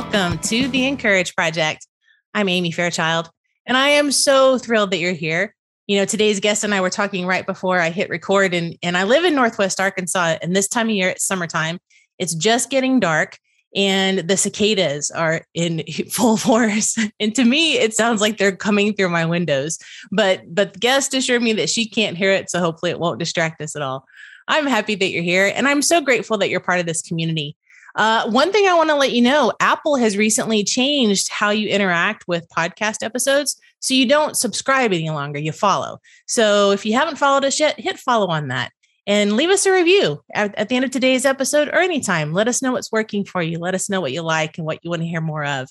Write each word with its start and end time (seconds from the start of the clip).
Welcome, 0.00 0.38
to 0.38 0.68
the 0.68 0.86
Encourage 0.86 1.34
Project. 1.34 1.88
I'm 2.32 2.48
Amy 2.48 2.70
Fairchild, 2.70 3.30
and 3.66 3.76
I 3.76 3.88
am 3.88 4.12
so 4.12 4.56
thrilled 4.56 4.92
that 4.92 4.98
you're 4.98 5.12
here. 5.12 5.56
You 5.88 5.98
know, 5.98 6.04
today's 6.04 6.38
guest 6.38 6.62
and 6.62 6.72
I 6.72 6.80
were 6.80 6.88
talking 6.88 7.26
right 7.26 7.44
before 7.44 7.80
I 7.80 7.90
hit 7.90 8.08
record, 8.08 8.54
and, 8.54 8.76
and 8.80 8.96
I 8.96 9.02
live 9.02 9.24
in 9.24 9.34
Northwest 9.34 9.80
Arkansas, 9.80 10.36
and 10.40 10.54
this 10.54 10.68
time 10.68 10.86
of 10.88 10.94
year, 10.94 11.08
it's 11.08 11.24
summertime. 11.24 11.80
It's 12.16 12.36
just 12.36 12.70
getting 12.70 13.00
dark, 13.00 13.38
and 13.74 14.20
the 14.20 14.36
cicadas 14.36 15.10
are 15.10 15.42
in 15.52 15.82
full 16.12 16.36
force. 16.36 16.96
And 17.18 17.34
to 17.34 17.44
me, 17.44 17.76
it 17.78 17.92
sounds 17.92 18.20
like 18.20 18.38
they're 18.38 18.54
coming 18.54 18.94
through 18.94 19.08
my 19.08 19.26
windows. 19.26 19.80
But 20.12 20.42
but 20.54 20.74
the 20.74 20.78
guest 20.78 21.12
assured 21.12 21.42
me 21.42 21.54
that 21.54 21.70
she 21.70 21.88
can't 21.88 22.16
hear 22.16 22.30
it, 22.30 22.50
so 22.50 22.60
hopefully 22.60 22.92
it 22.92 23.00
won't 23.00 23.18
distract 23.18 23.60
us 23.60 23.74
at 23.74 23.82
all. 23.82 24.04
I'm 24.46 24.68
happy 24.68 24.94
that 24.94 25.10
you're 25.10 25.24
here, 25.24 25.52
and 25.52 25.66
I'm 25.66 25.82
so 25.82 26.00
grateful 26.00 26.38
that 26.38 26.50
you're 26.50 26.60
part 26.60 26.78
of 26.78 26.86
this 26.86 27.02
community. 27.02 27.56
Uh, 27.98 28.30
one 28.30 28.52
thing 28.52 28.66
I 28.68 28.74
want 28.74 28.90
to 28.90 28.94
let 28.94 29.10
you 29.10 29.20
know 29.20 29.52
Apple 29.58 29.96
has 29.96 30.16
recently 30.16 30.62
changed 30.62 31.30
how 31.30 31.50
you 31.50 31.68
interact 31.68 32.28
with 32.28 32.48
podcast 32.48 33.02
episodes. 33.02 33.60
So 33.80 33.92
you 33.92 34.06
don't 34.06 34.36
subscribe 34.36 34.92
any 34.92 35.10
longer, 35.10 35.40
you 35.40 35.50
follow. 35.50 35.98
So 36.26 36.70
if 36.70 36.86
you 36.86 36.94
haven't 36.94 37.18
followed 37.18 37.44
us 37.44 37.58
yet, 37.58 37.78
hit 37.78 37.98
follow 37.98 38.28
on 38.28 38.48
that 38.48 38.70
and 39.08 39.32
leave 39.32 39.50
us 39.50 39.66
a 39.66 39.72
review 39.72 40.22
at, 40.32 40.54
at 40.54 40.68
the 40.68 40.76
end 40.76 40.84
of 40.84 40.92
today's 40.92 41.24
episode 41.24 41.68
or 41.68 41.80
anytime. 41.80 42.32
Let 42.32 42.46
us 42.46 42.62
know 42.62 42.70
what's 42.70 42.92
working 42.92 43.24
for 43.24 43.42
you. 43.42 43.58
Let 43.58 43.74
us 43.74 43.90
know 43.90 44.00
what 44.00 44.12
you 44.12 44.22
like 44.22 44.58
and 44.58 44.66
what 44.66 44.78
you 44.84 44.90
want 44.90 45.02
to 45.02 45.08
hear 45.08 45.20
more 45.20 45.44
of. 45.44 45.68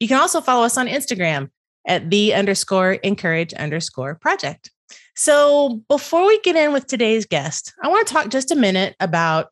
You 0.00 0.08
can 0.08 0.18
also 0.18 0.40
follow 0.40 0.64
us 0.64 0.76
on 0.76 0.88
Instagram 0.88 1.48
at 1.86 2.10
the 2.10 2.34
underscore 2.34 2.94
encourage 2.94 3.54
underscore 3.54 4.16
project. 4.16 4.72
So 5.14 5.80
before 5.88 6.26
we 6.26 6.40
get 6.40 6.56
in 6.56 6.72
with 6.72 6.88
today's 6.88 7.24
guest, 7.24 7.72
I 7.80 7.88
want 7.88 8.06
to 8.06 8.12
talk 8.12 8.30
just 8.30 8.50
a 8.50 8.56
minute 8.56 8.96
about 8.98 9.50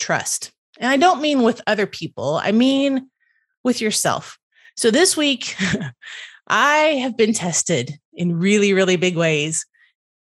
trust. 0.00 0.52
And 0.78 0.90
I 0.90 0.96
don't 0.96 1.20
mean 1.20 1.42
with 1.42 1.60
other 1.66 1.86
people, 1.86 2.40
I 2.42 2.52
mean 2.52 3.10
with 3.64 3.80
yourself. 3.80 4.38
So 4.76 4.90
this 4.90 5.16
week, 5.16 5.56
I 6.48 6.76
have 7.02 7.16
been 7.16 7.32
tested 7.32 7.98
in 8.14 8.38
really, 8.38 8.72
really 8.72 8.96
big 8.96 9.16
ways. 9.16 9.66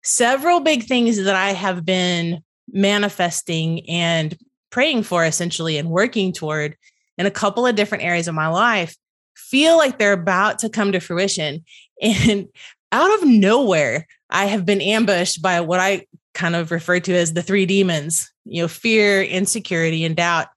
Several 0.03 0.59
big 0.59 0.83
things 0.83 1.23
that 1.23 1.35
I 1.35 1.52
have 1.52 1.85
been 1.85 2.44
manifesting 2.72 3.89
and 3.89 4.38
praying 4.69 5.03
for 5.03 5.23
essentially 5.25 5.78
and 5.78 5.89
working 5.89 6.33
toward 6.33 6.75
in 7.17 7.25
a 7.25 7.31
couple 7.31 7.66
of 7.66 7.75
different 7.75 8.03
areas 8.03 8.28
of 8.28 8.35
my 8.35 8.47
life 8.47 8.95
feel 9.35 9.78
like 9.78 9.97
they're 9.97 10.13
about 10.13 10.59
to 10.59 10.69
come 10.69 10.91
to 10.91 11.00
fruition. 11.00 11.63
And 12.00 12.47
out 12.91 13.11
of 13.16 13.28
nowhere, 13.28 14.05
I 14.30 14.45
have 14.45 14.67
been 14.67 14.81
ambushed 14.81 15.41
by 15.41 15.61
what 15.61 15.80
I 15.80 16.05
kind 16.38 16.55
of 16.55 16.71
referred 16.71 17.03
to 17.05 17.16
as 17.16 17.33
the 17.33 17.41
three 17.41 17.66
demons, 17.66 18.31
you 18.45 18.61
know, 18.61 18.67
fear, 18.67 19.23
insecurity, 19.23 20.05
and 20.05 20.16
doubt. 20.16 20.47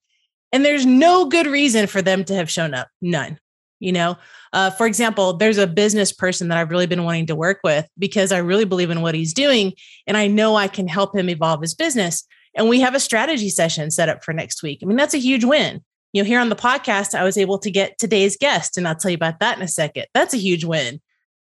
And 0.52 0.64
there's 0.64 0.84
no 0.84 1.24
good 1.24 1.46
reason 1.46 1.86
for 1.86 2.02
them 2.02 2.22
to 2.24 2.34
have 2.34 2.50
shown 2.50 2.74
up. 2.74 2.88
None. 3.00 3.38
You 3.78 3.92
know, 3.92 4.18
uh, 4.52 4.70
for 4.70 4.86
example, 4.86 5.32
there's 5.32 5.56
a 5.56 5.66
business 5.66 6.12
person 6.12 6.48
that 6.48 6.58
I've 6.58 6.70
really 6.70 6.86
been 6.86 7.04
wanting 7.04 7.26
to 7.26 7.34
work 7.34 7.60
with 7.64 7.88
because 7.98 8.30
I 8.30 8.38
really 8.38 8.66
believe 8.66 8.90
in 8.90 9.00
what 9.00 9.14
he's 9.14 9.32
doing. 9.32 9.72
And 10.06 10.18
I 10.18 10.26
know 10.26 10.54
I 10.54 10.68
can 10.68 10.86
help 10.86 11.16
him 11.16 11.30
evolve 11.30 11.62
his 11.62 11.74
business. 11.74 12.26
And 12.54 12.68
we 12.68 12.80
have 12.80 12.94
a 12.94 13.00
strategy 13.00 13.48
session 13.48 13.90
set 13.90 14.10
up 14.10 14.22
for 14.22 14.34
next 14.34 14.62
week. 14.62 14.80
I 14.82 14.86
mean, 14.86 14.98
that's 14.98 15.14
a 15.14 15.18
huge 15.18 15.44
win. 15.44 15.82
You 16.12 16.22
know, 16.22 16.26
here 16.26 16.40
on 16.40 16.50
the 16.50 16.56
podcast, 16.56 17.14
I 17.14 17.24
was 17.24 17.38
able 17.38 17.58
to 17.58 17.70
get 17.70 17.96
today's 17.96 18.36
guest, 18.36 18.76
and 18.76 18.86
I'll 18.86 18.96
tell 18.96 19.12
you 19.12 19.14
about 19.14 19.38
that 19.40 19.56
in 19.56 19.62
a 19.62 19.68
second. 19.68 20.06
That's 20.12 20.34
a 20.34 20.38
huge 20.38 20.64
win. 20.64 21.00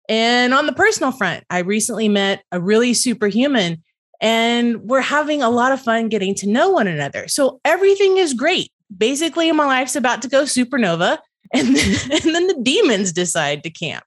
And 0.08 0.54
on 0.54 0.68
the 0.68 0.74
personal 0.74 1.12
front, 1.12 1.44
I 1.50 1.60
recently 1.60 2.08
met 2.08 2.44
a 2.52 2.62
really 2.62 2.94
superhuman 2.94 3.84
and 4.22 4.84
we're 4.84 5.02
having 5.02 5.42
a 5.42 5.50
lot 5.50 5.72
of 5.72 5.82
fun 5.82 6.08
getting 6.08 6.36
to 6.36 6.48
know 6.48 6.70
one 6.70 6.88
another. 6.88 7.28
So 7.28 7.60
everything 7.66 8.18
is 8.18 8.36
great. 8.36 8.72
Basically, 8.96 9.52
my 9.52 9.66
life's 9.66 9.96
about 9.96 10.22
to 10.22 10.30
go 10.30 10.44
supernova, 10.44 11.18
and 11.54 11.76
then, 11.76 12.12
and 12.12 12.36
then 12.36 12.48
the 12.48 12.60
demons 12.62 13.12
decide 13.12 13.64
to 13.64 13.70
camp. 13.70 14.06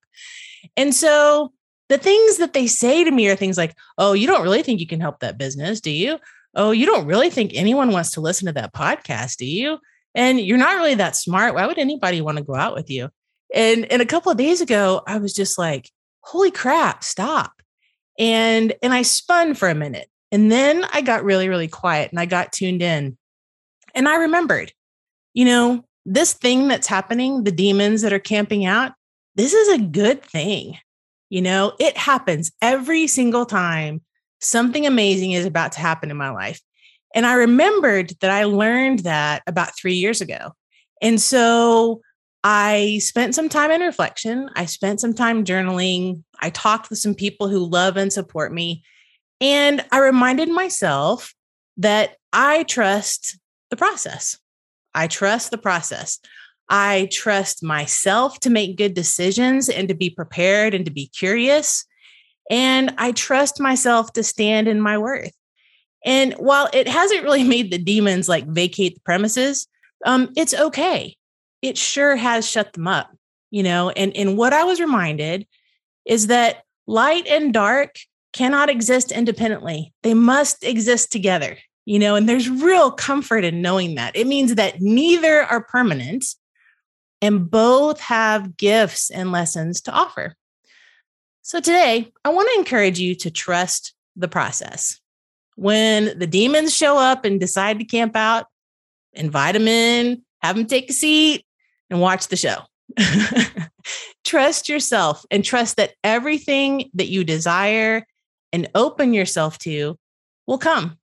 And 0.77 0.95
so 0.95 1.53
the 1.91 1.99
things 1.99 2.39
that 2.39 2.55
they 2.55 2.67
say 2.67 3.05
to 3.05 3.11
me 3.11 3.29
are 3.29 3.37
things 3.37 3.59
like, 3.59 3.77
Oh, 3.99 4.15
you 4.15 4.27
don't 4.27 4.43
really 4.43 4.63
think 4.63 4.81
you 4.81 4.87
can 4.87 5.01
help 5.01 5.21
that 5.21 5.37
business, 5.37 5.81
do 5.81 5.91
you? 5.91 6.19
Oh, 6.55 6.71
you 6.71 6.87
don't 6.87 7.07
really 7.07 7.31
think 7.31 7.51
anyone 7.53 7.91
wants 7.91 8.13
to 8.13 8.21
listen 8.21 8.47
to 8.47 8.53
that 8.53 8.73
podcast, 8.73 9.37
do 9.37 9.47
you? 9.47 9.79
And 10.15 10.41
you're 10.41 10.57
not 10.57 10.77
really 10.77 10.95
that 10.95 11.17
smart. 11.17 11.55
Why 11.55 11.67
would 11.67 11.79
anybody 11.79 12.21
want 12.21 12.39
to 12.39 12.45
go 12.45 12.55
out 12.55 12.75
with 12.75 12.89
you? 12.89 13.11
And 13.53 13.91
and 13.93 14.01
a 14.01 14.07
couple 14.07 14.33
of 14.33 14.39
days 14.39 14.61
ago, 14.61 15.03
I 15.07 15.19
was 15.19 15.35
just 15.35 15.59
like, 15.59 15.91
holy 16.21 16.51
crap, 16.51 17.05
stop. 17.05 17.53
And 18.19 18.75
and 18.83 18.93
I 18.93 19.03
spun 19.03 19.55
for 19.55 19.69
a 19.69 19.75
minute. 19.75 20.09
And 20.33 20.51
then 20.51 20.85
I 20.93 21.01
got 21.01 21.25
really, 21.25 21.49
really 21.49 21.69
quiet 21.69 22.11
and 22.11 22.19
I 22.19 22.27
got 22.27 22.53
tuned 22.53 22.83
in. 22.83 23.17
And 23.95 24.09
I 24.09 24.17
remembered, 24.17 24.73
you 25.33 25.45
know, 25.45 25.85
this 26.05 26.33
thing 26.33 26.69
that's 26.69 26.87
happening, 26.87 27.45
the 27.45 27.53
demons 27.53 28.03
that 28.03 28.13
are 28.13 28.19
camping 28.19 28.67
out, 28.67 28.93
this 29.37 29.53
is 29.53 29.69
a 29.69 29.83
good 29.83 30.23
thing. 30.23 30.77
You 31.31 31.43
know, 31.43 31.75
it 31.79 31.97
happens 31.97 32.53
every 32.61 33.07
single 33.07 33.47
time 33.47 34.03
something 34.41 34.87
amazing 34.87 35.33
is 35.33 35.47
about 35.47 35.73
to 35.73 35.81
happen 35.81 36.11
in 36.11 36.17
my 36.17 36.31
life. 36.31 36.61
And 37.15 37.27
I 37.27 37.35
remembered 37.35 38.13
that 38.21 38.31
I 38.31 38.45
learned 38.45 39.01
that 39.01 39.43
about 39.47 39.77
three 39.77 39.95
years 39.95 40.21
ago. 40.21 40.53
And 41.01 41.21
so 41.21 42.03
I 42.47 42.99
spent 42.99 43.35
some 43.35 43.49
time 43.49 43.71
in 43.71 43.81
reflection. 43.81 44.51
I 44.55 44.67
spent 44.67 45.01
some 45.01 45.15
time 45.15 45.47
journaling. 45.47 46.23
I 46.41 46.51
talked 46.51 46.91
with 46.91 46.99
some 46.99 47.15
people 47.15 47.49
who 47.49 47.65
love 47.65 47.97
and 47.97 48.13
support 48.13 48.53
me. 48.53 48.85
And 49.41 49.83
I 49.91 50.01
reminded 50.01 50.51
myself 50.51 51.35
that 51.79 52.17
I 52.35 52.65
trust 52.65 53.39
the 53.71 53.77
process. 53.77 54.39
I 54.95 55.07
trust 55.07 55.51
the 55.51 55.59
process. 55.59 56.21
I 56.69 57.09
trust 57.11 57.63
myself 57.63 58.39
to 58.41 58.51
make 58.51 58.77
good 58.77 58.93
decisions 58.93 59.71
and 59.71 59.89
to 59.89 59.95
be 59.95 60.11
prepared 60.11 60.75
and 60.75 60.85
to 60.85 60.91
be 60.91 61.07
curious. 61.09 61.87
And 62.51 62.95
I 62.99 63.13
trust 63.13 63.59
myself 63.59 64.13
to 64.13 64.23
stand 64.23 64.69
in 64.69 64.83
my 64.83 64.99
worth. 64.99 65.33
And 66.05 66.35
while 66.35 66.69
it 66.75 66.89
hasn't 66.89 67.25
really 67.25 67.45
made 67.49 67.71
the 67.71 67.79
demons 67.79 68.29
like 68.29 68.47
vacate 68.47 68.97
the 68.97 69.01
premises, 69.01 69.67
um, 70.05 70.31
it's 70.37 70.53
okay. 70.53 71.17
It 71.65 71.77
sure 71.77 72.15
has 72.15 72.49
shut 72.49 72.75
them 72.75 72.87
up, 72.87 73.11
you 73.51 73.63
know. 73.63 73.91
And, 73.91 74.17
and 74.17 74.37
what 74.37 74.53
I 74.53 74.65
was 74.65 74.81
reminded 74.81 75.47
is 76.05 76.29
that 76.29 76.63
light 76.87 77.27
and 77.27 77.53
dark 77.53 77.97
cannot 78.33 78.69
exist 78.69 79.13
independently, 79.13 79.93
they 80.03 80.15
must 80.15 80.65
exist 80.65 81.11
together 81.13 81.57
you 81.87 81.99
know, 81.99 82.15
and 82.15 82.29
there's 82.29 82.49
real 82.49 82.91
comfort 82.91 83.45
in 83.45 83.61
knowing 83.61 83.97
that. 83.97 84.17
It 84.17 84.27
means 84.27 84.55
that 84.55 84.81
neither 84.81 85.43
are 85.43 85.63
permanent 85.63 86.25
and 87.21 87.51
both 87.51 88.01
have 88.01 88.57
gifts 88.57 89.11
and 89.11 89.33
lessons 89.33 89.81
to 89.83 89.93
offer. 89.93 90.35
So 91.43 91.61
today, 91.61 92.11
I 92.25 92.31
want 92.31 92.49
to 92.53 92.59
encourage 92.59 92.99
you 92.99 93.15
to 93.17 93.31
trust 93.31 93.95
the 94.17 94.29
process. 94.29 94.99
When 95.57 96.19
the 96.19 96.27
demons 96.27 96.75
show 96.75 96.99
up 96.99 97.25
and 97.25 97.39
decide 97.39 97.79
to 97.79 97.85
camp 97.85 98.17
out, 98.17 98.47
invite 99.13 99.55
them 99.55 99.69
in, 99.69 100.23
have 100.41 100.57
them 100.57 100.67
take 100.67 100.89
a 100.91 100.95
seat, 100.95 101.44
and 101.95 102.03
watch 102.03 102.27
the 102.27 102.37
show. 102.37 102.59
trust 104.25 104.69
yourself 104.69 105.25
and 105.31 105.45
trust 105.45 105.77
that 105.77 105.95
everything 106.03 106.91
that 106.95 107.07
you 107.07 107.23
desire 107.23 108.05
and 108.53 108.69
open 108.75 109.15
yourself 109.15 109.59
to 109.59 109.97
will 110.49 110.59
come. 110.59 110.99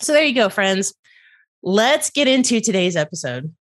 So 0.00 0.14
there 0.14 0.24
you 0.24 0.34
go, 0.34 0.48
friends. 0.48 0.94
Let's 1.62 2.08
get 2.08 2.28
into 2.28 2.60
today's 2.60 2.96
episode. 2.96 3.54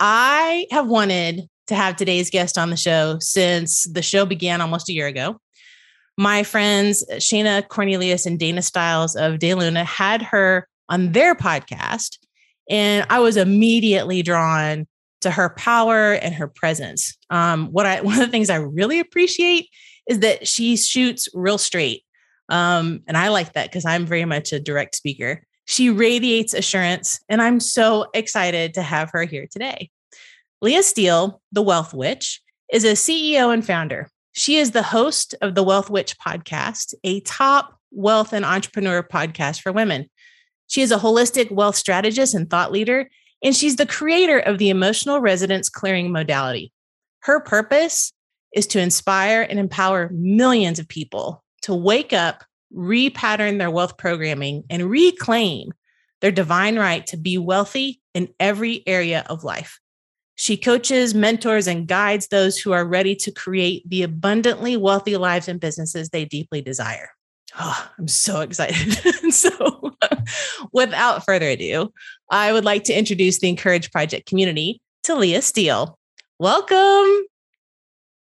I 0.00 0.66
have 0.70 0.88
wanted 0.88 1.42
to 1.66 1.74
have 1.74 1.96
today's 1.96 2.30
guest 2.30 2.56
on 2.56 2.70
the 2.70 2.76
show 2.76 3.18
since 3.20 3.84
the 3.84 4.02
show 4.02 4.24
began 4.24 4.62
almost 4.62 4.88
a 4.88 4.94
year 4.94 5.06
ago. 5.06 5.38
My 6.16 6.44
friends 6.44 7.04
Shana 7.12 7.68
Cornelius 7.68 8.24
and 8.24 8.38
Dana 8.38 8.62
Stiles 8.62 9.16
of 9.16 9.38
De 9.38 9.52
Luna 9.54 9.84
had 9.84 10.22
her 10.22 10.66
on 10.88 11.12
their 11.12 11.34
podcast, 11.34 12.18
and 12.70 13.06
I 13.10 13.18
was 13.18 13.36
immediately 13.36 14.22
drawn 14.22 14.86
to 15.24 15.30
her 15.30 15.50
power 15.50 16.12
and 16.12 16.34
her 16.34 16.46
presence. 16.46 17.16
Um, 17.30 17.68
what 17.72 17.86
I 17.86 18.00
one 18.02 18.14
of 18.14 18.20
the 18.20 18.28
things 18.28 18.50
I 18.50 18.56
really 18.56 19.00
appreciate 19.00 19.68
is 20.08 20.20
that 20.20 20.46
she 20.46 20.76
shoots 20.76 21.28
real 21.34 21.58
straight, 21.58 22.04
um, 22.48 23.00
and 23.06 23.16
I 23.16 23.28
like 23.28 23.54
that 23.54 23.70
because 23.70 23.84
I'm 23.84 24.06
very 24.06 24.24
much 24.24 24.52
a 24.52 24.60
direct 24.60 24.94
speaker. 24.94 25.44
She 25.66 25.90
radiates 25.90 26.54
assurance, 26.54 27.20
and 27.28 27.42
I'm 27.42 27.58
so 27.58 28.06
excited 28.14 28.74
to 28.74 28.82
have 28.82 29.10
her 29.10 29.24
here 29.24 29.46
today. 29.50 29.90
Leah 30.62 30.82
Steele, 30.82 31.40
the 31.52 31.62
Wealth 31.62 31.92
Witch, 31.92 32.40
is 32.72 32.84
a 32.84 32.92
CEO 32.92 33.52
and 33.52 33.66
founder. 33.66 34.08
She 34.32 34.56
is 34.56 34.72
the 34.72 34.82
host 34.82 35.34
of 35.40 35.54
the 35.54 35.62
Wealth 35.62 35.90
Witch 35.90 36.16
podcast, 36.18 36.94
a 37.02 37.20
top 37.20 37.78
wealth 37.90 38.32
and 38.32 38.44
entrepreneur 38.44 39.02
podcast 39.02 39.60
for 39.60 39.72
women. 39.72 40.10
She 40.66 40.82
is 40.82 40.90
a 40.90 40.98
holistic 40.98 41.50
wealth 41.50 41.76
strategist 41.76 42.34
and 42.34 42.48
thought 42.50 42.72
leader, 42.72 43.08
and 43.44 43.54
she's 43.54 43.76
the 43.76 43.86
creator 43.86 44.40
of 44.40 44.58
the 44.58 44.70
emotional 44.70 45.20
resonance 45.20 45.68
clearing 45.68 46.10
modality. 46.10 46.72
Her 47.20 47.38
purpose 47.38 48.12
is 48.52 48.66
to 48.68 48.80
inspire 48.80 49.42
and 49.42 49.60
empower 49.60 50.10
millions 50.12 50.80
of 50.80 50.88
people 50.88 51.44
to 51.62 51.74
wake 51.74 52.12
up 52.12 52.44
repattern 52.74 53.58
their 53.58 53.70
wealth 53.70 53.96
programming, 53.96 54.64
and 54.68 54.90
reclaim 54.90 55.72
their 56.20 56.32
divine 56.32 56.78
right 56.78 57.06
to 57.06 57.16
be 57.16 57.38
wealthy 57.38 58.00
in 58.14 58.28
every 58.40 58.82
area 58.86 59.24
of 59.28 59.44
life. 59.44 59.80
She 60.36 60.56
coaches, 60.56 61.14
mentors, 61.14 61.68
and 61.68 61.86
guides 61.86 62.28
those 62.28 62.58
who 62.58 62.72
are 62.72 62.84
ready 62.84 63.14
to 63.16 63.30
create 63.30 63.88
the 63.88 64.02
abundantly 64.02 64.76
wealthy 64.76 65.16
lives 65.16 65.48
and 65.48 65.60
businesses 65.60 66.08
they 66.08 66.24
deeply 66.24 66.60
desire. 66.60 67.10
Oh, 67.58 67.90
I'm 67.98 68.08
so 68.08 68.40
excited. 68.40 69.32
so, 69.32 69.94
without 70.72 71.24
further 71.24 71.48
ado, 71.48 71.92
I 72.30 72.52
would 72.52 72.64
like 72.64 72.84
to 72.84 72.92
introduce 72.92 73.38
the 73.38 73.48
Encourage 73.48 73.92
Project 73.92 74.26
community 74.26 74.80
to 75.04 75.14
Leah 75.14 75.42
Steele. 75.42 75.98
Welcome. 76.38 77.26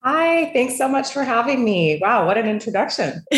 Hi, 0.03 0.51
thanks 0.51 0.77
so 0.77 0.89
much 0.89 1.11
for 1.11 1.23
having 1.23 1.63
me. 1.63 1.97
Wow, 2.01 2.27
what 2.27 2.37
an 2.37 2.45
introduction. 2.45 3.23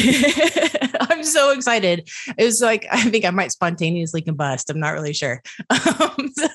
I'm 1.00 1.24
so 1.24 1.52
excited. 1.52 2.10
It 2.40 2.44
was 2.44 2.60
like, 2.60 2.88
I 2.92 3.04
think 3.04 3.24
I 3.24 3.30
might 3.30 3.52
spontaneously 3.52 4.24
combust. 4.24 4.72
I'm 4.72 4.80
not 4.80 4.94
really 4.94 5.14
sure. 5.14 5.42
Um, 6.18 6.32
so 6.36 6.48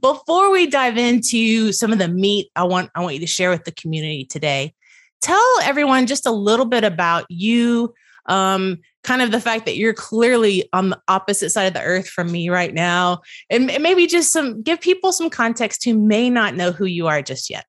before 0.00 0.50
we 0.50 0.66
dive 0.66 0.96
into 0.96 1.72
some 1.72 1.92
of 1.92 1.98
the 1.98 2.08
meat 2.08 2.50
I 2.56 2.64
want, 2.64 2.90
I 2.94 3.02
want 3.02 3.14
you 3.14 3.20
to 3.20 3.26
share 3.26 3.50
with 3.50 3.64
the 3.64 3.72
community 3.72 4.24
today, 4.24 4.74
tell 5.20 5.44
everyone 5.62 6.06
just 6.06 6.26
a 6.26 6.32
little 6.32 6.64
bit 6.64 6.82
about 6.82 7.26
you, 7.28 7.94
um, 8.26 8.78
kind 9.02 9.22
of 9.22 9.30
the 9.30 9.40
fact 9.40 9.66
that 9.66 9.76
you're 9.76 9.94
clearly 9.94 10.68
on 10.72 10.90
the 10.90 11.00
opposite 11.08 11.50
side 11.50 11.66
of 11.66 11.74
the 11.74 11.82
earth 11.82 12.08
from 12.08 12.30
me 12.30 12.48
right 12.48 12.72
now, 12.72 13.20
and, 13.50 13.70
and 13.70 13.82
maybe 13.82 14.06
just 14.06 14.32
some 14.32 14.62
give 14.62 14.80
people 14.80 15.12
some 15.12 15.30
context 15.30 15.84
who 15.84 15.98
may 15.98 16.30
not 16.30 16.54
know 16.54 16.72
who 16.72 16.86
you 16.86 17.06
are 17.06 17.22
just 17.22 17.50
yet. 17.50 17.66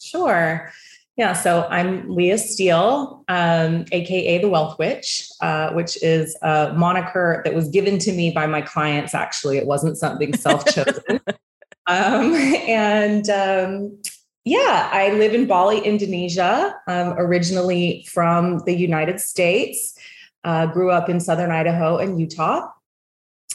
Sure. 0.00 0.72
Yeah, 1.16 1.34
so 1.34 1.66
I'm 1.68 2.08
Leah 2.08 2.38
Steele, 2.38 3.24
um, 3.28 3.84
aka 3.92 4.38
the 4.38 4.48
Wealth 4.48 4.78
Witch, 4.78 5.28
uh, 5.42 5.70
which 5.72 6.02
is 6.02 6.34
a 6.40 6.72
moniker 6.74 7.42
that 7.44 7.54
was 7.54 7.68
given 7.68 7.98
to 7.98 8.12
me 8.12 8.30
by 8.30 8.46
my 8.46 8.62
clients. 8.62 9.12
Actually, 9.12 9.58
it 9.58 9.66
wasn't 9.66 9.98
something 9.98 10.34
self-chosen. 10.34 11.20
um, 11.86 12.34
and 12.34 13.28
um, 13.28 14.00
yeah, 14.44 14.88
I 14.92 15.10
live 15.12 15.34
in 15.34 15.46
Bali, 15.46 15.80
Indonesia. 15.80 16.74
Um, 16.86 17.14
originally 17.18 18.06
from 18.10 18.60
the 18.60 18.74
United 18.74 19.20
States, 19.20 19.98
uh, 20.44 20.66
grew 20.66 20.90
up 20.90 21.08
in 21.08 21.20
Southern 21.20 21.50
Idaho 21.50 21.98
and 21.98 22.18
Utah, 22.18 22.68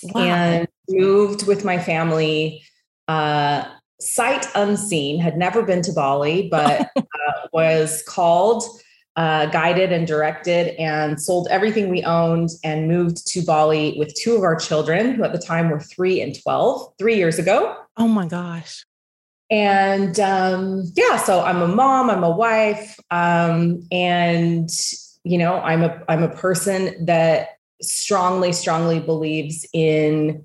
wow. 0.03 0.21
and 0.21 0.67
moved 0.89 1.47
with 1.47 1.65
my 1.65 1.79
family. 1.79 2.63
Uh, 3.07 3.65
sight 3.99 4.45
unseen, 4.55 5.19
had 5.19 5.37
never 5.37 5.63
been 5.63 5.81
to 5.81 5.93
Bali, 5.93 6.49
but 6.49 6.89
uh, 6.95 7.01
was 7.53 8.03
called, 8.03 8.63
uh, 9.15 9.47
guided, 9.47 9.91
and 9.91 10.05
directed, 10.05 10.75
and 10.79 11.19
sold 11.19 11.47
everything 11.49 11.89
we 11.89 12.03
owned 12.03 12.49
and 12.63 12.87
moved 12.87 13.25
to 13.27 13.41
Bali 13.43 13.95
with 13.97 14.13
two 14.15 14.35
of 14.35 14.43
our 14.43 14.55
children, 14.55 15.15
who 15.15 15.23
at 15.23 15.31
the 15.31 15.39
time 15.39 15.69
were 15.69 15.79
three 15.79 16.21
and 16.21 16.39
12, 16.39 16.93
three 16.99 17.15
years 17.15 17.39
ago. 17.39 17.75
Oh 17.97 18.07
my 18.07 18.27
gosh. 18.27 18.85
And 19.49 20.19
um, 20.19 20.83
yeah, 20.95 21.17
so 21.17 21.41
I'm 21.41 21.61
a 21.61 21.67
mom, 21.67 22.09
I'm 22.09 22.23
a 22.23 22.35
wife, 22.35 22.99
um, 23.11 23.83
and 23.91 24.69
you 25.23 25.37
know, 25.37 25.59
I'm 25.59 25.83
a 25.83 26.03
I'm 26.09 26.23
a 26.23 26.29
person 26.29 27.05
that 27.05 27.49
strongly, 27.81 28.51
strongly 28.53 28.99
believes 28.99 29.65
in 29.73 30.43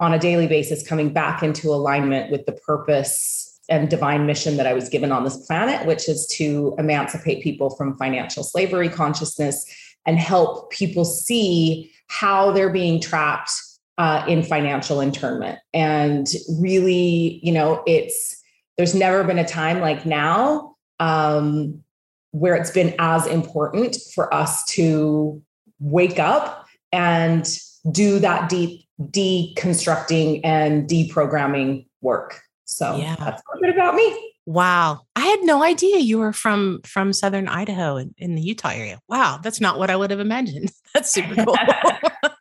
on 0.00 0.14
a 0.14 0.18
daily 0.18 0.46
basis 0.46 0.86
coming 0.86 1.12
back 1.12 1.42
into 1.42 1.68
alignment 1.68 2.30
with 2.30 2.46
the 2.46 2.52
purpose 2.52 3.58
and 3.68 3.88
divine 3.88 4.26
mission 4.26 4.56
that 4.56 4.66
I 4.66 4.72
was 4.72 4.88
given 4.88 5.12
on 5.12 5.24
this 5.24 5.46
planet, 5.46 5.86
which 5.86 6.08
is 6.08 6.26
to 6.38 6.74
emancipate 6.78 7.42
people 7.42 7.70
from 7.70 7.96
financial 7.98 8.42
slavery 8.42 8.88
consciousness 8.88 9.64
and 10.06 10.18
help 10.18 10.70
people 10.70 11.04
see 11.04 11.92
how 12.06 12.50
they're 12.52 12.72
being 12.72 13.00
trapped 13.00 13.50
uh, 13.98 14.24
in 14.28 14.42
financial 14.42 15.00
internment. 15.00 15.58
And 15.74 16.26
really, 16.60 17.40
you 17.42 17.52
know, 17.52 17.82
it's 17.86 18.36
there's 18.76 18.94
never 18.94 19.24
been 19.24 19.38
a 19.38 19.46
time 19.46 19.80
like 19.80 20.06
now 20.06 20.76
um, 21.00 21.82
where 22.30 22.54
it's 22.54 22.70
been 22.70 22.94
as 22.98 23.26
important 23.26 23.96
for 24.14 24.32
us 24.32 24.64
to 24.66 25.42
wake 25.80 26.18
up 26.18 26.66
and 26.92 27.58
do 27.90 28.18
that 28.20 28.48
deep 28.48 28.84
deconstructing 29.00 30.40
and 30.42 30.88
deprogramming 30.88 31.86
work. 32.00 32.40
So 32.64 32.96
yeah. 32.96 33.16
that's 33.16 33.42
a 33.42 33.54
little 33.54 33.68
bit 33.68 33.74
about 33.74 33.94
me. 33.94 34.34
Wow. 34.46 35.02
I 35.14 35.20
had 35.20 35.40
no 35.42 35.62
idea 35.62 35.98
you 35.98 36.18
were 36.18 36.32
from 36.32 36.80
from 36.84 37.12
southern 37.12 37.48
Idaho 37.48 37.96
in, 37.96 38.14
in 38.16 38.34
the 38.34 38.40
Utah 38.40 38.70
area. 38.70 38.98
Wow, 39.08 39.38
that's 39.42 39.60
not 39.60 39.78
what 39.78 39.90
I 39.90 39.96
would 39.96 40.10
have 40.10 40.20
imagined. 40.20 40.72
That's 40.94 41.10
super 41.10 41.44
cool. 41.44 41.54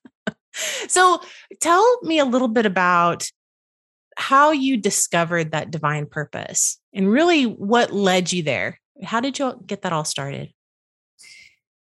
so 0.88 1.22
tell 1.60 2.00
me 2.02 2.20
a 2.20 2.26
little 2.26 2.48
bit 2.48 2.66
about 2.66 3.30
how 4.18 4.52
you 4.52 4.78
discovered 4.78 5.52
that 5.52 5.70
divine 5.70 6.06
purpose 6.06 6.80
and 6.94 7.12
really 7.12 7.44
what 7.44 7.94
led 7.94 8.34
you 8.34 8.42
there. 8.42 8.80
How 9.04 9.20
did 9.20 9.38
you 9.38 9.62
get 9.66 9.84
that 9.84 9.94
all 9.94 10.06
started? 10.06 10.52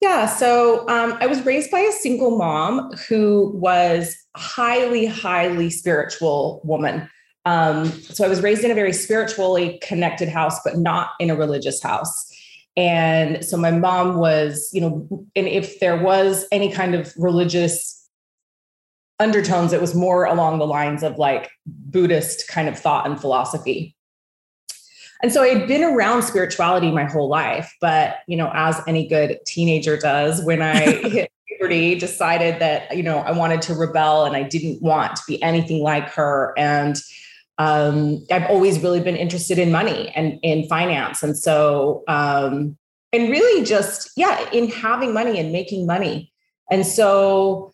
Yeah, 0.01 0.27
so 0.27 0.87
um, 0.87 1.17
I 1.19 1.25
was 1.25 1.43
raised 1.43 1.71
by 1.71 1.79
a 1.79 1.91
single 1.91 2.37
mom 2.37 2.91
who 3.09 3.51
was 3.55 4.15
highly, 4.35 5.07
highly 5.07 5.71
spiritual 5.71 6.61
woman. 6.63 7.09
Um, 7.45 7.85
so 7.85 8.23
I 8.23 8.27
was 8.27 8.41
raised 8.41 8.63
in 8.63 8.69
a 8.69 8.75
very 8.75 8.93
spiritually 8.93 9.79
connected 9.81 10.29
house, 10.29 10.59
but 10.63 10.77
not 10.77 11.11
in 11.19 11.31
a 11.31 11.35
religious 11.35 11.81
house. 11.81 12.31
And 12.75 13.43
so 13.43 13.57
my 13.57 13.71
mom 13.71 14.17
was, 14.17 14.69
you 14.71 14.81
know, 14.81 15.25
and 15.35 15.47
if 15.47 15.79
there 15.79 15.97
was 15.97 16.45
any 16.51 16.71
kind 16.71 16.93
of 16.93 17.11
religious 17.17 17.96
undertones, 19.19 19.73
it 19.73 19.81
was 19.81 19.95
more 19.95 20.25
along 20.25 20.59
the 20.59 20.67
lines 20.67 21.03
of 21.03 21.17
like 21.17 21.49
Buddhist 21.65 22.47
kind 22.47 22.67
of 22.67 22.77
thought 22.77 23.07
and 23.07 23.19
philosophy. 23.19 23.95
And 25.23 25.31
so 25.31 25.41
I 25.41 25.47
had 25.47 25.67
been 25.67 25.83
around 25.83 26.23
spirituality 26.23 26.91
my 26.91 27.05
whole 27.05 27.27
life, 27.27 27.73
but 27.81 28.17
you 28.27 28.37
know, 28.37 28.51
as 28.53 28.79
any 28.87 29.07
good 29.07 29.39
teenager 29.47 29.97
does, 29.97 30.43
when 30.43 30.61
I 30.61 30.79
hit 31.09 31.31
puberty, 31.47 31.95
decided 31.95 32.59
that 32.59 32.95
you 32.95 33.03
know 33.03 33.19
I 33.19 33.31
wanted 33.31 33.61
to 33.63 33.73
rebel 33.73 34.25
and 34.25 34.35
I 34.35 34.43
didn't 34.43 34.81
want 34.81 35.15
to 35.15 35.23
be 35.27 35.41
anything 35.41 35.81
like 35.81 36.09
her. 36.09 36.53
And 36.57 36.97
um, 37.57 38.23
I've 38.31 38.45
always 38.45 38.79
really 38.79 38.99
been 38.99 39.15
interested 39.15 39.57
in 39.57 39.71
money 39.71 40.09
and 40.15 40.39
in 40.43 40.67
finance, 40.67 41.23
and 41.23 41.35
so 41.35 42.03
um, 42.07 42.77
and 43.11 43.29
really 43.29 43.65
just 43.65 44.11
yeah, 44.15 44.47
in 44.51 44.69
having 44.69 45.13
money 45.13 45.39
and 45.39 45.51
making 45.51 45.87
money. 45.87 46.31
And 46.69 46.85
so 46.85 47.71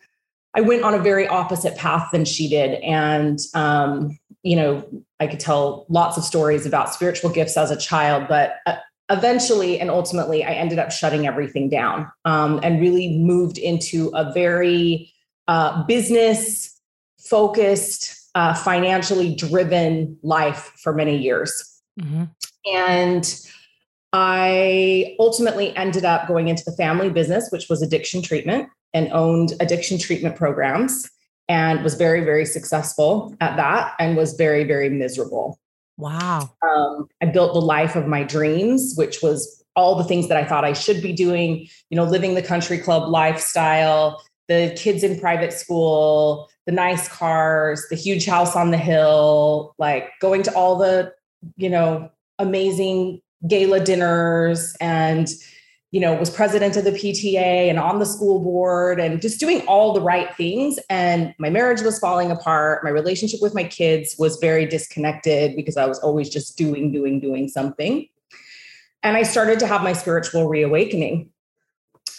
I 0.56 0.60
went 0.60 0.84
on 0.84 0.94
a 0.94 0.98
very 0.98 1.26
opposite 1.26 1.76
path 1.76 2.10
than 2.12 2.24
she 2.24 2.48
did, 2.48 2.80
and 2.82 3.38
um, 3.54 4.18
you 4.42 4.56
know, 4.56 4.86
I 5.18 5.26
could 5.26 5.40
tell 5.40 5.86
lots 5.88 6.16
of 6.16 6.24
stories 6.24 6.66
about 6.66 6.92
spiritual 6.92 7.30
gifts 7.30 7.56
as 7.56 7.70
a 7.70 7.76
child, 7.76 8.26
but 8.28 8.56
uh, 8.66 8.76
eventually 9.10 9.80
and 9.80 9.90
ultimately, 9.90 10.44
I 10.44 10.52
ended 10.52 10.78
up 10.78 10.92
shutting 10.92 11.26
everything 11.26 11.68
down 11.68 12.10
um, 12.24 12.60
and 12.62 12.80
really 12.80 13.18
moved 13.18 13.58
into 13.58 14.10
a 14.14 14.32
very 14.32 15.12
uh, 15.48 15.82
business 15.84 16.78
focused, 17.18 18.30
uh, 18.34 18.54
financially 18.54 19.34
driven 19.34 20.18
life 20.22 20.72
for 20.82 20.92
many 20.92 21.16
years. 21.16 21.80
Mm-hmm. 22.00 22.24
And 22.66 23.40
I 24.12 25.16
ultimately 25.18 25.74
ended 25.76 26.04
up 26.04 26.28
going 26.28 26.48
into 26.48 26.64
the 26.64 26.72
family 26.72 27.10
business, 27.10 27.48
which 27.50 27.68
was 27.68 27.82
addiction 27.82 28.22
treatment, 28.22 28.68
and 28.94 29.12
owned 29.12 29.52
addiction 29.60 29.98
treatment 29.98 30.36
programs 30.36 31.10
and 31.48 31.82
was 31.82 31.94
very, 31.94 32.24
very 32.24 32.46
successful 32.46 33.36
at 33.40 33.56
that 33.56 33.94
and 33.98 34.16
was 34.16 34.34
very, 34.34 34.64
very 34.64 34.88
miserable. 34.88 35.58
Wow. 35.98 36.50
Um, 36.62 37.08
I 37.20 37.26
built 37.26 37.52
the 37.52 37.60
life 37.60 37.96
of 37.96 38.06
my 38.06 38.22
dreams, 38.22 38.94
which 38.96 39.22
was 39.22 39.62
all 39.76 39.96
the 39.96 40.04
things 40.04 40.28
that 40.28 40.36
I 40.36 40.44
thought 40.44 40.64
I 40.64 40.72
should 40.72 41.02
be 41.02 41.12
doing, 41.12 41.68
you 41.90 41.96
know, 41.96 42.04
living 42.04 42.34
the 42.34 42.42
country 42.42 42.78
club 42.78 43.10
lifestyle, 43.10 44.22
the 44.48 44.74
kids 44.76 45.02
in 45.02 45.20
private 45.20 45.52
school, 45.52 46.48
the 46.66 46.72
nice 46.72 47.08
cars, 47.08 47.84
the 47.90 47.96
huge 47.96 48.24
house 48.24 48.56
on 48.56 48.70
the 48.70 48.78
hill, 48.78 49.74
like 49.78 50.10
going 50.20 50.42
to 50.44 50.54
all 50.54 50.76
the, 50.76 51.12
you 51.56 51.68
know, 51.68 52.10
amazing 52.38 53.20
gala 53.46 53.80
dinners 53.80 54.74
and 54.80 55.28
you 55.94 56.00
know, 56.00 56.12
was 56.12 56.28
president 56.28 56.76
of 56.76 56.82
the 56.82 56.90
PTA 56.90 57.70
and 57.70 57.78
on 57.78 58.00
the 58.00 58.04
school 58.04 58.40
board 58.40 58.98
and 58.98 59.22
just 59.22 59.38
doing 59.38 59.60
all 59.68 59.92
the 59.92 60.00
right 60.00 60.34
things. 60.34 60.76
And 60.90 61.32
my 61.38 61.50
marriage 61.50 61.82
was 61.82 62.00
falling 62.00 62.32
apart. 62.32 62.82
My 62.82 62.90
relationship 62.90 63.38
with 63.40 63.54
my 63.54 63.62
kids 63.62 64.16
was 64.18 64.36
very 64.38 64.66
disconnected 64.66 65.54
because 65.54 65.76
I 65.76 65.86
was 65.86 66.00
always 66.00 66.28
just 66.28 66.58
doing, 66.58 66.90
doing, 66.90 67.20
doing 67.20 67.46
something. 67.46 68.08
And 69.04 69.16
I 69.16 69.22
started 69.22 69.60
to 69.60 69.68
have 69.68 69.84
my 69.84 69.92
spiritual 69.92 70.48
reawakening. 70.48 71.30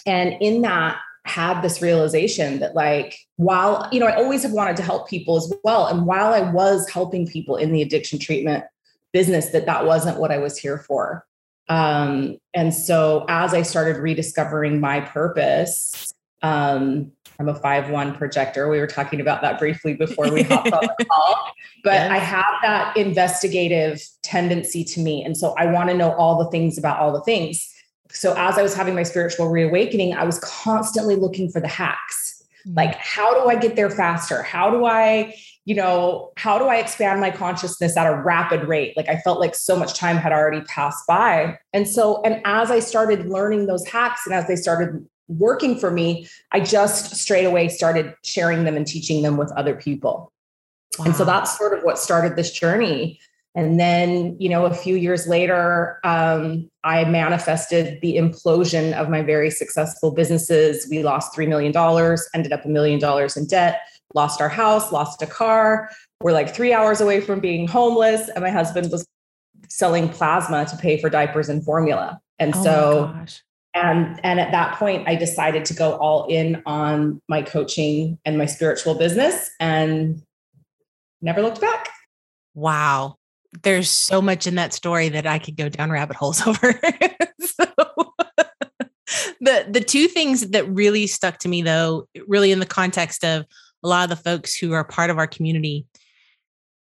And 0.06 0.38
in 0.40 0.62
that, 0.62 0.98
had 1.26 1.62
this 1.62 1.82
realization 1.82 2.60
that 2.60 2.76
like 2.76 3.18
while 3.38 3.90
you 3.92 4.00
know 4.00 4.06
i 4.06 4.16
always 4.16 4.44
have 4.44 4.52
wanted 4.52 4.78
to 4.78 4.84
help 4.84 5.10
people 5.10 5.36
as 5.38 5.52
well 5.64 5.88
and 5.88 6.06
while 6.06 6.32
i 6.32 6.52
was 6.52 6.88
helping 6.88 7.26
people 7.26 7.56
in 7.56 7.72
the 7.72 7.82
addiction 7.82 8.20
treatment 8.20 8.64
business 9.12 9.50
that 9.50 9.66
that 9.66 9.88
wasn't 9.88 10.20
what 10.20 10.32
i 10.32 10.38
was 10.38 10.56
here 10.56 10.78
for 10.78 11.26
um, 11.68 12.38
and 12.54 12.74
so 12.74 13.26
as 13.28 13.54
I 13.54 13.62
started 13.64 13.98
rediscovering 13.98 14.80
my 14.80 15.02
purpose, 15.02 16.12
Um, 16.42 17.12
I'm 17.40 17.50
a 17.50 17.56
five 17.56 17.90
one 17.90 18.16
projector. 18.16 18.70
We 18.70 18.80
were 18.80 18.88
talking 18.88 19.20
about 19.20 19.42
that 19.42 19.60
briefly 19.60 19.94
before 19.94 20.32
we 20.32 20.44
hopped 20.44 20.72
on 20.72 20.88
the 20.98 21.06
call. 21.12 21.52
But 21.84 21.94
yes. 21.94 22.12
I 22.12 22.18
have 22.18 22.46
that 22.62 22.96
investigative 22.96 24.02
tendency 24.22 24.84
to 24.86 25.00
me. 25.02 25.24
And 25.24 25.36
so 25.36 25.54
I 25.58 25.66
want 25.66 25.90
to 25.90 25.98
know 25.98 26.14
all 26.14 26.38
the 26.44 26.50
things 26.52 26.78
about 26.78 27.00
all 27.00 27.12
the 27.12 27.24
things. 27.24 27.68
So 28.12 28.34
as 28.38 28.58
I 28.58 28.62
was 28.62 28.74
having 28.76 28.96
my 28.96 29.04
spiritual 29.04 29.50
reawakening, 29.50 30.14
I 30.14 30.24
was 30.24 30.40
constantly 30.40 31.16
looking 31.16 31.50
for 31.50 31.60
the 31.60 31.68
hacks. 31.68 32.35
Like, 32.74 32.96
mm. 32.96 33.00
how 33.00 33.42
do 33.42 33.50
I 33.50 33.56
get 33.56 33.76
there 33.76 33.90
faster? 33.90 34.42
How 34.44 34.70
do 34.72 34.86
I, 34.86 35.36
you 35.66 35.76
know, 35.76 36.32
how 36.38 36.58
do 36.58 36.66
I 36.66 36.78
expand 36.78 37.22
my 37.22 37.32
consciousness 37.32 37.98
at 37.98 38.08
a 38.08 38.16
rapid 38.16 38.68
rate? 38.68 38.96
Like 38.98 39.10
I 39.10 39.18
felt 39.18 39.40
like 39.40 39.56
so 39.56 39.76
much 39.76 39.98
time 39.98 40.18
had 40.18 40.32
already 40.32 40.62
passed 40.62 41.06
by. 41.08 41.58
And 41.74 41.88
so, 41.88 42.22
and 42.24 42.42
as 42.46 42.72
I 42.72 42.80
started 42.80 43.28
learning 43.28 43.68
those 43.68 43.86
hacks 43.88 44.22
and 44.26 44.34
as 44.34 44.48
they 44.48 44.56
started 44.56 45.06
working 45.28 45.78
for 45.78 45.92
me, 45.92 46.28
I 46.52 46.60
just 46.60 47.16
straight 47.16 47.46
away 47.46 47.68
started 47.68 48.14
sharing 48.24 48.64
them 48.64 48.76
and 48.78 48.86
teaching 48.86 49.24
them 49.24 49.38
with 49.38 49.52
other 49.54 49.76
people. 49.76 50.32
Wow. 51.00 51.06
And 51.06 51.16
so 51.16 51.26
that's 51.26 51.58
sort 51.58 51.78
of 51.78 51.84
what 51.84 51.98
started 51.98 52.36
this 52.36 52.52
journey. 52.52 53.20
And 53.56 53.80
then, 53.80 54.36
you 54.38 54.50
know, 54.50 54.66
a 54.66 54.74
few 54.74 54.98
years 54.98 55.28
later, 55.28 56.00
um, 56.04 56.70
I 56.84 57.06
manifested 57.06 58.02
the 58.02 58.18
implosion 58.18 58.94
of 58.94 59.10
my 59.10 59.22
very 59.22 59.50
successful 59.50 60.12
businesses. 60.12 60.88
We 60.90 61.04
lost 61.04 61.34
$3 61.34 61.48
million, 61.48 61.74
ended 62.34 62.52
up 62.52 62.66
a 62.66 62.68
million 62.68 63.00
dollars 63.00 63.38
in 63.38 63.48
debt, 63.48 63.82
lost 64.14 64.42
our 64.42 64.50
house, 64.50 64.92
lost 64.92 65.22
a 65.22 65.28
car. 65.28 65.90
We're 66.22 66.34
like 66.34 66.54
three 66.54 66.74
hours 66.74 67.00
away 67.00 67.22
from 67.22 67.40
being 67.40 67.68
homeless. 67.68 68.30
And 68.30 68.44
my 68.44 68.52
husband 68.52 68.92
was 68.92 69.08
selling 69.70 70.10
plasma 70.10 70.66
to 70.66 70.78
pay 70.78 71.00
for 71.00 71.10
diapers 71.10 71.48
and 71.48 71.64
formula. 71.64 72.20
And 72.40 72.54
oh 72.56 72.64
so 72.64 73.26
and 73.76 74.20
and 74.24 74.40
at 74.40 74.52
that 74.52 74.76
point 74.80 75.08
i 75.08 75.16
decided 75.16 75.66
to 75.66 75.74
go 75.74 75.94
all 75.98 76.26
in 76.28 76.64
on 76.66 77.22
my 77.28 77.42
coaching 77.42 78.18
and 78.26 78.38
my 78.38 78.46
spiritual 78.46 78.96
business 78.96 79.52
and 79.60 80.24
never 81.22 81.42
looked 81.42 81.62
back 81.62 81.90
wow 82.56 83.16
there's 83.64 83.90
so 83.90 84.22
much 84.22 84.48
in 84.48 84.56
that 84.56 84.74
story 84.74 85.10
that 85.10 85.28
i 85.28 85.40
could 85.40 85.56
go 85.56 85.70
down 85.70 85.90
rabbit 85.90 86.16
holes 86.16 86.42
over 86.48 86.74
so 87.40 87.66
the 89.40 89.66
the 89.70 89.84
two 89.86 90.08
things 90.08 90.50
that 90.50 90.68
really 90.70 91.08
stuck 91.08 91.38
to 91.38 91.48
me 91.48 91.62
though 91.62 92.08
really 92.28 92.52
in 92.52 92.60
the 92.60 92.66
context 92.66 93.24
of 93.24 93.46
a 93.84 93.88
lot 93.88 94.04
of 94.04 94.10
the 94.10 94.24
folks 94.24 94.56
who 94.56 94.74
are 94.74 94.84
part 94.84 95.10
of 95.10 95.18
our 95.18 95.28
community 95.28 95.86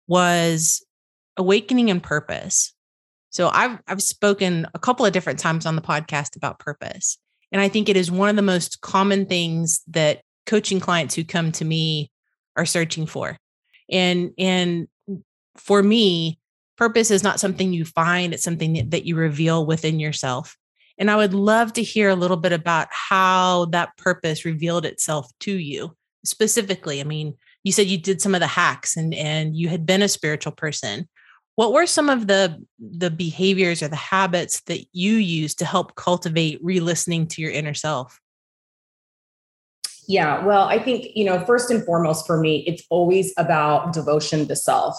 was 0.06 0.84
awakening 1.36 1.90
and 1.90 2.02
purpose 2.02 2.74
so 3.34 3.48
I've 3.48 3.80
I've 3.88 4.02
spoken 4.02 4.66
a 4.74 4.78
couple 4.78 5.04
of 5.04 5.12
different 5.12 5.40
times 5.40 5.66
on 5.66 5.74
the 5.74 5.82
podcast 5.82 6.36
about 6.36 6.60
purpose. 6.60 7.18
And 7.50 7.60
I 7.60 7.68
think 7.68 7.88
it 7.88 7.96
is 7.96 8.10
one 8.10 8.28
of 8.28 8.36
the 8.36 8.42
most 8.42 8.80
common 8.80 9.26
things 9.26 9.82
that 9.88 10.20
coaching 10.46 10.78
clients 10.78 11.16
who 11.16 11.24
come 11.24 11.50
to 11.52 11.64
me 11.64 12.12
are 12.56 12.64
searching 12.64 13.06
for. 13.06 13.36
And 13.90 14.30
and 14.38 14.86
for 15.56 15.82
me, 15.82 16.38
purpose 16.76 17.10
is 17.10 17.22
not 17.22 17.40
something 17.40 17.72
you 17.72 17.84
find, 17.84 18.32
it's 18.32 18.42
something 18.42 18.88
that, 18.90 19.04
you 19.04 19.16
reveal 19.16 19.66
within 19.66 20.00
yourself. 20.00 20.56
And 20.98 21.10
I 21.10 21.16
would 21.16 21.34
love 21.34 21.72
to 21.74 21.82
hear 21.82 22.08
a 22.08 22.14
little 22.14 22.36
bit 22.36 22.52
about 22.52 22.88
how 22.90 23.66
that 23.66 23.96
purpose 23.96 24.44
revealed 24.44 24.84
itself 24.84 25.30
to 25.40 25.52
you 25.52 25.96
specifically. 26.24 27.00
I 27.00 27.04
mean, 27.04 27.34
you 27.64 27.72
said 27.72 27.86
you 27.86 27.98
did 27.98 28.20
some 28.20 28.34
of 28.34 28.40
the 28.40 28.46
hacks 28.46 28.96
and 28.96 29.14
and 29.14 29.56
you 29.56 29.68
had 29.68 29.86
been 29.86 30.02
a 30.02 30.08
spiritual 30.08 30.52
person 30.52 31.08
what 31.56 31.72
were 31.72 31.86
some 31.86 32.08
of 32.08 32.26
the 32.26 32.62
the 32.78 33.10
behaviors 33.10 33.82
or 33.82 33.88
the 33.88 33.96
habits 33.96 34.60
that 34.62 34.84
you 34.92 35.14
use 35.14 35.54
to 35.56 35.64
help 35.64 35.94
cultivate 35.96 36.58
re-listening 36.62 37.26
to 37.26 37.42
your 37.42 37.50
inner 37.50 37.74
self 37.74 38.20
yeah 40.06 40.44
well 40.44 40.64
i 40.64 40.78
think 40.78 41.06
you 41.14 41.24
know 41.24 41.44
first 41.44 41.70
and 41.70 41.84
foremost 41.84 42.26
for 42.26 42.38
me 42.38 42.64
it's 42.66 42.84
always 42.90 43.32
about 43.38 43.92
devotion 43.92 44.46
to 44.46 44.56
self 44.56 44.96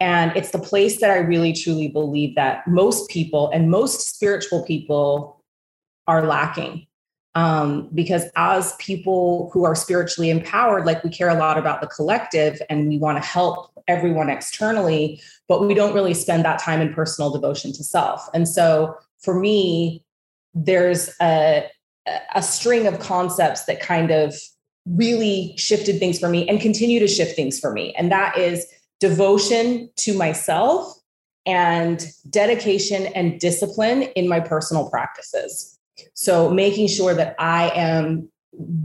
and 0.00 0.36
it's 0.36 0.50
the 0.50 0.58
place 0.58 1.00
that 1.00 1.10
i 1.10 1.16
really 1.16 1.52
truly 1.52 1.88
believe 1.88 2.34
that 2.34 2.66
most 2.66 3.08
people 3.10 3.50
and 3.52 3.70
most 3.70 4.14
spiritual 4.14 4.64
people 4.64 5.40
are 6.06 6.26
lacking 6.26 6.86
um, 7.36 7.90
because 7.92 8.26
as 8.36 8.76
people 8.76 9.50
who 9.52 9.64
are 9.64 9.74
spiritually 9.74 10.30
empowered 10.30 10.86
like 10.86 11.02
we 11.02 11.10
care 11.10 11.30
a 11.30 11.34
lot 11.34 11.58
about 11.58 11.80
the 11.80 11.86
collective 11.88 12.60
and 12.70 12.88
we 12.88 12.98
want 12.98 13.20
to 13.20 13.26
help 13.26 13.70
everyone 13.88 14.30
externally 14.30 15.20
but 15.48 15.66
we 15.66 15.74
don't 15.74 15.94
really 15.94 16.14
spend 16.14 16.44
that 16.44 16.58
time 16.58 16.80
in 16.80 16.92
personal 16.92 17.30
devotion 17.30 17.72
to 17.72 17.84
self. 17.84 18.28
And 18.32 18.48
so 18.48 18.96
for 19.18 19.38
me, 19.38 20.02
there's 20.54 21.10
a, 21.20 21.68
a 22.34 22.42
string 22.42 22.86
of 22.86 22.98
concepts 23.00 23.64
that 23.64 23.80
kind 23.80 24.10
of 24.10 24.34
really 24.86 25.54
shifted 25.56 25.98
things 25.98 26.18
for 26.18 26.28
me 26.28 26.48
and 26.48 26.60
continue 26.60 27.00
to 27.00 27.08
shift 27.08 27.34
things 27.34 27.58
for 27.58 27.72
me. 27.72 27.94
And 27.94 28.12
that 28.12 28.36
is 28.38 28.66
devotion 29.04 29.90
to 29.96 30.16
myself 30.16 30.98
and 31.44 32.06
dedication 32.30 33.04
and 33.08 33.38
discipline 33.38 34.04
in 34.16 34.26
my 34.26 34.40
personal 34.40 34.88
practices. 34.88 35.78
So 36.14 36.48
making 36.48 36.88
sure 36.88 37.12
that 37.12 37.36
I 37.38 37.68
am 37.74 38.30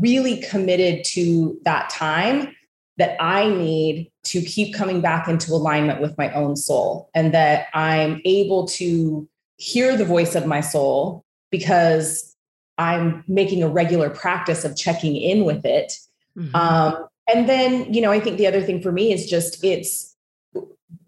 really 0.01 0.41
committed 0.41 1.05
to 1.05 1.57
that 1.63 1.89
time 1.89 2.53
that 2.97 3.15
I 3.21 3.47
need 3.47 4.11
to 4.25 4.41
keep 4.41 4.75
coming 4.75 4.99
back 4.99 5.29
into 5.29 5.53
alignment 5.53 6.01
with 6.01 6.17
my 6.17 6.33
own 6.33 6.57
soul 6.57 7.09
and 7.13 7.33
that 7.33 7.67
I'm 7.73 8.21
able 8.25 8.67
to 8.79 9.25
hear 9.55 9.95
the 9.95 10.03
voice 10.03 10.35
of 10.35 10.45
my 10.45 10.59
soul 10.59 11.23
because 11.49 12.35
I'm 12.77 13.23
making 13.25 13.63
a 13.63 13.69
regular 13.69 14.09
practice 14.09 14.65
of 14.65 14.75
checking 14.75 15.15
in 15.15 15.45
with 15.45 15.63
it. 15.63 15.93
Mm-hmm. 16.37 16.53
Um, 16.53 17.05
and 17.33 17.47
then, 17.47 17.93
you 17.93 18.01
know, 18.01 18.11
I 18.11 18.19
think 18.19 18.37
the 18.37 18.47
other 18.47 18.61
thing 18.61 18.81
for 18.81 18.91
me 18.91 19.13
is 19.13 19.29
just 19.29 19.63
it's 19.63 20.08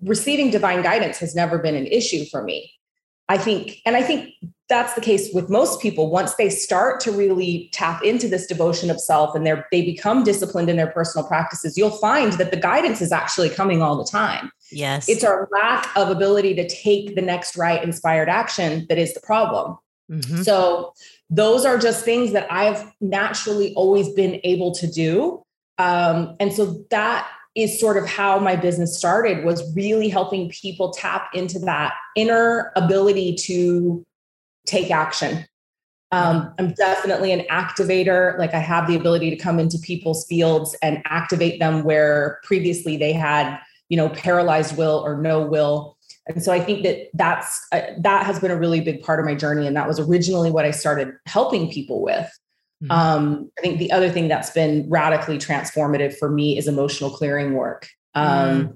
receiving 0.01 0.49
divine 0.49 0.81
guidance 0.81 1.17
has 1.19 1.35
never 1.35 1.57
been 1.57 1.75
an 1.75 1.87
issue 1.87 2.25
for 2.25 2.43
me. 2.43 2.73
I 3.29 3.37
think, 3.37 3.77
and 3.85 3.95
I 3.95 4.03
think 4.03 4.33
that's 4.67 4.93
the 4.93 5.01
case 5.01 5.29
with 5.33 5.49
most 5.49 5.81
people. 5.81 6.09
Once 6.09 6.35
they 6.35 6.49
start 6.49 6.99
to 7.01 7.11
really 7.11 7.69
tap 7.71 8.03
into 8.03 8.27
this 8.27 8.45
devotion 8.45 8.89
of 8.89 8.99
self 8.99 9.35
and 9.35 9.45
they 9.45 9.53
they 9.71 9.81
become 9.81 10.23
disciplined 10.23 10.69
in 10.69 10.75
their 10.77 10.91
personal 10.91 11.27
practices 11.27 11.77
you'll 11.77 11.91
find 11.91 12.33
that 12.33 12.51
the 12.51 12.57
guidance 12.57 13.01
is 13.01 13.11
actually 13.11 13.49
coming 13.49 13.81
all 13.81 13.97
the 13.97 14.09
time. 14.09 14.51
Yes. 14.71 15.07
It's 15.07 15.23
our 15.23 15.47
lack 15.51 15.89
of 15.95 16.09
ability 16.09 16.55
to 16.55 16.67
take 16.67 17.15
the 17.15 17.21
next 17.21 17.57
right 17.57 17.83
inspired 17.83 18.29
action 18.29 18.85
that 18.89 18.97
is 18.97 19.13
the 19.13 19.21
problem. 19.21 19.77
Mm-hmm. 20.09 20.41
so 20.41 20.93
those 21.29 21.63
are 21.63 21.77
just 21.77 22.03
things 22.03 22.33
that 22.33 22.45
i've 22.51 22.83
naturally 22.99 23.73
always 23.75 24.09
been 24.09 24.41
able 24.43 24.73
to 24.73 24.85
do. 24.85 25.41
Um, 25.77 26.35
and 26.41 26.51
so 26.51 26.83
that 26.89 27.29
is 27.55 27.79
sort 27.79 27.97
of 27.97 28.07
how 28.07 28.39
my 28.39 28.55
business 28.55 28.97
started 28.97 29.43
was 29.43 29.75
really 29.75 30.07
helping 30.07 30.49
people 30.49 30.91
tap 30.91 31.29
into 31.33 31.59
that 31.59 31.93
inner 32.15 32.71
ability 32.75 33.35
to 33.35 34.05
take 34.65 34.89
action. 34.89 35.45
Um, 36.13 36.53
I'm 36.59 36.73
definitely 36.73 37.31
an 37.31 37.45
activator. 37.49 38.37
Like 38.37 38.53
I 38.53 38.59
have 38.59 38.87
the 38.87 38.95
ability 38.95 39.29
to 39.29 39.37
come 39.37 39.59
into 39.59 39.77
people's 39.79 40.25
fields 40.27 40.75
and 40.81 41.01
activate 41.05 41.59
them 41.59 41.83
where 41.83 42.39
previously 42.43 42.97
they 42.97 43.13
had, 43.13 43.57
you 43.89 43.97
know, 43.97 44.09
paralyzed 44.09 44.77
will 44.77 45.01
or 45.05 45.21
no 45.21 45.45
will. 45.45 45.97
And 46.27 46.43
so 46.43 46.51
I 46.51 46.59
think 46.59 46.83
that 46.83 47.09
that's 47.13 47.65
uh, 47.71 47.81
that 47.99 48.25
has 48.25 48.39
been 48.39 48.51
a 48.51 48.57
really 48.57 48.81
big 48.81 49.01
part 49.01 49.19
of 49.19 49.25
my 49.25 49.35
journey, 49.35 49.65
and 49.65 49.75
that 49.75 49.87
was 49.87 49.99
originally 49.99 50.51
what 50.51 50.65
I 50.65 50.71
started 50.71 51.13
helping 51.25 51.71
people 51.71 52.01
with. 52.01 52.29
Mm-hmm. 52.81 52.91
Um, 52.91 53.51
I 53.57 53.61
think 53.61 53.79
the 53.79 53.91
other 53.91 54.09
thing 54.09 54.27
that's 54.27 54.49
been 54.49 54.89
radically 54.89 55.37
transformative 55.37 56.17
for 56.17 56.29
me 56.29 56.57
is 56.57 56.67
emotional 56.67 57.09
clearing 57.09 57.53
work, 57.53 57.87
um, 58.15 58.27
mm-hmm. 58.27 58.71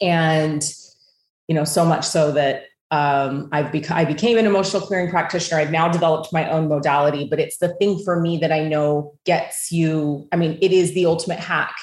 and 0.00 0.72
you 1.48 1.54
know, 1.54 1.64
so 1.64 1.84
much 1.84 2.04
so 2.04 2.32
that 2.32 2.64
um, 2.90 3.48
I've 3.52 3.72
bec- 3.72 3.90
I 3.90 4.04
became 4.04 4.38
an 4.38 4.46
emotional 4.46 4.82
clearing 4.82 5.10
practitioner. 5.10 5.60
I've 5.60 5.70
now 5.70 5.88
developed 5.88 6.32
my 6.32 6.48
own 6.50 6.68
modality, 6.68 7.26
but 7.28 7.40
it's 7.40 7.58
the 7.58 7.74
thing 7.74 8.02
for 8.04 8.20
me 8.20 8.38
that 8.38 8.52
I 8.52 8.66
know 8.66 9.14
gets 9.24 9.72
you. 9.72 10.26
I 10.32 10.36
mean, 10.36 10.58
it 10.62 10.72
is 10.72 10.94
the 10.94 11.06
ultimate 11.06 11.40
hack 11.40 11.74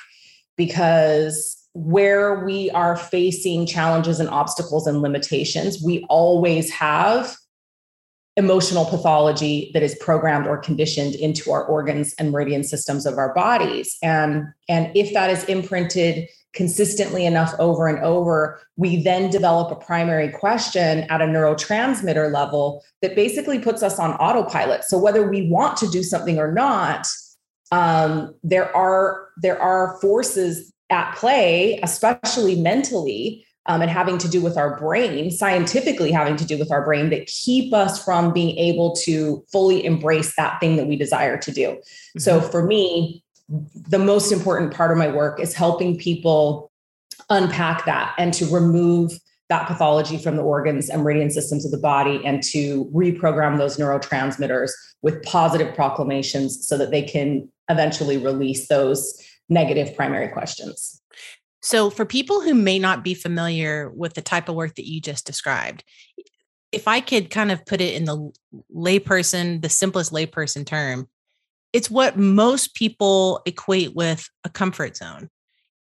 because 0.56 1.62
where 1.74 2.46
we 2.46 2.72
are 2.72 2.96
facing 2.96 3.66
challenges 3.66 4.20
and 4.20 4.30
obstacles 4.30 4.88
and 4.88 5.02
limitations, 5.02 5.84
we 5.84 6.06
always 6.10 6.72
have 6.72 7.36
emotional 8.38 8.86
pathology 8.86 9.72
that 9.74 9.84
is 9.84 9.96
programmed 9.96 10.46
or 10.46 10.58
conditioned 10.58 11.16
into 11.16 11.52
our 11.52 11.64
organs 11.66 12.14
and 12.20 12.32
meridian 12.32 12.64
systems 12.64 13.06
of 13.06 13.18
our 13.18 13.34
bodies. 13.34 13.98
And, 14.04 14.48
and 14.68 14.92
if 14.96 15.14
that 15.14 15.30
is 15.30 15.46
imprinted 15.46 16.28
consistently 16.54 17.26
enough 17.26 17.54
over 17.60 17.88
and 17.88 18.00
over, 18.00 18.60
we 18.78 19.04
then 19.04 19.30
develop 19.30 19.72
a 19.72 19.86
primary 19.86 20.30
question 20.30 21.00
at 21.10 21.22
a 21.22 21.26
neurotransmitter 21.26 22.32
level 22.32 22.84
that 23.02 23.16
basically 23.16 23.60
puts 23.60 23.84
us 23.84 24.00
on 24.00 24.14
autopilot. 24.14 24.84
So 24.84 24.98
whether 24.98 25.30
we 25.30 25.50
want 25.50 25.78
to 25.78 25.88
do 25.88 26.02
something 26.02 26.40
or 26.40 26.52
not, 26.52 27.08
um, 27.72 28.34
there 28.44 28.76
are 28.76 29.30
there 29.38 29.62
are 29.62 30.00
forces 30.00 30.72
at 30.90 31.16
play, 31.16 31.80
especially 31.84 32.56
mentally, 32.62 33.46
um, 33.68 33.82
and 33.82 33.90
having 33.90 34.18
to 34.20 34.28
do 34.28 34.42
with 34.42 34.58
our 34.58 34.78
brain, 34.78 35.32
scientifically 35.32 36.12
having 36.12 36.36
to 36.36 36.46
do 36.46 36.58
with 36.58 36.72
our 36.72 36.84
brain, 36.84 37.10
that 37.10 37.28
keep 37.28 37.74
us 37.74 38.04
from 38.04 38.32
being 38.32 38.58
able 38.58 38.96
to 38.96 39.44
fully 39.52 39.84
embrace 39.84 40.36
that 40.36 40.60
thing 40.60 40.76
that 40.76 40.88
we 40.88 40.96
desire 40.96 41.38
to 41.38 41.52
do. 41.52 41.70
Mm-hmm. 41.70 42.20
So 42.20 42.42
for 42.42 42.64
me, 42.64 43.24
the 43.50 44.00
most 44.00 44.32
important 44.32 44.74
part 44.74 44.92
of 44.92 44.98
my 44.98 45.10
work 45.10 45.40
is 45.40 45.54
helping 45.54 45.98
people 45.98 46.72
unpack 47.30 47.86
that 47.86 48.14
and 48.18 48.34
to 48.34 48.46
remove 48.48 49.20
that 49.50 49.68
pathology 49.68 50.18
from 50.18 50.36
the 50.36 50.42
organs 50.42 50.90
and 50.90 51.04
meridian 51.04 51.30
systems 51.30 51.66
of 51.66 51.72
the 51.72 51.78
body 51.78 52.20
and 52.26 52.42
to 52.42 52.86
reprogram 52.86 53.58
those 53.58 53.78
neurotransmitters 53.78 54.72
with 55.04 55.22
positive 55.24 55.76
proclamations 55.76 56.68
so 56.68 56.78
that 56.78 56.90
they 56.90 57.04
can 57.04 57.48
eventually 57.70 58.18
release 58.18 58.68
those 58.68 59.22
negative 59.50 59.96
primary 59.96 60.28
questions. 60.28 61.02
So, 61.66 61.90
for 61.90 62.06
people 62.06 62.42
who 62.42 62.54
may 62.54 62.78
not 62.78 63.04
be 63.04 63.16
familiar 63.16 63.90
with 63.90 64.14
the 64.14 64.22
type 64.22 64.50
of 64.50 64.54
work 64.54 64.76
that 64.76 64.88
you 64.88 65.02
just 65.02 65.26
described, 65.26 65.84
if 66.72 66.88
I 66.88 67.02
could 67.02 67.32
kind 67.32 67.52
of 67.52 67.66
put 67.66 67.82
it 67.82 67.96
in 67.96 68.06
the 68.06 68.32
layperson, 68.72 69.64
the 69.64 69.70
simplest 69.70 70.14
layperson 70.14 70.64
term, 70.64 71.10
it's 71.74 71.90
what 71.90 72.20
most 72.20 72.76
people 72.76 73.42
equate 73.48 73.96
with 73.96 74.30
a 74.44 74.50
comfort 74.50 74.96
zone. 74.96 75.32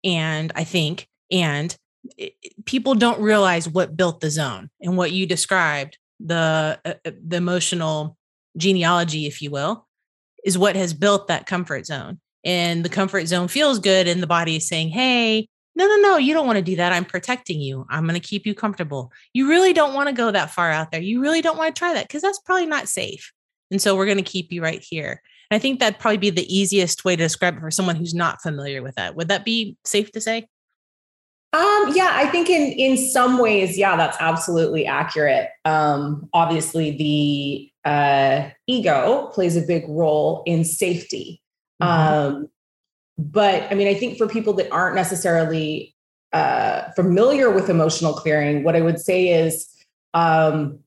And 0.03 0.51
I 0.55 0.63
think, 0.63 1.07
and 1.29 1.77
people 2.65 2.95
don't 2.95 3.21
realize 3.21 3.69
what 3.69 3.95
built 3.95 4.21
the 4.21 4.31
zone 4.31 4.71
and 4.81 4.97
what 4.97 5.11
you 5.11 5.27
described, 5.27 5.99
the, 6.19 6.79
uh, 6.83 6.93
uh 7.05 7.11
the 7.23 7.37
emotional 7.37 8.17
genealogy, 8.57 9.27
if 9.27 9.39
you 9.39 9.51
will, 9.51 9.85
is 10.43 10.57
what 10.57 10.75
has 10.75 10.95
built 10.95 11.27
that 11.27 11.45
comfort 11.45 11.85
zone. 11.85 12.19
And 12.43 12.83
the 12.83 12.89
comfort 12.89 13.27
zone 13.27 13.49
feels 13.49 13.77
good, 13.77 14.07
and 14.07 14.23
the 14.23 14.27
body 14.27 14.55
is 14.55 14.67
saying, 14.67 14.89
Hey, 14.89 15.47
no, 15.75 15.87
no, 15.87 15.95
no, 15.97 16.17
you 16.17 16.33
don't 16.33 16.47
want 16.47 16.57
to 16.57 16.63
do 16.63 16.77
that. 16.77 16.93
I'm 16.93 17.05
protecting 17.05 17.59
you. 17.59 17.85
I'm 17.89 18.03
going 18.03 18.19
to 18.19 18.25
keep 18.25 18.45
you 18.45 18.55
comfortable. 18.55 19.11
You 19.33 19.49
really 19.49 19.73
don't 19.73 19.93
want 19.93 20.07
to 20.07 20.15
go 20.15 20.31
that 20.31 20.51
far 20.51 20.71
out 20.71 20.91
there. 20.91 21.01
You 21.01 21.21
really 21.21 21.41
don't 21.41 21.57
want 21.57 21.75
to 21.75 21.79
try 21.79 21.93
that 21.93 22.07
because 22.07 22.21
that's 22.21 22.39
probably 22.39 22.65
not 22.65 22.87
safe. 22.87 23.33
And 23.71 23.81
so 23.81 23.95
we're 23.95 24.05
going 24.05 24.17
to 24.17 24.23
keep 24.23 24.51
you 24.51 24.63
right 24.63 24.83
here. 24.87 25.21
And 25.51 25.55
I 25.55 25.59
think 25.59 25.79
that'd 25.79 25.99
probably 25.99 26.17
be 26.17 26.29
the 26.29 26.55
easiest 26.55 27.03
way 27.03 27.15
to 27.15 27.23
describe 27.23 27.57
it 27.57 27.59
for 27.59 27.71
someone 27.71 27.95
who's 27.95 28.13
not 28.13 28.41
familiar 28.41 28.81
with 28.81 28.95
that. 28.95 29.15
Would 29.15 29.27
that 29.27 29.43
be 29.43 29.77
safe 29.83 30.11
to 30.13 30.21
say? 30.21 30.47
Um, 31.53 31.93
yeah, 31.95 32.11
I 32.13 32.27
think 32.27 32.49
in 32.49 32.73
in 32.73 32.97
some 32.97 33.37
ways, 33.37 33.77
yeah, 33.77 33.95
that's 33.95 34.17
absolutely 34.19 34.85
accurate. 34.85 35.49
Um, 35.63 36.27
obviously, 36.33 36.91
the 36.97 37.89
uh, 37.89 38.49
ego 38.67 39.27
plays 39.33 39.55
a 39.55 39.61
big 39.61 39.87
role 39.87 40.43
in 40.45 40.65
safety. 40.65 41.41
Mm-hmm. 41.81 42.37
Um, 42.37 42.49
but 43.17 43.71
I 43.71 43.75
mean, 43.75 43.87
I 43.87 43.93
think 43.93 44.17
for 44.17 44.27
people 44.27 44.53
that 44.53 44.71
aren't 44.71 44.95
necessarily 44.95 45.95
uh, 46.33 46.91
familiar 46.91 47.49
with 47.49 47.69
emotional 47.69 48.13
clearing, 48.13 48.63
what 48.63 48.75
I 48.75 48.81
would 48.81 48.99
say 48.99 49.29
is 49.29 49.67
um, 50.13 50.79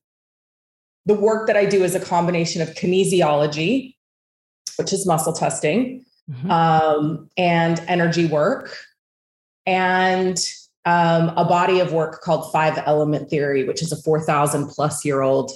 the 1.06 1.14
work 1.14 1.46
that 1.46 1.56
I 1.56 1.64
do 1.64 1.82
is 1.84 1.94
a 1.94 2.00
combination 2.00 2.60
of 2.60 2.68
kinesiology, 2.70 3.94
which 4.76 4.92
is 4.92 5.06
muscle 5.06 5.32
testing, 5.32 6.04
mm-hmm. 6.30 6.50
um, 6.50 7.30
and 7.38 7.80
energy 7.88 8.26
work, 8.26 8.76
and 9.64 10.38
um, 10.84 11.30
a 11.36 11.44
body 11.44 11.80
of 11.80 11.92
work 11.92 12.20
called 12.20 12.52
Five 12.52 12.82
Element 12.86 13.30
Theory, 13.30 13.64
which 13.64 13.82
is 13.82 13.90
a 13.90 13.96
4,000 13.96 14.68
plus 14.68 15.04
year 15.04 15.22
old 15.22 15.52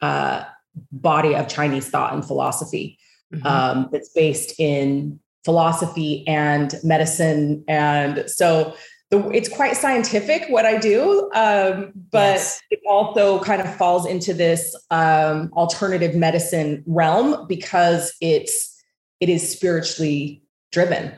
uh, 0.00 0.44
body 0.92 1.34
of 1.34 1.48
Chinese 1.48 1.88
thought 1.88 2.12
and 2.12 2.24
philosophy 2.24 2.98
mm-hmm. 3.32 3.46
um, 3.46 3.88
that's 3.92 4.10
based 4.10 4.58
in 4.58 5.20
philosophy 5.44 6.26
and 6.26 6.74
medicine. 6.82 7.64
And 7.68 8.24
so 8.28 8.74
the, 9.10 9.28
it's 9.30 9.48
quite 9.48 9.76
scientific 9.76 10.46
what 10.48 10.64
I 10.64 10.78
do, 10.78 11.30
um, 11.34 11.92
but 12.12 12.36
yes. 12.36 12.60
it 12.70 12.80
also 12.88 13.40
kind 13.40 13.60
of 13.60 13.74
falls 13.76 14.06
into 14.06 14.32
this 14.32 14.74
um, 14.90 15.50
alternative 15.54 16.14
medicine 16.14 16.84
realm 16.86 17.46
because 17.48 18.12
it's 18.20 18.76
it 19.18 19.28
is 19.28 19.50
spiritually 19.50 20.42
driven. 20.72 21.12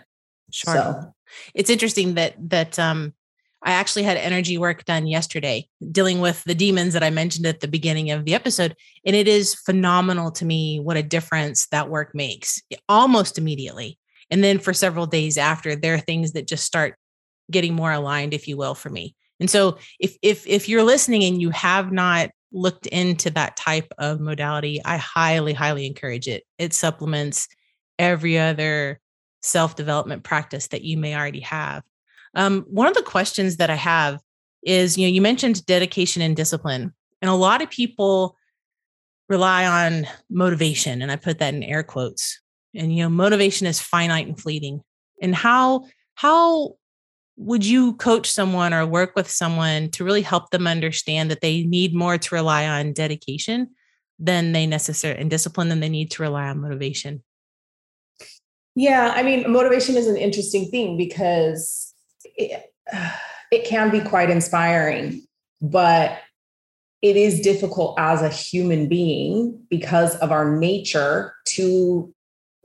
Sure. 0.50 0.74
So. 0.74 1.14
It's 1.54 1.70
interesting 1.70 2.14
that 2.14 2.34
that 2.50 2.78
um, 2.78 3.12
I 3.62 3.72
actually 3.72 4.02
had 4.02 4.16
energy 4.16 4.58
work 4.58 4.84
done 4.84 5.06
yesterday 5.06 5.68
dealing 5.90 6.20
with 6.20 6.42
the 6.44 6.54
demons 6.54 6.94
that 6.94 7.02
I 7.02 7.10
mentioned 7.10 7.46
at 7.46 7.60
the 7.60 7.68
beginning 7.68 8.10
of 8.10 8.24
the 8.24 8.34
episode. 8.34 8.74
And 9.06 9.14
it 9.14 9.28
is 9.28 9.54
phenomenal 9.54 10.30
to 10.32 10.44
me 10.44 10.80
what 10.80 10.96
a 10.96 11.02
difference 11.02 11.66
that 11.68 11.88
work 11.88 12.14
makes 12.14 12.60
almost 12.88 13.38
immediately. 13.38 13.98
And 14.32 14.42
then 14.42 14.58
for 14.58 14.72
several 14.72 15.06
days 15.06 15.38
after, 15.38 15.76
there 15.76 15.94
are 15.94 16.00
things 16.00 16.32
that 16.32 16.48
just 16.48 16.64
start 16.64 16.96
getting 17.50 17.74
more 17.74 17.92
aligned, 17.92 18.32
if 18.32 18.48
you 18.48 18.56
will, 18.56 18.74
for 18.74 18.88
me. 18.88 19.14
And 19.38 19.50
so 19.50 19.76
if 20.00 20.16
if 20.22 20.46
if 20.46 20.68
you're 20.68 20.82
listening 20.82 21.22
and 21.22 21.40
you 21.40 21.50
have 21.50 21.92
not 21.92 22.30
looked 22.50 22.86
into 22.86 23.28
that 23.30 23.56
type 23.56 23.92
of 23.98 24.20
modality, 24.20 24.80
I 24.84 24.96
highly, 24.96 25.52
highly 25.52 25.86
encourage 25.86 26.28
it. 26.28 26.44
It 26.58 26.72
supplements 26.72 27.46
every 27.98 28.38
other 28.38 29.00
self-development 29.42 30.24
practice 30.24 30.68
that 30.68 30.82
you 30.82 30.96
may 30.96 31.14
already 31.14 31.40
have. 31.40 31.82
Um, 32.34 32.64
one 32.68 32.88
of 32.88 32.94
the 32.94 33.02
questions 33.02 33.58
that 33.58 33.70
I 33.70 33.74
have 33.74 34.18
is, 34.62 34.96
you 34.96 35.06
know, 35.06 35.12
you 35.12 35.20
mentioned 35.20 35.66
dedication 35.66 36.22
and 36.22 36.34
discipline, 36.34 36.94
and 37.20 37.30
a 37.30 37.34
lot 37.34 37.60
of 37.60 37.68
people 37.68 38.36
rely 39.28 39.66
on 39.66 40.06
motivation, 40.30 41.02
and 41.02 41.12
I 41.12 41.16
put 41.16 41.38
that 41.40 41.52
in 41.52 41.62
air 41.62 41.82
quotes 41.82 42.40
and 42.74 42.94
you 42.94 43.02
know 43.02 43.08
motivation 43.08 43.66
is 43.66 43.80
finite 43.80 44.26
and 44.26 44.40
fleeting 44.40 44.82
and 45.20 45.34
how 45.34 45.84
how 46.14 46.74
would 47.36 47.64
you 47.64 47.94
coach 47.94 48.30
someone 48.30 48.74
or 48.74 48.86
work 48.86 49.16
with 49.16 49.30
someone 49.30 49.88
to 49.90 50.04
really 50.04 50.22
help 50.22 50.50
them 50.50 50.66
understand 50.66 51.30
that 51.30 51.40
they 51.40 51.64
need 51.64 51.94
more 51.94 52.18
to 52.18 52.34
rely 52.34 52.66
on 52.66 52.92
dedication 52.92 53.70
than 54.18 54.52
they 54.52 54.66
necessary 54.66 55.18
and 55.18 55.30
discipline 55.30 55.68
than 55.68 55.80
they 55.80 55.88
need 55.88 56.10
to 56.10 56.22
rely 56.22 56.48
on 56.48 56.60
motivation? 56.60 57.22
Yeah 58.74 59.12
i 59.14 59.22
mean 59.22 59.50
motivation 59.50 59.96
is 59.96 60.06
an 60.06 60.16
interesting 60.16 60.70
thing 60.70 60.96
because 60.96 61.94
it, 62.24 62.72
it 63.50 63.66
can 63.66 63.90
be 63.90 64.00
quite 64.00 64.30
inspiring 64.30 65.22
but 65.60 66.18
it 67.02 67.16
is 67.16 67.40
difficult 67.40 67.96
as 67.98 68.22
a 68.22 68.28
human 68.28 68.88
being 68.88 69.60
because 69.68 70.16
of 70.16 70.30
our 70.30 70.56
nature 70.56 71.34
to 71.44 72.14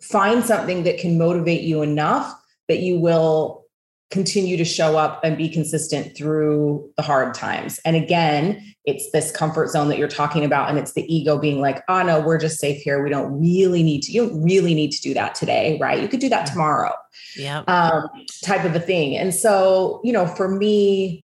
find 0.02 0.44
something 0.44 0.84
that 0.84 0.98
can 0.98 1.18
motivate 1.18 1.62
you 1.62 1.82
enough 1.82 2.34
that 2.68 2.80
you 2.80 3.00
will 3.00 3.66
continue 4.10 4.56
to 4.56 4.64
show 4.64 4.98
up 4.98 5.20
and 5.24 5.38
be 5.38 5.50
consistent 5.50 6.16
through 6.16 6.90
the 6.96 7.04
hard 7.04 7.34
times. 7.34 7.80
And 7.84 7.96
again, 7.96 8.64
it's 8.86 9.12
this 9.12 9.32
comfort 9.32 9.70
zone 9.70 9.90
that 9.90 9.98
you're 9.98 10.08
talking 10.08 10.46
about. 10.46 10.70
And 10.70 10.80
it's 10.80 10.94
the 10.94 11.14
ego 11.14 11.38
being 11.38 11.60
like, 11.60 11.84
oh 11.90 12.04
no, 12.04 12.22
we're 12.22 12.38
just 12.38 12.60
safe 12.60 12.82
here. 12.82 13.04
We 13.04 13.10
don't 13.10 13.42
really 13.42 13.84
need 13.84 14.04
to, 14.04 14.12
you 14.14 14.28
don't 14.28 14.44
really 14.44 14.74
need 14.74 14.92
to 14.92 15.02
do 15.02 15.14
that 15.14 15.36
today, 15.36 15.78
right? 15.82 16.02
You 16.02 16.08
could 16.08 16.22
do 16.22 16.30
that 16.30 16.46
tomorrow. 16.46 16.94
Yeah. 17.36 17.64
Um, 17.68 18.08
type 18.46 18.64
of 18.64 18.74
a 18.76 18.80
thing. 18.80 19.18
And 19.18 19.34
so, 19.34 20.00
you 20.06 20.14
know, 20.14 20.26
for 20.26 20.48
me, 20.48 21.26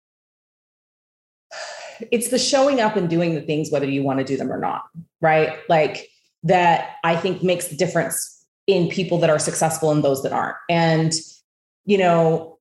it's 2.12 2.30
the 2.30 2.40
showing 2.40 2.80
up 2.80 2.96
and 2.96 3.10
doing 3.10 3.36
the 3.36 3.42
things, 3.42 3.72
whether 3.72 3.86
you 3.86 4.04
want 4.04 4.20
to 4.20 4.26
do 4.26 4.38
them 4.38 4.54
or 4.54 4.58
not, 4.58 4.84
right? 5.20 5.58
Like 5.68 6.08
that 6.44 6.92
I 7.04 7.18
think 7.18 7.44
makes 7.44 7.68
the 7.68 7.76
difference 7.76 8.39
in 8.70 8.88
people 8.88 9.18
that 9.18 9.32
are 9.32 9.40
successful 9.40 9.90
and 9.90 10.04
those 10.04 10.22
that 10.22 10.32
aren't. 10.32 10.56
And, 10.70 11.12
you 11.86 11.98
know, 11.98 12.60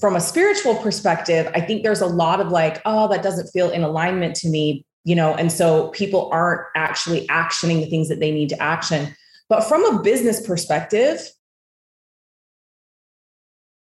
from 0.00 0.14
a 0.14 0.20
spiritual 0.20 0.76
perspective, 0.76 1.50
I 1.56 1.60
think 1.60 1.82
there's 1.82 2.00
a 2.00 2.06
lot 2.06 2.40
of 2.40 2.50
like, 2.52 2.80
oh, 2.84 3.08
that 3.08 3.20
doesn't 3.20 3.48
feel 3.48 3.68
in 3.70 3.82
alignment 3.82 4.36
to 4.36 4.48
me, 4.48 4.86
you 5.02 5.16
know, 5.16 5.34
and 5.34 5.50
so 5.50 5.88
people 5.88 6.30
aren't 6.32 6.60
actually 6.76 7.26
actioning 7.26 7.80
the 7.80 7.90
things 7.90 8.08
that 8.08 8.20
they 8.20 8.30
need 8.30 8.48
to 8.50 8.62
action. 8.62 9.12
But 9.48 9.64
from 9.64 9.84
a 9.84 10.00
business 10.00 10.46
perspective, 10.46 11.28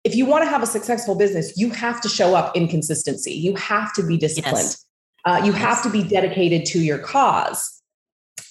if 0.04 0.14
you 0.14 0.24
want 0.24 0.44
to 0.44 0.48
have 0.48 0.62
a 0.62 0.66
successful 0.66 1.16
business, 1.16 1.58
you 1.58 1.70
have 1.70 2.00
to 2.02 2.08
show 2.08 2.36
up 2.36 2.56
in 2.56 2.68
consistency. 2.68 3.32
You 3.32 3.56
have 3.56 3.92
to 3.94 4.06
be 4.06 4.16
disciplined. 4.16 4.56
Yes. 4.56 4.86
Uh, 5.24 5.42
you 5.44 5.50
yes. 5.50 5.60
have 5.60 5.82
to 5.82 5.90
be 5.90 6.04
dedicated 6.04 6.64
to 6.66 6.78
your 6.78 6.98
cause. 6.98 7.82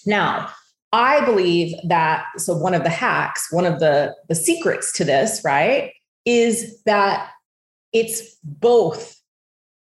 Now, 0.04 0.50
I 0.92 1.24
believe 1.24 1.74
that 1.84 2.24
so 2.36 2.56
one 2.56 2.74
of 2.74 2.82
the 2.82 2.90
hacks, 2.90 3.52
one 3.52 3.64
of 3.64 3.78
the 3.78 4.14
the 4.28 4.34
secrets 4.34 4.92
to 4.94 5.04
this, 5.04 5.42
right, 5.44 5.92
is 6.24 6.82
that 6.84 7.30
it's 7.92 8.36
both 8.42 9.16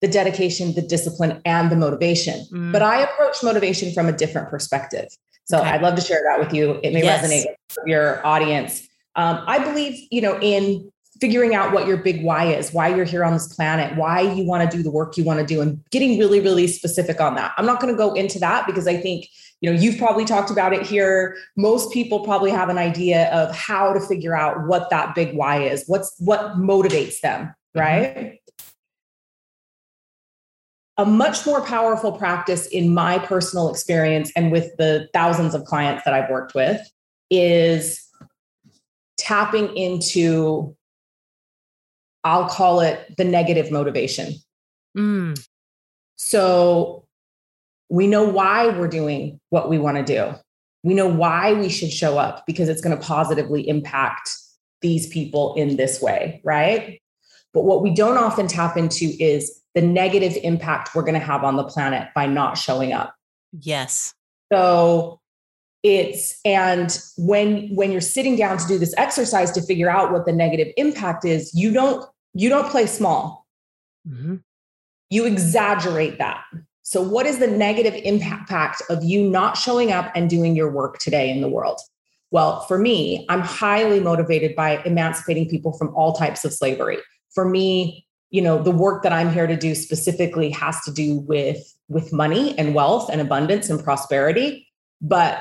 the 0.02 0.08
dedication, 0.08 0.74
the 0.74 0.82
discipline, 0.82 1.42
and 1.46 1.72
the 1.72 1.76
motivation. 1.76 2.46
Mm. 2.52 2.72
But 2.72 2.82
I 2.82 3.02
approach 3.02 3.44
motivation 3.44 3.92
from 3.94 4.08
a 4.08 4.12
different 4.12 4.50
perspective. 4.50 5.08
So 5.46 5.60
okay. 5.60 5.70
I'd 5.70 5.82
love 5.82 5.96
to 5.96 6.02
share 6.02 6.22
that 6.30 6.40
with 6.40 6.54
you. 6.54 6.80
It 6.84 6.94
may 6.94 7.04
yes. 7.04 7.26
resonate 7.26 7.46
with 7.46 7.88
your 7.88 8.26
audience. 8.26 8.88
Um, 9.16 9.44
I 9.48 9.60
believe, 9.60 10.08
you 10.12 10.22
know, 10.22 10.38
in 10.42 10.92
figuring 11.20 11.56
out 11.56 11.74
what 11.74 11.88
your 11.88 11.98
big 11.98 12.24
why 12.24 12.46
is, 12.46 12.74
why 12.74 12.90
you're 12.90 13.06
here 13.06 13.24
on 13.24 13.34
this 13.34 13.54
planet, 13.56 13.98
why 13.98 14.22
you 14.22 14.44
want 14.44 14.70
to 14.70 14.78
do 14.78 14.84
the 14.84 14.92
work 14.92 15.18
you 15.18 15.24
want 15.24 15.40
to 15.40 15.46
do, 15.46 15.62
and 15.62 15.84
getting 15.90 16.20
really, 16.20 16.40
really 16.40 16.68
specific 16.68 17.20
on 17.20 17.34
that. 17.36 17.54
I'm 17.58 17.66
not 17.66 17.80
going 17.80 17.92
to 17.92 17.98
go 17.98 18.14
into 18.14 18.38
that 18.40 18.68
because 18.68 18.88
I 18.88 18.98
think 18.98 19.28
you 19.62 19.72
know 19.72 19.80
you've 19.80 19.98
probably 19.98 20.26
talked 20.26 20.52
about 20.52 20.74
it 20.74 20.86
here 20.86 21.36
most 21.56 21.92
people 21.92 22.20
probably 22.20 22.52
have 22.52 22.70
an 22.70 22.78
idea 22.78 23.30
of 23.32 23.54
how 23.56 23.92
to 23.94 24.00
figure 24.00 24.36
out 24.36 24.68
what 24.68 24.90
that 24.90 25.16
big 25.16 25.36
why 25.36 25.62
is 25.62 25.84
what's 25.88 26.14
what 26.20 26.58
motivates 26.58 27.20
them 27.22 27.54
mm-hmm. 27.76 27.80
right 27.80 28.40
a 30.98 31.06
much 31.06 31.46
more 31.46 31.62
powerful 31.62 32.12
practice 32.12 32.66
in 32.68 32.94
my 32.94 33.20
personal 33.20 33.70
experience 33.70 34.32
and 34.36 34.52
with 34.52 34.76
the 34.78 35.08
thousands 35.14 35.54
of 35.54 35.64
clients 35.66 36.04
that 36.04 36.14
I've 36.14 36.30
worked 36.30 36.56
with 36.56 36.82
is 37.30 38.04
tapping 39.18 39.76
into, 39.78 40.76
I'll 42.24 42.50
call 42.50 42.80
it 42.80 43.16
the 43.16 43.26
negative 43.26 43.72
motivation. 43.72 44.34
Mm. 44.98 45.40
So 46.16 47.07
we 47.90 48.08
know 48.08 48.24
why 48.24 48.68
we're 48.68 48.88
doing 48.88 49.40
what 49.50 49.70
we 49.70 49.78
want 49.78 49.98
to 49.98 50.04
do. 50.04 50.34
We 50.84 50.94
know 50.94 51.08
why 51.08 51.54
we 51.54 51.70
should 51.70 51.92
show 51.92 52.18
up 52.18 52.46
because 52.46 52.70
it's 52.70 52.82
going 52.82 52.98
to 52.98 53.04
positively 53.04 53.68
impact 53.68 54.30
these 54.82 55.08
people 55.08 55.56
in 55.56 55.76
this 55.76 56.02
way, 56.02 56.42
right? 56.44 57.02
But 57.54 57.64
what 57.64 57.82
we 57.82 57.94
don't 57.94 58.18
often 58.18 58.48
tap 58.48 58.78
into 58.78 59.06
is 59.20 59.62
the 59.74 59.82
negative 59.82 60.38
impact 60.44 60.94
we're 60.94 61.02
going 61.02 61.14
to 61.14 61.20
have 61.20 61.44
on 61.44 61.56
the 61.56 61.64
planet 61.64 62.10
by 62.14 62.28
not 62.28 62.58
showing 62.58 62.94
up. 62.94 63.16
Yes. 63.60 64.14
So 64.52 65.20
it's 65.84 66.40
and 66.44 67.00
when 67.18 67.74
when 67.76 67.92
you're 67.92 68.02
sitting 68.02 68.36
down 68.36 68.58
to 68.58 68.68
do 68.68 68.78
this 68.78 68.94
exercise 68.98 69.52
to 69.52 69.62
figure 69.62 69.90
out 69.90 70.12
what 70.12 70.26
the 70.26 70.34
negative 70.34 70.74
impact 70.78 71.26
is, 71.26 71.54
you 71.54 71.72
don't 71.72 72.06
you 72.34 72.50
don't 72.50 72.70
play 72.70 72.86
small. 72.86 73.46
Mm-hmm. 74.08 74.38
You 75.10 75.26
exaggerate 75.26 76.18
that. 76.18 76.44
So 76.88 77.02
what 77.02 77.26
is 77.26 77.40
the 77.40 77.48
negative 77.48 77.96
impact 78.06 78.82
of 78.90 79.04
you 79.04 79.30
not 79.30 79.58
showing 79.58 79.92
up 79.92 80.10
and 80.16 80.30
doing 80.30 80.56
your 80.56 80.72
work 80.72 81.00
today 81.00 81.30
in 81.30 81.42
the 81.42 81.50
world? 81.50 81.82
Well, 82.32 82.62
for 82.62 82.78
me, 82.78 83.26
I'm 83.28 83.42
highly 83.42 84.00
motivated 84.00 84.56
by 84.56 84.82
emancipating 84.86 85.50
people 85.50 85.74
from 85.74 85.94
all 85.96 86.14
types 86.14 86.46
of 86.46 86.54
slavery. 86.54 87.00
For 87.36 87.44
me, 87.44 88.08
you 88.30 88.42
know 88.42 88.62
the 88.62 88.72
work 88.72 89.04
that 89.04 89.14
i'm 89.14 89.32
here 89.32 89.48
to 89.48 89.56
do 89.56 89.74
specifically 89.74 90.50
has 90.50 90.82
to 90.82 90.92
do 90.92 91.20
with 91.20 91.74
with 91.88 92.12
money 92.12 92.58
and 92.58 92.76
wealth 92.76 93.10
and 93.10 93.22
abundance 93.22 93.70
and 93.70 93.82
prosperity 93.82 94.68
but 95.00 95.40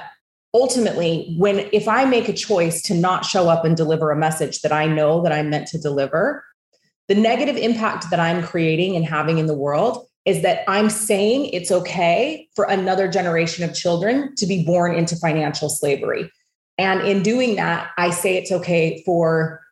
ultimately 0.55 1.35
when 1.37 1.69
if 1.73 1.89
i 1.89 2.05
make 2.05 2.29
a 2.29 2.33
choice 2.33 2.81
to 2.83 2.95
not 2.95 3.25
show 3.25 3.49
up 3.49 3.65
and 3.65 3.77
deliver 3.77 4.13
a 4.13 4.17
message 4.17 4.61
that 4.61 4.71
i 4.71 4.87
know 4.87 5.21
that 5.21 5.33
i'm 5.33 5.51
meant 5.51 5.67
to 5.67 5.79
deliver 5.79 6.45
the 7.09 7.15
negative 7.17 7.57
impact 7.57 8.09
that 8.11 8.21
i'm 8.21 8.41
creating 8.41 8.95
and 8.95 9.05
having 9.05 9.39
in 9.39 9.47
the 9.47 9.61
world 9.67 10.07
is 10.27 10.43
that 10.43 10.65
i'm 10.69 10.91
saying 10.91 11.47
it's 11.47 11.71
okay 11.71 12.49
for 12.55 12.67
another 12.67 13.09
generation 13.09 13.65
of 13.65 13.75
children 13.75 14.35
to 14.37 14.47
be 14.47 14.65
born 14.65 14.95
into 14.95 15.17
financial 15.17 15.69
slavery 15.69 16.31
and 16.77 17.01
in 17.03 17.23
doing 17.23 17.57
that 17.57 17.91
i 17.97 18.11
say 18.11 18.37
it's 18.37 18.53
okay 18.53 19.03
for 19.07 19.63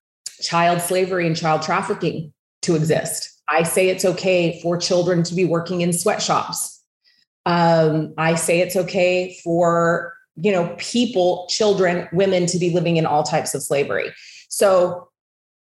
child 0.41 0.81
slavery 0.81 1.27
and 1.27 1.37
child 1.37 1.63
trafficking 1.63 2.33
to 2.63 2.77
exist. 2.77 3.31
I 3.49 3.63
say 3.63 3.89
it's 3.89 4.05
okay 4.05 4.61
for 4.63 4.77
children 4.77 5.23
to 5.25 5.35
be 5.35 5.45
working 5.45 5.81
in 5.81 5.93
sweatshops. 5.93 6.83
Um, 7.47 8.15
I 8.17 8.35
say 8.35 8.61
it's 8.61 8.77
okay 8.77 9.39
for 9.45 10.15
you 10.37 10.51
know 10.51 10.75
people, 10.79 11.47
children, 11.49 12.09
women 12.13 12.47
to 12.47 12.59
be 12.59 12.71
living 12.71 12.97
in 12.97 13.07
all 13.07 13.23
types 13.23 13.55
of 13.55 13.63
slavery. 13.63 14.13
So 14.49 15.09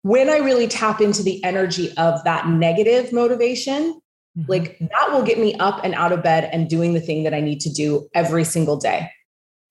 when 0.03 0.29
I 0.29 0.37
really 0.37 0.67
tap 0.67 1.01
into 1.01 1.23
the 1.23 1.43
energy 1.43 1.95
of 1.97 2.23
that 2.23 2.47
negative 2.47 3.11
motivation, 3.11 4.00
mm-hmm. 4.37 4.49
like 4.49 4.77
that 4.79 5.11
will 5.11 5.23
get 5.23 5.39
me 5.39 5.55
up 5.55 5.83
and 5.83 5.93
out 5.95 6.11
of 6.11 6.23
bed 6.23 6.49
and 6.51 6.69
doing 6.69 6.93
the 6.93 7.01
thing 7.01 7.23
that 7.23 7.33
I 7.33 7.41
need 7.41 7.59
to 7.61 7.69
do 7.69 8.07
every 8.13 8.43
single 8.43 8.77
day. 8.77 9.09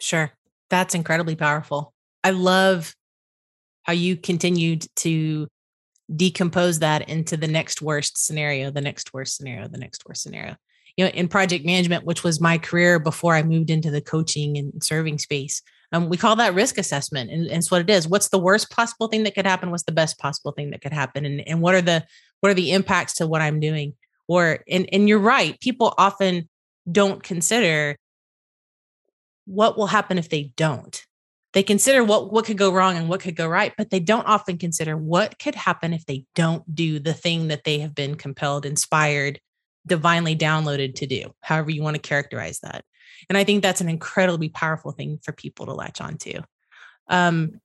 Sure. 0.00 0.32
That's 0.68 0.94
incredibly 0.94 1.36
powerful. 1.36 1.92
I 2.22 2.30
love 2.30 2.94
how 3.82 3.92
you 3.92 4.16
continued 4.16 4.86
to 4.96 5.48
decompose 6.14 6.80
that 6.80 7.08
into 7.08 7.36
the 7.36 7.48
next 7.48 7.82
worst 7.82 8.24
scenario, 8.24 8.70
the 8.70 8.80
next 8.80 9.12
worst 9.12 9.36
scenario, 9.36 9.68
the 9.68 9.78
next 9.78 10.04
worst 10.06 10.22
scenario. 10.22 10.56
You 10.96 11.04
know, 11.04 11.10
in 11.12 11.28
project 11.28 11.64
management, 11.64 12.04
which 12.04 12.24
was 12.24 12.40
my 12.40 12.58
career 12.58 12.98
before 12.98 13.34
I 13.34 13.42
moved 13.42 13.70
into 13.70 13.90
the 13.90 14.00
coaching 14.00 14.58
and 14.58 14.82
serving 14.82 15.18
space, 15.18 15.62
um, 15.92 16.08
we 16.08 16.16
call 16.16 16.36
that 16.36 16.54
risk 16.54 16.78
assessment. 16.78 17.30
And, 17.30 17.46
and 17.46 17.56
it's 17.56 17.70
what 17.70 17.80
it 17.80 17.90
is. 17.90 18.06
What's 18.06 18.28
the 18.28 18.38
worst 18.38 18.70
possible 18.70 19.08
thing 19.08 19.24
that 19.24 19.34
could 19.34 19.46
happen? 19.46 19.70
What's 19.70 19.84
the 19.84 19.92
best 19.92 20.18
possible 20.18 20.52
thing 20.52 20.70
that 20.70 20.82
could 20.82 20.92
happen? 20.92 21.24
And, 21.24 21.46
and 21.46 21.60
what 21.60 21.74
are 21.74 21.80
the 21.80 22.04
what 22.40 22.50
are 22.50 22.54
the 22.54 22.72
impacts 22.72 23.14
to 23.14 23.26
what 23.26 23.42
I'm 23.42 23.60
doing? 23.60 23.94
Or 24.30 24.60
and 24.70 24.88
and 24.92 25.08
you're 25.08 25.18
right, 25.18 25.58
people 25.58 25.92
often 25.98 26.48
don't 26.90 27.20
consider 27.20 27.96
what 29.44 29.76
will 29.76 29.88
happen 29.88 30.18
if 30.18 30.28
they 30.28 30.52
don't. 30.56 31.04
They 31.52 31.64
consider 31.64 32.04
what 32.04 32.32
what 32.32 32.44
could 32.44 32.56
go 32.56 32.72
wrong 32.72 32.96
and 32.96 33.08
what 33.08 33.18
could 33.18 33.34
go 33.34 33.48
right 33.48 33.72
but 33.76 33.90
they 33.90 33.98
don't 33.98 34.28
often 34.28 34.56
consider 34.56 34.96
what 34.96 35.36
could 35.40 35.56
happen 35.56 35.92
if 35.92 36.06
they 36.06 36.26
don't 36.36 36.62
do 36.72 37.00
the 37.00 37.12
thing 37.12 37.48
that 37.48 37.64
they 37.64 37.80
have 37.80 37.92
been 37.92 38.14
compelled 38.14 38.64
inspired 38.64 39.40
divinely 39.84 40.36
downloaded 40.36 40.94
to 40.94 41.08
do 41.08 41.34
however 41.40 41.72
you 41.72 41.82
want 41.82 41.96
to 41.96 42.08
characterize 42.08 42.60
that. 42.60 42.84
And 43.28 43.36
i 43.36 43.42
think 43.42 43.64
that's 43.64 43.80
an 43.80 43.88
incredibly 43.88 44.48
powerful 44.48 44.92
thing 44.92 45.18
for 45.24 45.32
people 45.32 45.66
to 45.66 45.74
latch 45.74 46.00
onto. 46.00 46.40
Um, 47.08 47.60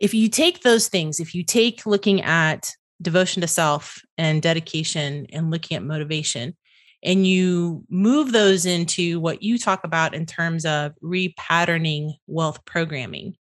if 0.00 0.12
you 0.12 0.28
take 0.28 0.62
those 0.62 0.88
things 0.88 1.20
if 1.20 1.36
you 1.36 1.44
take 1.44 1.86
looking 1.86 2.22
at 2.22 2.74
devotion 3.00 3.40
to 3.40 3.48
self 3.48 4.00
and 4.18 4.42
dedication 4.42 5.26
and 5.32 5.50
looking 5.50 5.76
at 5.76 5.82
motivation 5.82 6.54
and 7.02 7.26
you 7.26 7.84
move 7.88 8.32
those 8.32 8.66
into 8.66 9.20
what 9.20 9.42
you 9.42 9.58
talk 9.58 9.84
about 9.84 10.14
in 10.14 10.26
terms 10.26 10.64
of 10.64 10.92
repatterning 11.02 12.12
wealth 12.26 12.64
programming. 12.64 13.36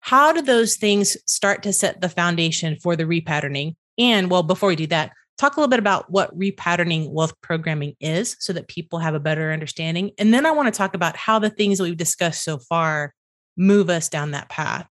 How 0.00 0.32
do 0.32 0.42
those 0.42 0.76
things 0.76 1.16
start 1.26 1.62
to 1.64 1.72
set 1.72 2.00
the 2.00 2.08
foundation 2.08 2.76
for 2.76 2.96
the 2.96 3.04
repatterning? 3.04 3.76
And 3.98 4.30
well, 4.30 4.42
before 4.42 4.70
we 4.70 4.76
do 4.76 4.86
that, 4.88 5.12
talk 5.38 5.56
a 5.56 5.60
little 5.60 5.70
bit 5.70 5.78
about 5.78 6.10
what 6.10 6.36
repatterning 6.36 7.10
wealth 7.10 7.34
programming 7.42 7.94
is 8.00 8.36
so 8.40 8.52
that 8.54 8.68
people 8.68 8.98
have 8.98 9.14
a 9.14 9.20
better 9.20 9.52
understanding. 9.52 10.10
And 10.18 10.34
then 10.34 10.46
I 10.46 10.50
want 10.50 10.72
to 10.72 10.76
talk 10.76 10.94
about 10.94 11.16
how 11.16 11.38
the 11.38 11.50
things 11.50 11.78
that 11.78 11.84
we've 11.84 11.96
discussed 11.96 12.42
so 12.42 12.58
far 12.58 13.14
move 13.56 13.88
us 13.88 14.08
down 14.08 14.32
that 14.32 14.48
path. 14.48 14.88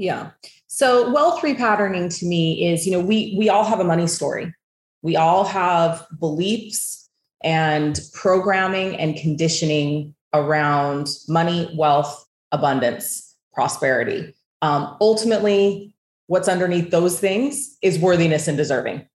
Yeah. 0.00 0.30
So 0.66 1.10
wealth 1.10 1.42
repatterning 1.42 2.16
to 2.18 2.26
me 2.26 2.70
is, 2.72 2.86
you 2.86 2.92
know, 2.92 3.00
we 3.00 3.34
we 3.36 3.48
all 3.48 3.64
have 3.64 3.80
a 3.80 3.84
money 3.84 4.06
story 4.06 4.54
we 5.02 5.16
all 5.16 5.44
have 5.44 6.06
beliefs 6.18 7.08
and 7.42 7.98
programming 8.12 8.96
and 8.96 9.16
conditioning 9.16 10.14
around 10.34 11.08
money, 11.28 11.72
wealth, 11.76 12.26
abundance, 12.52 13.34
prosperity. 13.54 14.34
Um, 14.62 14.96
ultimately, 15.00 15.94
what's 16.26 16.48
underneath 16.48 16.90
those 16.90 17.18
things 17.18 17.76
is 17.82 17.98
worthiness 17.98 18.46
and 18.46 18.56
deserving. 18.56 19.06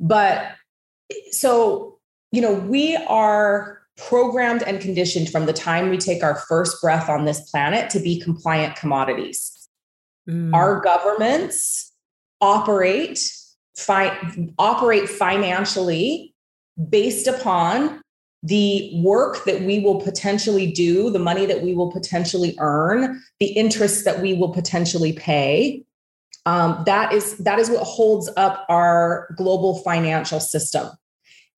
But 0.00 0.52
so, 1.30 1.98
you 2.32 2.40
know, 2.40 2.54
we 2.54 2.96
are 3.08 3.75
programmed 3.96 4.62
and 4.62 4.80
conditioned 4.80 5.30
from 5.30 5.46
the 5.46 5.52
time 5.52 5.88
we 5.88 5.98
take 5.98 6.22
our 6.22 6.36
first 6.48 6.80
breath 6.80 7.08
on 7.08 7.24
this 7.24 7.50
planet 7.50 7.90
to 7.90 8.00
be 8.00 8.20
compliant 8.20 8.76
commodities. 8.76 9.68
Mm. 10.28 10.54
Our 10.54 10.80
governments 10.80 11.92
operate 12.40 13.18
fi- 13.76 14.18
operate 14.58 15.08
financially 15.08 16.34
based 16.88 17.26
upon 17.26 18.02
the 18.42 18.92
work 19.02 19.44
that 19.44 19.62
we 19.62 19.80
will 19.80 20.00
potentially 20.00 20.70
do, 20.70 21.10
the 21.10 21.18
money 21.18 21.46
that 21.46 21.62
we 21.62 21.74
will 21.74 21.90
potentially 21.90 22.54
earn, 22.58 23.22
the 23.40 23.46
interest 23.46 24.04
that 24.04 24.20
we 24.20 24.34
will 24.34 24.52
potentially 24.52 25.12
pay. 25.12 25.82
Um, 26.44 26.84
that 26.86 27.12
is 27.12 27.38
that 27.38 27.58
is 27.58 27.70
what 27.70 27.82
holds 27.82 28.30
up 28.36 28.64
our 28.68 29.28
global 29.36 29.78
financial 29.78 30.38
system. 30.38 30.90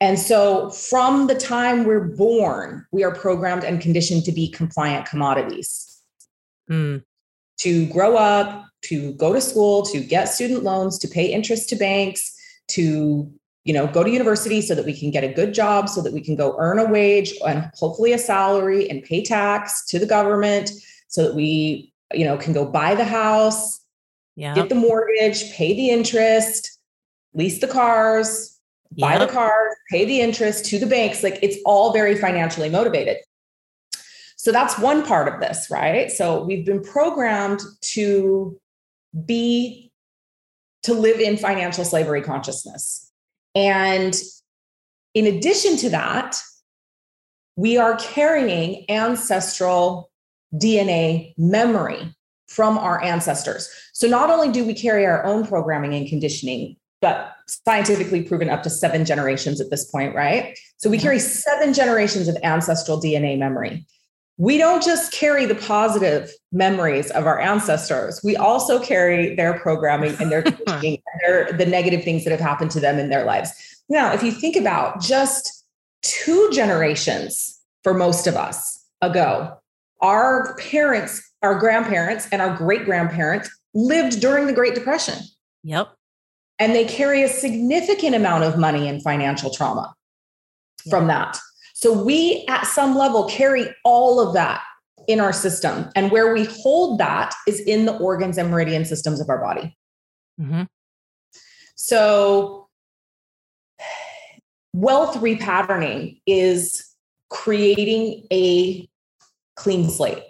And 0.01 0.19
so, 0.19 0.71
from 0.71 1.27
the 1.27 1.35
time 1.35 1.85
we're 1.85 2.05
born, 2.17 2.87
we 2.93 3.03
are 3.03 3.13
programmed 3.13 3.65
and 3.65 3.81
conditioned 3.81 4.25
to 4.25 4.33
be 4.33 4.49
compliant 4.49 5.07
commodities. 5.07 6.01
Mm. 6.71 7.03
To 7.61 7.87
grow 7.89 8.17
up, 8.17 8.65
to 8.83 9.13
go 9.15 9.33
to 9.33 9.41
school, 9.41 9.83
to 9.87 10.01
get 10.01 10.27
student 10.27 10.63
loans, 10.63 10.99
to 11.01 11.09
pay 11.09 11.27
interest 11.27 11.69
to 11.71 11.77
banks, 11.77 12.33
to 12.69 13.33
you 13.65 13.75
know 13.75 13.87
go 13.87 14.03
to 14.03 14.11
university 14.11 14.63
so 14.63 14.75
that 14.75 14.85
we 14.85 14.99
can 14.99 15.11
get 15.11 15.25
a 15.25 15.29
good 15.29 15.53
job 15.53 15.89
so 15.89 16.01
that 16.01 16.13
we 16.13 16.21
can 16.21 16.37
go 16.37 16.57
earn 16.59 16.79
a 16.79 16.87
wage 16.87 17.35
and 17.47 17.71
hopefully 17.75 18.13
a 18.13 18.19
salary 18.19 18.89
and 18.89 19.03
pay 19.03 19.23
tax 19.23 19.85
to 19.87 19.99
the 19.99 20.07
government 20.07 20.71
so 21.09 21.23
that 21.25 21.35
we 21.35 21.93
you 22.15 22.25
know 22.25 22.37
can 22.37 22.53
go 22.53 22.65
buy 22.65 22.95
the 22.95 23.05
house 23.05 23.81
yep. 24.37 24.55
get 24.55 24.69
the 24.69 24.75
mortgage 24.75 25.53
pay 25.53 25.75
the 25.75 25.91
interest 25.91 26.79
lease 27.35 27.61
the 27.61 27.67
cars 27.67 28.58
buy 28.97 29.19
the 29.19 29.27
cars 29.27 29.75
pay 29.91 30.05
the 30.05 30.21
interest 30.21 30.65
to 30.65 30.79
the 30.79 30.87
banks 30.87 31.23
like 31.23 31.39
it's 31.43 31.59
all 31.65 31.93
very 31.93 32.17
financially 32.17 32.69
motivated 32.69 33.19
so 34.37 34.53
that's 34.53 34.79
one 34.79 35.05
part 35.05 35.33
of 35.33 35.41
this 35.41 35.69
right 35.71 36.11
so 36.11 36.43
we've 36.45 36.65
been 36.65 36.83
programmed 36.83 37.61
to 37.83 38.59
be 39.27 39.89
to 40.83 40.95
live 40.95 41.21
in 41.21 41.37
financial 41.37 41.85
slavery 41.85 42.23
consciousness. 42.23 43.11
And 43.55 44.15
in 45.15 45.27
addition 45.27 45.77
to 45.79 45.91
that, 45.91 46.41
we 47.57 47.77
are 47.77 47.97
carrying 47.97 48.89
ancestral 48.89 50.11
DNA 50.55 51.35
memory 51.37 52.15
from 52.47 52.79
our 52.79 53.03
ancestors. 53.03 53.69
So 53.93 54.07
not 54.07 54.31
only 54.31 54.51
do 54.51 54.65
we 54.65 54.75
carry 54.75 55.05
our 55.05 55.25
own 55.25 55.47
programming 55.47 55.95
and 55.95 56.09
conditioning, 56.09 56.77
but 57.01 57.35
scientifically 57.47 58.23
proven 58.23 58.51
up 58.51 58.63
to 58.63 58.71
seven 58.71 59.05
generations 59.05 59.61
at 59.61 59.71
this 59.71 59.85
point, 59.91 60.15
right? 60.15 60.59
So 60.79 60.91
we 60.91 60.99
carry 60.99 61.19
seven 61.19 61.73
generations 61.73 62.29
of 62.29 62.37
ancestral 62.43 63.01
DNA 63.01 63.39
memory. 63.39 63.87
We 64.37 64.59
don't 64.59 64.83
just 64.83 65.13
carry 65.13 65.47
the 65.47 65.55
positive 65.55 66.31
memories 66.53 67.11
of 67.11 67.27
our 67.27 67.41
ancestors. 67.41 68.21
We 68.23 68.37
also 68.37 68.79
carry 68.81 69.35
their 69.35 69.59
programming 69.59 70.15
and 70.21 70.31
their 70.31 70.43
teaching, 70.43 71.03
and 71.13 71.21
their, 71.25 71.53
the 71.53 71.67
negative 71.67 72.05
things 72.05 72.25
that 72.25 72.31
have 72.31 72.41
happened 72.41 72.71
to 72.73 72.81
them 72.81 72.99
in 72.99 73.11
their 73.11 73.25
lives. 73.25 73.53
Now, 73.89 74.13
if 74.13 74.23
you 74.23 74.31
think 74.31 74.55
about 74.55 75.01
just 75.01 75.65
two 76.03 76.51
generations 76.53 77.61
for 77.83 77.95
most 77.95 78.27
of 78.27 78.37
us 78.37 78.85
ago, 79.01 79.57
our 80.01 80.57
parents, 80.57 81.33
our 81.43 81.59
grandparents, 81.59 82.29
and 82.31 82.41
our 82.41 82.55
great 82.57 82.85
grandparents 82.85 83.51
lived 83.75 84.21
during 84.21 84.47
the 84.47 84.53
Great 84.53 84.75
Depression. 84.75 85.17
Yep 85.65 85.89
and 86.59 86.75
they 86.75 86.85
carry 86.85 87.23
a 87.23 87.29
significant 87.29 88.15
amount 88.15 88.45
of 88.45 88.59
money 88.59 88.89
and 88.89 89.03
financial 89.03 89.51
trauma 89.51 89.95
yeah. 90.85 90.91
from 90.91 91.07
that. 91.09 91.39
So 91.75 91.93
we, 92.03 92.45
at 92.49 92.67
some 92.67 92.97
level, 92.97 93.29
carry 93.29 93.69
all 93.85 94.21
of 94.21 94.35
that 94.35 94.63
in 95.07 95.21
our 95.21 95.33
system. 95.33 95.89
And 95.95 96.11
where 96.11 96.33
we 96.33 96.45
hold 96.45 96.99
that 96.99 97.35
is 97.47 97.61
in 97.61 97.87
the 97.87 97.97
organs 97.99 98.37
and 98.37 98.51
meridian 98.51 98.85
systems 98.85 99.21
of 99.21 99.29
our 99.29 99.39
body. 99.39 99.77
Mm-hmm. 100.41 100.63
So, 101.77 102.69
wealth 104.73 105.17
repatterning 105.17 106.21
is 106.27 106.85
creating 107.31 108.27
a 108.33 108.89
clean 109.57 109.89
slate. 109.89 110.25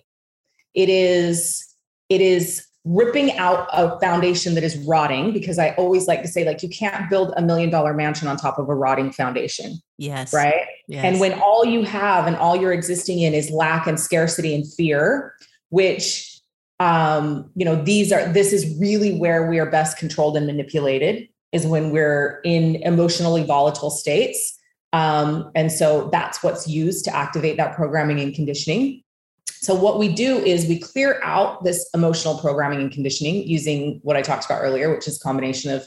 It 0.74 0.88
is 0.88 1.64
it 2.08 2.20
is 2.20 2.66
ripping 2.84 3.36
out 3.36 3.68
a 3.72 3.98
foundation 4.00 4.54
that 4.54 4.64
is 4.64 4.76
rotting 4.78 5.32
because 5.32 5.58
I 5.58 5.70
always 5.70 6.06
like 6.06 6.22
to 6.22 6.28
say 6.28 6.44
like 6.44 6.62
you 6.62 6.68
can't 6.68 7.10
build 7.10 7.34
a 7.36 7.42
million 7.42 7.70
dollar 7.70 7.92
mansion 7.92 8.28
on 8.28 8.36
top 8.36 8.58
of 8.58 8.68
a 8.68 8.74
rotting 8.74 9.12
foundation. 9.12 9.78
Yes. 9.98 10.32
Right? 10.32 10.66
Yes. 10.86 11.04
And 11.04 11.20
when 11.20 11.34
all 11.34 11.64
you 11.64 11.82
have 11.82 12.26
and 12.26 12.36
all 12.36 12.56
you're 12.56 12.72
existing 12.72 13.20
in 13.20 13.34
is 13.34 13.50
lack 13.50 13.86
and 13.86 14.00
scarcity 14.00 14.54
and 14.54 14.70
fear, 14.72 15.34
which 15.70 16.40
um 16.80 17.50
you 17.56 17.64
know 17.64 17.74
these 17.74 18.12
are 18.12 18.32
this 18.32 18.52
is 18.52 18.78
really 18.78 19.18
where 19.18 19.50
we 19.50 19.58
are 19.58 19.68
best 19.68 19.98
controlled 19.98 20.36
and 20.36 20.46
manipulated 20.46 21.28
is 21.52 21.66
when 21.66 21.90
we're 21.90 22.40
in 22.44 22.76
emotionally 22.76 23.42
volatile 23.42 23.90
states. 23.90 24.58
Um, 24.92 25.50
and 25.54 25.70
so 25.70 26.08
that's 26.12 26.42
what's 26.42 26.68
used 26.68 27.04
to 27.06 27.14
activate 27.14 27.56
that 27.56 27.74
programming 27.74 28.20
and 28.20 28.34
conditioning. 28.34 29.02
So, 29.50 29.74
what 29.74 29.98
we 29.98 30.12
do 30.12 30.38
is 30.38 30.66
we 30.66 30.78
clear 30.78 31.20
out 31.22 31.64
this 31.64 31.88
emotional 31.94 32.38
programming 32.38 32.80
and 32.80 32.92
conditioning 32.92 33.46
using 33.46 34.00
what 34.02 34.16
I 34.16 34.22
talked 34.22 34.44
about 34.44 34.62
earlier, 34.62 34.94
which 34.94 35.08
is 35.08 35.16
a 35.16 35.20
combination 35.20 35.72
of 35.72 35.86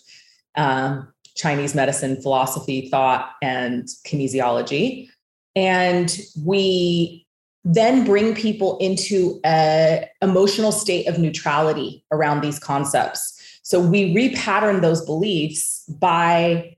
um, 0.55 1.11
Chinese 1.35 1.73
medicine, 1.73 2.21
philosophy, 2.21 2.89
thought, 2.89 3.31
and 3.41 3.87
kinesiology. 4.05 5.09
And 5.55 6.17
we 6.43 7.25
then 7.63 8.05
bring 8.05 8.33
people 8.33 8.77
into 8.79 9.39
an 9.43 10.05
emotional 10.21 10.71
state 10.71 11.07
of 11.07 11.19
neutrality 11.19 12.03
around 12.11 12.41
these 12.41 12.59
concepts. 12.59 13.37
So 13.63 13.79
we 13.79 14.13
repattern 14.13 14.81
those 14.81 15.05
beliefs 15.05 15.85
by 15.87 16.77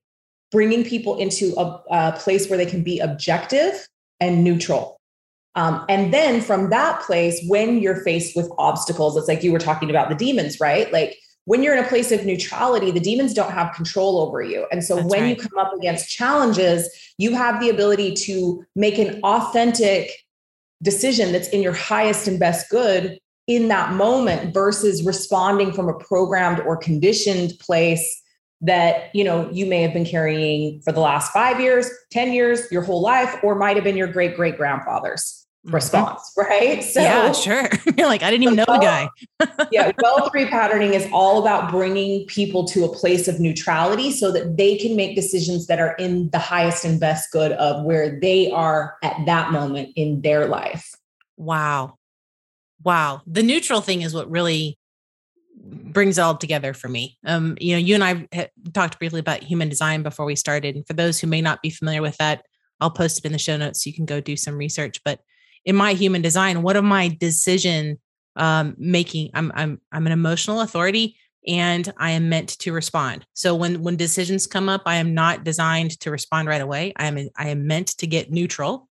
bringing 0.51 0.83
people 0.83 1.17
into 1.17 1.53
a, 1.57 1.81
a 1.89 2.11
place 2.13 2.49
where 2.49 2.57
they 2.57 2.65
can 2.65 2.83
be 2.83 2.99
objective 2.99 3.87
and 4.19 4.43
neutral. 4.43 4.99
Um, 5.55 5.85
and 5.87 6.13
then 6.13 6.41
from 6.41 6.69
that 6.71 7.01
place, 7.01 7.43
when 7.47 7.79
you're 7.79 8.03
faced 8.03 8.35
with 8.35 8.51
obstacles, 8.57 9.15
it's 9.17 9.27
like 9.27 9.43
you 9.43 9.51
were 9.51 9.59
talking 9.59 9.89
about 9.89 10.09
the 10.09 10.15
demons, 10.15 10.59
right? 10.59 10.91
Like 10.91 11.17
when 11.45 11.61
you're 11.61 11.77
in 11.77 11.83
a 11.83 11.87
place 11.87 12.11
of 12.11 12.25
neutrality, 12.25 12.91
the 12.91 12.99
demons 12.99 13.33
don't 13.33 13.51
have 13.51 13.75
control 13.75 14.19
over 14.19 14.41
you. 14.41 14.65
And 14.71 14.83
so 14.83 14.95
That's 14.95 15.09
when 15.09 15.21
right. 15.21 15.29
you 15.29 15.35
come 15.35 15.57
up 15.57 15.73
against 15.73 16.09
challenges, 16.09 16.89
you 17.17 17.35
have 17.35 17.59
the 17.59 17.69
ability 17.69 18.13
to 18.13 18.65
make 18.75 18.97
an 18.97 19.19
authentic 19.23 20.11
decision 20.81 21.31
that's 21.31 21.49
in 21.49 21.61
your 21.61 21.73
highest 21.73 22.27
and 22.27 22.39
best 22.39 22.69
good 22.69 23.19
in 23.47 23.67
that 23.67 23.93
moment 23.93 24.53
versus 24.53 25.03
responding 25.03 25.73
from 25.73 25.89
a 25.89 25.93
programmed 25.93 26.61
or 26.61 26.77
conditioned 26.77 27.53
place 27.59 28.21
that 28.61 29.13
you 29.13 29.23
know 29.23 29.49
you 29.51 29.65
may 29.65 29.81
have 29.81 29.91
been 29.91 30.05
carrying 30.05 30.81
for 30.81 30.93
the 30.93 31.01
last 31.01 31.33
5 31.33 31.59
years 31.59 31.89
10 32.11 32.31
years 32.31 32.71
your 32.71 32.81
whole 32.81 33.01
life 33.01 33.35
or 33.43 33.55
might 33.55 33.75
have 33.75 33.83
been 33.83 33.97
your 33.97 34.07
great 34.07 34.35
great 34.35 34.55
grandfathers. 34.55 35.42
Response, 35.65 36.33
right? 36.37 36.83
So 36.83 37.01
yeah, 37.01 37.31
sure. 37.31 37.69
You're 37.97 38.07
like, 38.07 38.23
I 38.23 38.29
didn't 38.29 38.43
even 38.43 38.55
know 38.55 38.65
the 38.67 38.79
guy. 38.79 39.09
yeah, 39.71 39.91
wealth 40.01 40.31
repatterning 40.33 40.93
is 40.93 41.07
all 41.13 41.41
about 41.41 41.71
bringing 41.71 42.25
people 42.25 42.65
to 42.67 42.83
a 42.83 42.93
place 42.93 43.27
of 43.27 43.39
neutrality 43.39 44.11
so 44.11 44.31
that 44.31 44.57
they 44.57 44.77
can 44.77 44.95
make 44.95 45.15
decisions 45.15 45.67
that 45.67 45.79
are 45.79 45.93
in 45.93 46.29
the 46.31 46.39
highest 46.39 46.83
and 46.83 46.99
best 46.99 47.31
good 47.31 47.53
of 47.53 47.83
where 47.85 48.19
they 48.19 48.51
are 48.51 48.97
at 49.03 49.25
that 49.25 49.51
moment 49.51 49.89
in 49.95 50.21
their 50.21 50.47
life. 50.47 50.95
Wow. 51.37 51.97
Wow. 52.83 53.21
The 53.25 53.43
neutral 53.43 53.81
thing 53.81 54.01
is 54.01 54.13
what 54.13 54.29
really 54.29 54.77
brings 55.55 56.17
it 56.17 56.21
all 56.21 56.35
together 56.35 56.73
for 56.73 56.89
me. 56.89 57.17
Um, 57.25 57.57
you 57.61 57.73
know, 57.73 57.79
you 57.79 57.95
and 57.95 58.03
I 58.03 58.49
talked 58.73 58.99
briefly 58.99 59.21
about 59.21 59.43
human 59.43 59.69
design 59.69 60.03
before 60.03 60.25
we 60.25 60.35
started. 60.35 60.75
And 60.75 60.85
for 60.85 60.93
those 60.93 61.19
who 61.19 61.27
may 61.27 61.41
not 61.41 61.61
be 61.61 61.69
familiar 61.69 62.01
with 62.01 62.17
that, 62.17 62.45
I'll 62.81 62.91
post 62.91 63.19
it 63.19 63.25
in 63.25 63.31
the 63.31 63.37
show 63.37 63.55
notes 63.55 63.83
so 63.83 63.87
you 63.87 63.93
can 63.93 64.05
go 64.05 64.19
do 64.19 64.35
some 64.35 64.57
research. 64.57 64.99
But 65.05 65.21
in 65.65 65.75
my 65.75 65.93
human 65.93 66.21
design 66.21 66.61
what 66.61 66.77
am 66.77 66.85
my 66.85 67.07
decision 67.19 67.97
um, 68.35 68.75
making? 68.77 69.29
I'm 69.33 69.51
i'm 69.55 69.81
i'm 69.91 70.05
an 70.05 70.11
emotional 70.11 70.61
authority 70.61 71.15
and 71.47 71.91
i 71.97 72.11
am 72.11 72.29
meant 72.29 72.49
to 72.59 72.71
respond. 72.71 73.25
So 73.33 73.55
when 73.55 73.81
when 73.81 73.95
decisions 73.95 74.47
come 74.47 74.69
up 74.69 74.83
i 74.85 74.95
am 74.95 75.13
not 75.13 75.43
designed 75.43 75.99
to 76.01 76.11
respond 76.11 76.47
right 76.47 76.61
away. 76.61 76.93
I 76.97 77.05
am 77.05 77.17
i 77.37 77.49
am 77.49 77.67
meant 77.67 77.87
to 77.99 78.07
get 78.07 78.31
neutral 78.31 78.89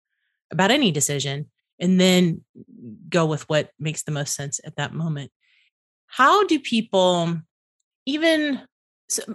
about 0.51 0.71
any 0.71 0.91
decision 0.91 1.51
and 1.79 2.01
then 2.01 2.43
go 3.09 3.27
with 3.27 3.49
what 3.49 3.71
makes 3.79 4.05
the 4.05 4.13
most 4.13 4.35
sense 4.35 4.61
at 4.65 4.77
that 4.77 4.95
moment. 4.95 5.31
How 6.07 6.45
do 6.47 6.59
people 6.59 7.37
even 8.07 8.61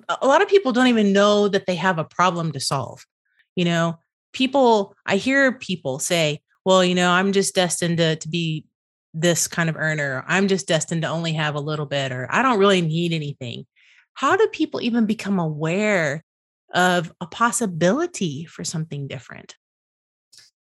a 0.10 0.26
lot 0.26 0.42
of 0.42 0.48
people 0.48 0.72
don't 0.72 0.88
even 0.88 1.14
know 1.14 1.48
that 1.48 1.66
they 1.66 1.76
have 1.76 2.00
a 2.00 2.04
problem 2.04 2.52
to 2.54 2.60
solve 2.60 3.06
you 3.56 3.66
know? 3.66 4.00
People 4.34 4.96
i 5.06 5.18
hear 5.18 5.52
people 5.52 6.00
say 6.00 6.42
well, 6.66 6.84
you 6.84 6.96
know, 6.96 7.10
I'm 7.10 7.32
just 7.32 7.56
destined 7.56 7.98
to, 7.98 8.16
to 8.16 8.30
be 8.30 8.66
this 9.14 9.48
kind 9.48 9.70
of 9.70 9.76
earner. 9.76 10.24
I'm 10.28 10.48
just 10.48 10.68
destined 10.68 11.02
to 11.02 11.10
only 11.10 11.34
have 11.34 11.56
a 11.56 11.60
little 11.60 11.86
bit, 11.86 12.12
or 12.12 12.28
I 12.30 12.42
don't 12.42 12.60
really 12.60 12.82
need 12.82 13.14
anything. 13.14 13.66
How 14.14 14.36
do 14.36 14.48
people 14.48 14.82
even 14.82 15.06
become 15.06 15.40
aware 15.40 16.24
of 16.74 17.12
a 17.20 17.28
possibility 17.28 18.46
for 18.46 18.64
something 18.64 19.08
different? 19.08 19.56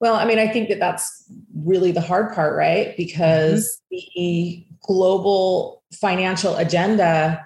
Well, 0.02 0.15
I 0.15 0.26
mean, 0.26 0.39
I 0.39 0.48
think 0.48 0.69
that 0.69 0.80
that's 0.80 1.32
really 1.56 1.91
the 1.91 2.02
hard 2.02 2.34
part, 2.34 2.56
right? 2.56 2.88
Mm-hmm. 2.88 2.98
Because 2.98 3.82
mm-hmm. 3.93 4.06
the 4.15 4.65
global 4.82 5.84
financial 5.93 6.56
agenda 6.58 7.45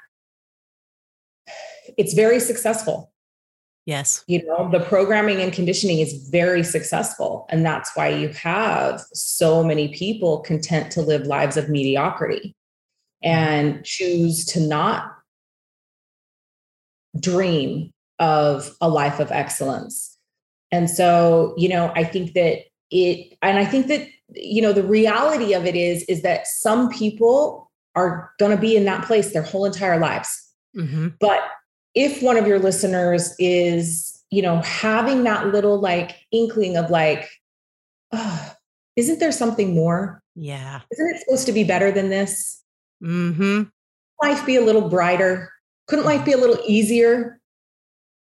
it's 1.98 2.14
very 2.14 2.40
successful 2.40 3.12
Yes. 3.90 4.24
You 4.28 4.46
know, 4.46 4.70
the 4.72 4.82
programming 4.82 5.42
and 5.42 5.52
conditioning 5.52 5.98
is 5.98 6.30
very 6.30 6.64
successful. 6.64 7.48
And 7.50 7.66
that's 7.66 7.96
why 7.96 8.10
you 8.10 8.28
have 8.30 9.02
so 9.14 9.64
many 9.64 9.88
people 9.88 10.42
content 10.42 10.92
to 10.92 11.02
live 11.02 11.26
lives 11.26 11.58
of 11.58 11.70
mediocrity 11.70 12.56
and 13.24 13.84
choose 13.84 14.46
to 14.46 14.60
not 14.60 15.12
dream 17.20 17.92
of 18.20 18.76
a 18.80 18.88
life 18.88 19.20
of 19.20 19.32
excellence. 19.32 20.16
And 20.72 20.88
so, 20.88 21.56
you 21.58 21.68
know, 21.68 21.92
I 21.96 22.04
think 22.04 22.34
that 22.34 22.66
it, 22.92 23.36
and 23.42 23.58
I 23.58 23.66
think 23.66 23.88
that, 23.88 24.08
you 24.36 24.62
know, 24.62 24.72
the 24.72 24.84
reality 24.84 25.56
of 25.56 25.66
it 25.66 25.76
is, 25.76 26.04
is 26.04 26.22
that 26.22 26.46
some 26.46 26.90
people 26.92 27.72
are 27.96 28.34
going 28.38 28.56
to 28.56 28.62
be 28.62 28.78
in 28.78 28.86
that 28.86 29.06
place 29.06 29.34
their 29.34 29.42
whole 29.42 29.66
entire 29.66 29.98
lives. 29.98 30.30
Mm-hmm. 30.78 31.08
But 31.20 31.42
if 32.00 32.24
one 32.24 32.38
of 32.38 32.48
your 32.48 32.60
listeners 32.60 33.36
is, 33.40 34.24
you 34.32 34.42
know, 34.42 34.62
having 34.62 35.26
that 35.26 35.48
little 35.48 35.82
like 35.82 36.26
inkling 36.32 36.78
of 36.78 36.90
like, 36.90 37.30
oh, 38.14 38.54
isn't 38.96 39.20
there 39.20 39.34
something 39.34 39.76
more? 39.76 40.24
Yeah. 40.34 40.80
Isn't 40.94 41.10
it 41.10 41.20
supposed 41.20 41.46
to 41.48 41.52
be 41.52 41.66
better 41.66 41.92
than 41.92 42.10
this? 42.10 42.64
Mm-hmm. 43.04 43.64
Life 44.24 44.46
be 44.46 44.56
a 44.56 44.62
little 44.62 44.88
brighter. 44.88 45.52
Couldn't 45.88 46.06
life 46.06 46.24
be 46.24 46.32
a 46.32 46.38
little 46.38 46.60
easier? 46.66 47.42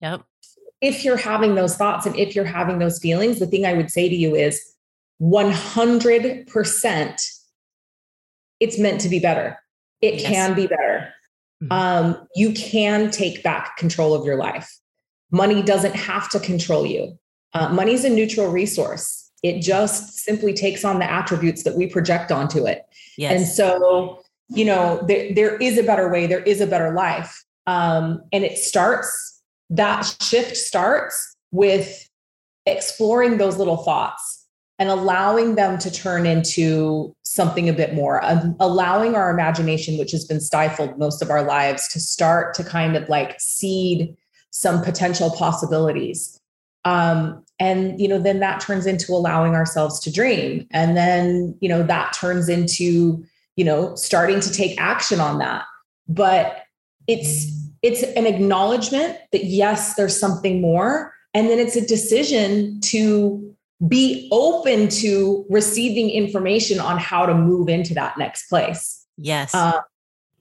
Yep. 0.02 0.22
If 0.80 1.04
you're 1.04 1.16
having 1.16 1.56
those 1.56 1.76
thoughts 1.76 2.06
and 2.06 2.16
if 2.16 2.36
you're 2.36 2.44
having 2.44 2.78
those 2.78 3.00
feelings, 3.00 3.40
the 3.40 3.46
thing 3.48 3.66
I 3.66 3.72
would 3.72 3.90
say 3.90 4.08
to 4.08 4.14
you 4.14 4.36
is 4.36 4.62
100% 5.20 7.40
it's 8.60 8.78
meant 8.78 9.00
to 9.00 9.08
be 9.08 9.18
better. 9.18 9.58
It 10.00 10.20
yes. 10.20 10.30
can 10.30 10.54
be 10.54 10.68
better. 10.68 11.13
Mm-hmm. 11.64 11.72
um, 11.72 12.28
you 12.34 12.52
can 12.52 13.10
take 13.10 13.42
back 13.42 13.76
control 13.76 14.14
of 14.14 14.26
your 14.26 14.36
life. 14.36 14.70
Money 15.30 15.62
doesn't 15.62 15.94
have 15.94 16.28
to 16.30 16.40
control 16.40 16.84
you. 16.84 17.18
Uh, 17.54 17.68
money 17.70 17.94
is 17.94 18.04
a 18.04 18.10
neutral 18.10 18.48
resource. 18.48 19.30
It 19.42 19.60
just 19.60 20.18
simply 20.18 20.52
takes 20.52 20.84
on 20.84 20.98
the 20.98 21.10
attributes 21.10 21.62
that 21.62 21.76
we 21.76 21.86
project 21.86 22.30
onto 22.30 22.66
it. 22.66 22.82
Yes. 23.16 23.32
And 23.32 23.46
so, 23.46 24.22
you 24.48 24.64
know, 24.64 25.02
there, 25.06 25.32
there 25.34 25.56
is 25.56 25.78
a 25.78 25.82
better 25.82 26.10
way, 26.10 26.26
there 26.26 26.42
is 26.42 26.60
a 26.60 26.66
better 26.66 26.92
life. 26.92 27.44
Um, 27.66 28.22
and 28.32 28.44
it 28.44 28.58
starts, 28.58 29.42
that 29.70 30.02
shift 30.22 30.56
starts 30.56 31.36
with 31.50 32.08
exploring 32.66 33.38
those 33.38 33.56
little 33.56 33.78
thoughts 33.78 34.46
and 34.78 34.88
allowing 34.88 35.54
them 35.54 35.78
to 35.78 35.90
turn 35.90 36.26
into 36.26 37.14
something 37.34 37.68
a 37.68 37.72
bit 37.72 37.94
more, 37.94 38.24
um, 38.24 38.54
allowing 38.60 39.16
our 39.16 39.28
imagination, 39.28 39.98
which 39.98 40.12
has 40.12 40.24
been 40.24 40.40
stifled 40.40 40.96
most 40.98 41.20
of 41.20 41.30
our 41.30 41.42
lives, 41.42 41.88
to 41.88 41.98
start 41.98 42.54
to 42.54 42.62
kind 42.62 42.96
of 42.96 43.08
like 43.08 43.40
seed 43.40 44.16
some 44.50 44.82
potential 44.82 45.32
possibilities. 45.32 46.40
Um, 46.84 47.44
and 47.58 48.00
you 48.00 48.06
know, 48.06 48.20
then 48.20 48.38
that 48.38 48.60
turns 48.60 48.86
into 48.86 49.12
allowing 49.12 49.54
ourselves 49.54 49.98
to 50.00 50.12
dream, 50.12 50.66
and 50.70 50.96
then 50.96 51.56
you 51.60 51.68
know 51.68 51.82
that 51.82 52.12
turns 52.12 52.48
into 52.48 53.24
you 53.56 53.64
know 53.64 53.94
starting 53.96 54.40
to 54.40 54.52
take 54.52 54.80
action 54.80 55.18
on 55.18 55.38
that. 55.38 55.64
But 56.06 56.62
it's 57.08 57.46
it's 57.82 58.02
an 58.02 58.26
acknowledgement 58.26 59.18
that 59.32 59.44
yes, 59.44 59.94
there's 59.94 60.18
something 60.18 60.60
more, 60.60 61.12
and 61.32 61.48
then 61.48 61.58
it's 61.58 61.76
a 61.76 61.86
decision 61.86 62.80
to 62.82 63.54
be 63.88 64.28
open 64.32 64.88
to 64.88 65.44
receiving 65.50 66.10
information 66.10 66.80
on 66.80 66.98
how 66.98 67.26
to 67.26 67.34
move 67.34 67.68
into 67.68 67.94
that 67.94 68.16
next 68.18 68.48
place. 68.48 69.04
Yes. 69.16 69.54
Uh, 69.54 69.80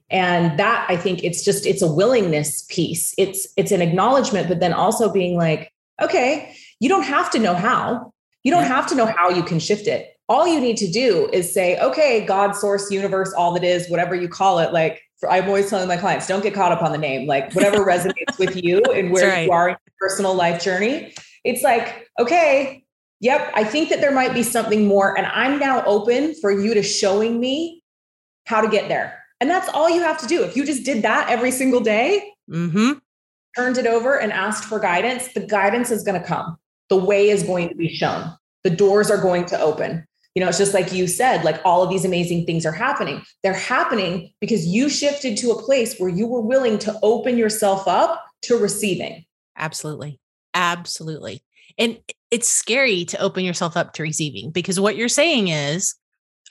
and 0.10 0.60
that 0.60 0.86
I 0.90 0.96
think 0.96 1.24
it's 1.24 1.44
just 1.44 1.66
it's 1.66 1.82
a 1.82 1.92
willingness 1.92 2.64
piece. 2.70 3.16
It's 3.18 3.48
it's 3.58 3.72
an 3.72 3.82
acknowledgement, 3.82 4.48
but 4.48 4.60
then 4.60 4.72
also 4.72 5.12
being 5.12 5.36
like, 5.36 5.74
okay, 6.02 6.56
you 6.80 6.88
don't 6.88 7.04
have 7.04 7.32
to 7.32 7.40
know 7.40 7.56
how. 7.56 8.14
You 8.44 8.52
don't 8.52 8.66
have 8.66 8.88
to 8.88 8.96
know 8.96 9.06
how 9.06 9.30
you 9.30 9.42
can 9.42 9.60
shift 9.60 9.88
it. 9.88 10.18
All 10.30 10.48
you 10.48 10.60
need 10.60 10.78
to 10.78 10.92
do 10.92 11.30
is 11.32 11.54
say, 11.54 11.80
okay, 11.80 12.26
God, 12.26 12.56
source, 12.56 12.92
universe, 12.92 13.34
all 13.34 13.54
that 13.54 13.64
is, 13.64 13.90
whatever 13.90 14.14
you 14.14 14.28
call 14.28 14.60
it. 14.60 14.74
Like 14.74 15.02
I'm 15.30 15.48
always 15.48 15.70
telling 15.70 15.88
my 15.88 15.98
clients, 15.98 16.28
don't 16.28 16.44
get 16.44 16.54
caught 16.54 16.72
up 16.72 16.82
on 16.82 16.92
the 16.92 16.98
name. 16.98 17.28
Like 17.28 17.54
whatever 17.54 17.78
resonates 17.86 18.38
with 18.38 18.62
you 18.64 18.82
and 18.94 19.12
where 19.12 19.30
right. 19.30 19.46
you 19.46 19.52
are 19.52 19.70
in 19.70 19.78
your 19.86 20.10
personal 20.10 20.36
life 20.36 20.62
journey. 20.62 21.14
It's 21.44 21.64
like, 21.64 22.10
okay, 22.20 22.83
yep, 23.24 23.50
I 23.56 23.64
think 23.64 23.90
that 23.90 24.02
there 24.02 24.12
might 24.12 24.34
be 24.34 24.44
something 24.44 24.86
more. 24.86 25.18
And 25.18 25.26
I'm 25.28 25.58
now 25.58 25.84
open 25.86 26.36
for 26.42 26.52
you 26.52 26.74
to 26.74 26.84
showing 26.84 27.40
me 27.40 27.82
how 28.46 28.60
to 28.60 28.68
get 28.68 28.90
there. 28.90 29.18
And 29.40 29.50
that's 29.50 29.70
all 29.70 29.90
you 29.90 30.02
have 30.02 30.20
to 30.20 30.28
do. 30.28 30.44
If 30.44 30.56
you 30.58 30.66
just 30.66 30.84
did 30.84 31.04
that 31.04 31.30
every 31.30 31.50
single 31.50 31.80
day, 31.80 32.34
mm-hmm. 32.52 33.00
turned 33.56 33.78
it 33.78 33.88
over 33.88 34.20
and 34.20 34.32
asked 34.32 34.66
for 34.66 34.78
guidance, 34.78 35.30
the 35.34 35.40
guidance 35.40 35.90
is 35.90 36.04
going 36.04 36.22
to 36.22 36.28
come. 36.28 36.58
The 36.90 36.98
way 36.98 37.30
is 37.30 37.44
going 37.44 37.70
to 37.70 37.76
be 37.76 37.88
shown. 37.88 38.36
The 38.66 38.70
doors 38.70 39.10
are 39.10 39.22
going 39.22 39.46
to 39.46 39.60
open. 39.60 40.06
You 40.36 40.42
know, 40.44 40.50
it's 40.50 40.58
just 40.58 40.74
like 40.74 40.92
you 40.92 41.08
said, 41.08 41.46
like 41.46 41.62
all 41.64 41.82
of 41.82 41.90
these 41.90 42.06
amazing 42.06 42.46
things 42.46 42.66
are 42.66 42.72
happening. 42.72 43.22
They're 43.42 43.54
happening 43.54 44.34
because 44.42 44.66
you 44.66 44.90
shifted 44.90 45.38
to 45.38 45.52
a 45.52 45.62
place 45.62 45.98
where 45.98 46.10
you 46.10 46.28
were 46.28 46.42
willing 46.42 46.78
to 46.80 47.00
open 47.04 47.38
yourself 47.38 47.88
up 47.88 48.22
to 48.44 48.58
receiving. 48.58 49.26
Absolutely. 49.56 50.20
Absolutely. 50.54 51.44
And 51.78 51.98
it's 52.32 52.48
scary 52.48 53.06
to 53.06 53.20
open 53.20 53.46
yourself 53.46 53.78
up 53.78 53.94
to 53.94 54.04
receiving 54.04 54.52
because 54.52 54.80
what 54.80 54.96
you're 54.96 55.08
saying 55.08 55.50
is, 55.50 55.96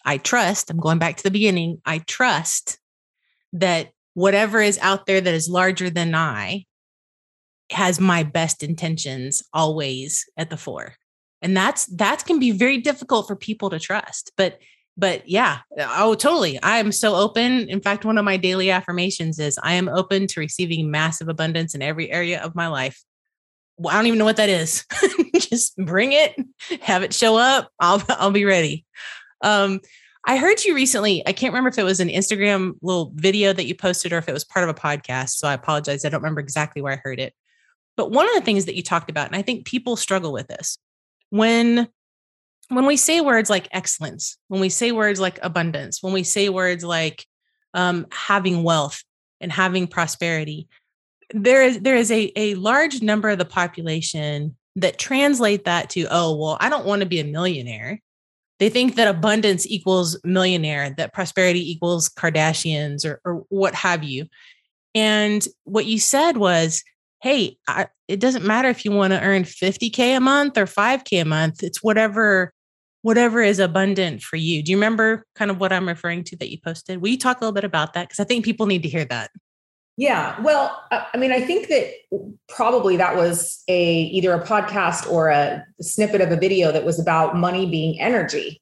I 0.04 0.18
trust, 0.18 0.70
I'm 0.70 0.80
going 0.80 0.98
back 0.98 1.16
to 1.16 1.22
the 1.22 1.30
beginning, 1.30 1.80
I 1.86 1.98
trust 1.98 2.78
that 3.52 3.90
whatever 4.14 4.60
is 4.60 4.78
out 4.78 5.06
there 5.06 5.20
that 5.20 5.34
is 5.34 5.48
larger 5.48 5.90
than 5.90 6.14
I 6.14 6.66
has 7.70 8.00
my 8.00 8.22
best 8.22 8.62
intentions 8.62 9.42
always 9.52 10.26
at 10.36 10.50
the 10.50 10.56
fore. 10.56 10.94
And 11.40 11.56
that's 11.56 11.86
that 11.86 12.24
can 12.24 12.38
be 12.38 12.52
very 12.52 12.78
difficult 12.78 13.26
for 13.26 13.34
people 13.34 13.70
to 13.70 13.78
trust. 13.78 14.32
But 14.36 14.58
but 14.96 15.28
yeah, 15.28 15.58
oh 15.78 16.14
totally. 16.14 16.62
I 16.62 16.78
am 16.78 16.92
so 16.92 17.14
open. 17.14 17.68
In 17.68 17.80
fact, 17.80 18.04
one 18.04 18.18
of 18.18 18.24
my 18.24 18.36
daily 18.36 18.70
affirmations 18.70 19.38
is 19.38 19.58
I 19.62 19.72
am 19.74 19.88
open 19.88 20.26
to 20.28 20.40
receiving 20.40 20.90
massive 20.90 21.28
abundance 21.28 21.74
in 21.74 21.82
every 21.82 22.10
area 22.10 22.42
of 22.42 22.54
my 22.54 22.68
life. 22.68 23.02
I 23.88 23.94
don't 23.94 24.06
even 24.06 24.18
know 24.18 24.24
what 24.24 24.36
that 24.36 24.48
is. 24.48 24.84
Just 25.34 25.76
bring 25.76 26.12
it, 26.12 26.34
have 26.80 27.02
it 27.02 27.14
show 27.14 27.36
up. 27.36 27.70
I'll 27.80 28.02
I'll 28.08 28.30
be 28.30 28.44
ready. 28.44 28.84
Um, 29.42 29.80
I 30.26 30.36
heard 30.36 30.64
you 30.64 30.74
recently. 30.74 31.26
I 31.26 31.32
can't 31.32 31.52
remember 31.52 31.68
if 31.68 31.78
it 31.78 31.84
was 31.84 31.98
an 31.98 32.08
Instagram 32.08 32.74
little 32.80 33.12
video 33.16 33.52
that 33.52 33.66
you 33.66 33.74
posted 33.74 34.12
or 34.12 34.18
if 34.18 34.28
it 34.28 34.32
was 34.32 34.44
part 34.44 34.68
of 34.68 34.74
a 34.74 34.78
podcast. 34.78 35.30
So 35.30 35.48
I 35.48 35.54
apologize. 35.54 36.04
I 36.04 36.10
don't 36.10 36.20
remember 36.22 36.40
exactly 36.40 36.80
where 36.80 36.92
I 36.92 37.00
heard 37.02 37.18
it. 37.18 37.34
But 37.96 38.12
one 38.12 38.28
of 38.28 38.34
the 38.34 38.40
things 38.40 38.66
that 38.66 38.76
you 38.76 38.82
talked 38.82 39.10
about, 39.10 39.26
and 39.26 39.36
I 39.36 39.42
think 39.42 39.66
people 39.66 39.96
struggle 39.96 40.32
with 40.32 40.48
this, 40.48 40.78
when 41.30 41.88
when 42.68 42.86
we 42.86 42.96
say 42.96 43.20
words 43.20 43.50
like 43.50 43.68
excellence, 43.72 44.38
when 44.48 44.60
we 44.60 44.68
say 44.68 44.92
words 44.92 45.20
like 45.20 45.38
abundance, 45.42 46.02
when 46.02 46.12
we 46.12 46.22
say 46.22 46.48
words 46.48 46.84
like 46.84 47.26
um, 47.74 48.06
having 48.10 48.62
wealth 48.62 49.02
and 49.40 49.52
having 49.52 49.86
prosperity, 49.86 50.68
there 51.30 51.62
is 51.62 51.80
there 51.80 51.96
is 51.96 52.10
a, 52.10 52.32
a 52.36 52.54
large 52.54 53.02
number 53.02 53.28
of 53.28 53.38
the 53.38 53.44
population 53.44 54.56
that 54.76 54.98
translate 54.98 55.64
that 55.64 55.90
to 55.90 56.06
oh 56.10 56.36
well 56.36 56.56
i 56.60 56.68
don't 56.68 56.86
want 56.86 57.00
to 57.00 57.06
be 57.06 57.20
a 57.20 57.24
millionaire. 57.24 58.00
They 58.58 58.68
think 58.68 58.94
that 58.94 59.08
abundance 59.08 59.66
equals 59.66 60.20
millionaire 60.22 60.94
that 60.96 61.12
prosperity 61.12 61.68
equals 61.68 62.08
kardashians 62.08 63.04
or, 63.04 63.20
or 63.24 63.44
what 63.48 63.74
have 63.74 64.04
you. 64.04 64.26
And 64.94 65.44
what 65.64 65.86
you 65.86 65.98
said 65.98 66.36
was 66.36 66.84
hey 67.22 67.56
I, 67.66 67.88
it 68.08 68.20
doesn't 68.20 68.44
matter 68.44 68.68
if 68.68 68.84
you 68.84 68.92
want 68.92 69.12
to 69.12 69.20
earn 69.20 69.44
50k 69.44 70.16
a 70.16 70.20
month 70.20 70.58
or 70.58 70.66
5k 70.66 71.22
a 71.22 71.24
month 71.24 71.62
it's 71.62 71.82
whatever 71.82 72.52
whatever 73.02 73.42
is 73.42 73.58
abundant 73.58 74.22
for 74.22 74.36
you. 74.36 74.62
Do 74.62 74.70
you 74.70 74.76
remember 74.76 75.26
kind 75.34 75.50
of 75.50 75.58
what 75.58 75.72
i'm 75.72 75.88
referring 75.88 76.24
to 76.24 76.36
that 76.36 76.50
you 76.50 76.58
posted? 76.64 77.02
Will 77.02 77.08
you 77.08 77.18
talk 77.18 77.40
a 77.40 77.44
little 77.44 77.54
bit 77.54 77.64
about 77.64 77.94
that? 77.94 78.08
Because 78.08 78.20
i 78.20 78.24
think 78.24 78.44
people 78.44 78.66
need 78.66 78.82
to 78.84 78.88
hear 78.88 79.04
that 79.06 79.30
yeah. 80.02 80.40
Well, 80.40 80.84
I 80.90 81.16
mean, 81.16 81.30
I 81.30 81.40
think 81.40 81.68
that 81.68 81.92
probably 82.48 82.96
that 82.96 83.14
was 83.14 83.62
a 83.68 84.02
either 84.02 84.32
a 84.32 84.44
podcast 84.44 85.08
or 85.08 85.28
a 85.28 85.64
snippet 85.80 86.20
of 86.20 86.32
a 86.32 86.36
video 86.36 86.72
that 86.72 86.84
was 86.84 86.98
about 86.98 87.36
money 87.36 87.70
being 87.70 88.00
energy. 88.00 88.60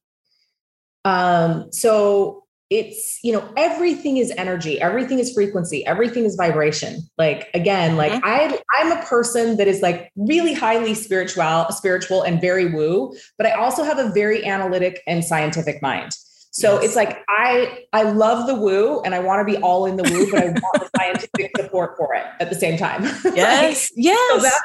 Um, 1.07 1.73
so 1.73 2.45
it's, 2.69 3.19
you 3.25 3.33
know, 3.33 3.51
everything 3.57 4.19
is 4.19 4.31
energy, 4.37 4.79
everything 4.83 5.19
is 5.19 5.33
frequency, 5.33 5.85
everything 5.87 6.27
is 6.27 6.37
vibration. 6.37 7.09
Like 7.17 7.49
again, 7.55 7.97
like 7.97 8.13
mm-hmm. 8.13 8.23
I 8.23 8.61
I'm 8.79 8.93
a 8.93 9.03
person 9.07 9.57
that 9.57 9.67
is 9.67 9.81
like 9.81 10.13
really 10.17 10.53
highly 10.53 10.93
spiritual, 10.93 11.69
spiritual 11.71 12.21
and 12.21 12.39
very 12.39 12.67
woo, 12.67 13.17
but 13.39 13.47
I 13.47 13.53
also 13.53 13.83
have 13.83 13.99
a 13.99 14.13
very 14.13 14.45
analytic 14.45 15.03
and 15.07 15.25
scientific 15.25 15.81
mind. 15.81 16.13
So 16.51 16.75
yes. 16.75 16.85
it's 16.85 16.97
like 16.97 17.19
I 17.29 17.85
I 17.93 18.03
love 18.03 18.47
the 18.47 18.55
woo 18.55 19.01
and 19.03 19.15
I 19.15 19.21
want 19.21 19.47
to 19.47 19.53
be 19.53 19.61
all 19.63 19.87
in 19.87 19.97
the 19.97 20.03
woo, 20.03 20.31
but 20.31 20.43
I 20.43 20.47
want 20.47 20.81
the 20.81 20.91
scientific 20.97 21.53
support 21.57 21.97
for 21.97 22.15
it 22.15 22.27
at 22.41 22.51
the 22.51 22.57
same 22.57 22.77
time. 22.77 23.05
Yes. 23.35 23.91
like, 23.97 24.05
yes. 24.05 24.43
So, 24.43 24.43
that, 24.43 24.61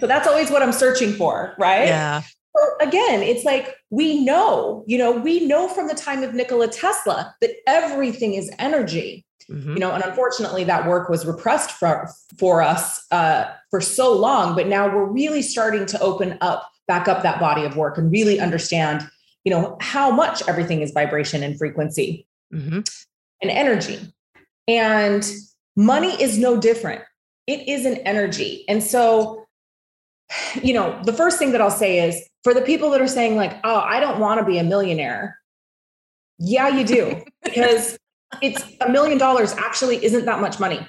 so 0.00 0.06
that's 0.06 0.28
always 0.28 0.50
what 0.50 0.62
I'm 0.62 0.72
searching 0.72 1.12
for, 1.12 1.54
right? 1.58 1.86
Yeah. 1.86 2.22
So 2.54 2.86
again, 2.86 3.22
it's 3.22 3.44
like 3.44 3.76
we 3.88 4.22
know, 4.24 4.84
you 4.86 4.98
know, 4.98 5.12
we 5.12 5.46
know 5.46 5.68
from 5.68 5.88
the 5.88 5.94
time 5.94 6.22
of 6.22 6.34
Nikola 6.34 6.68
Tesla 6.68 7.34
that 7.40 7.50
everything 7.66 8.34
is 8.34 8.50
energy. 8.58 9.24
Mm-hmm. 9.50 9.72
You 9.72 9.78
know, 9.80 9.90
and 9.92 10.04
unfortunately, 10.04 10.64
that 10.64 10.86
work 10.86 11.08
was 11.08 11.26
repressed 11.26 11.72
for 11.72 12.08
for 12.38 12.62
us 12.62 13.04
uh, 13.10 13.46
for 13.70 13.80
so 13.80 14.12
long. 14.12 14.54
But 14.54 14.68
now 14.68 14.86
we're 14.86 15.04
really 15.04 15.42
starting 15.42 15.84
to 15.86 16.00
open 16.00 16.38
up, 16.40 16.70
back 16.86 17.08
up 17.08 17.22
that 17.22 17.40
body 17.40 17.64
of 17.64 17.76
work, 17.76 17.98
and 17.98 18.12
really 18.12 18.38
understand 18.38 19.08
you 19.44 19.52
know 19.52 19.76
how 19.80 20.10
much 20.10 20.42
everything 20.48 20.82
is 20.82 20.92
vibration 20.92 21.42
and 21.42 21.58
frequency 21.58 22.26
mm-hmm. 22.52 22.80
and 23.40 23.50
energy. 23.50 23.98
And 24.68 25.28
money 25.76 26.20
is 26.22 26.38
no 26.38 26.56
different. 26.56 27.02
It 27.46 27.68
is 27.68 27.84
an 27.84 27.96
energy. 27.98 28.64
And 28.68 28.82
so 28.82 29.44
you 30.62 30.74
know 30.74 31.00
the 31.04 31.12
first 31.12 31.38
thing 31.38 31.52
that 31.52 31.60
i'll 31.60 31.70
say 31.70 32.08
is 32.08 32.28
for 32.44 32.54
the 32.54 32.62
people 32.62 32.90
that 32.90 33.00
are 33.00 33.08
saying 33.08 33.36
like 33.36 33.58
oh 33.64 33.80
i 33.80 34.00
don't 34.00 34.18
want 34.18 34.40
to 34.40 34.46
be 34.46 34.58
a 34.58 34.64
millionaire. 34.64 35.38
Yeah 36.38 36.68
you 36.68 36.84
do 36.84 37.22
because 37.42 37.98
it's 38.40 38.64
a 38.80 38.88
million 38.88 39.18
dollars 39.18 39.52
actually 39.54 40.02
isn't 40.04 40.24
that 40.24 40.40
much 40.40 40.58
money 40.58 40.86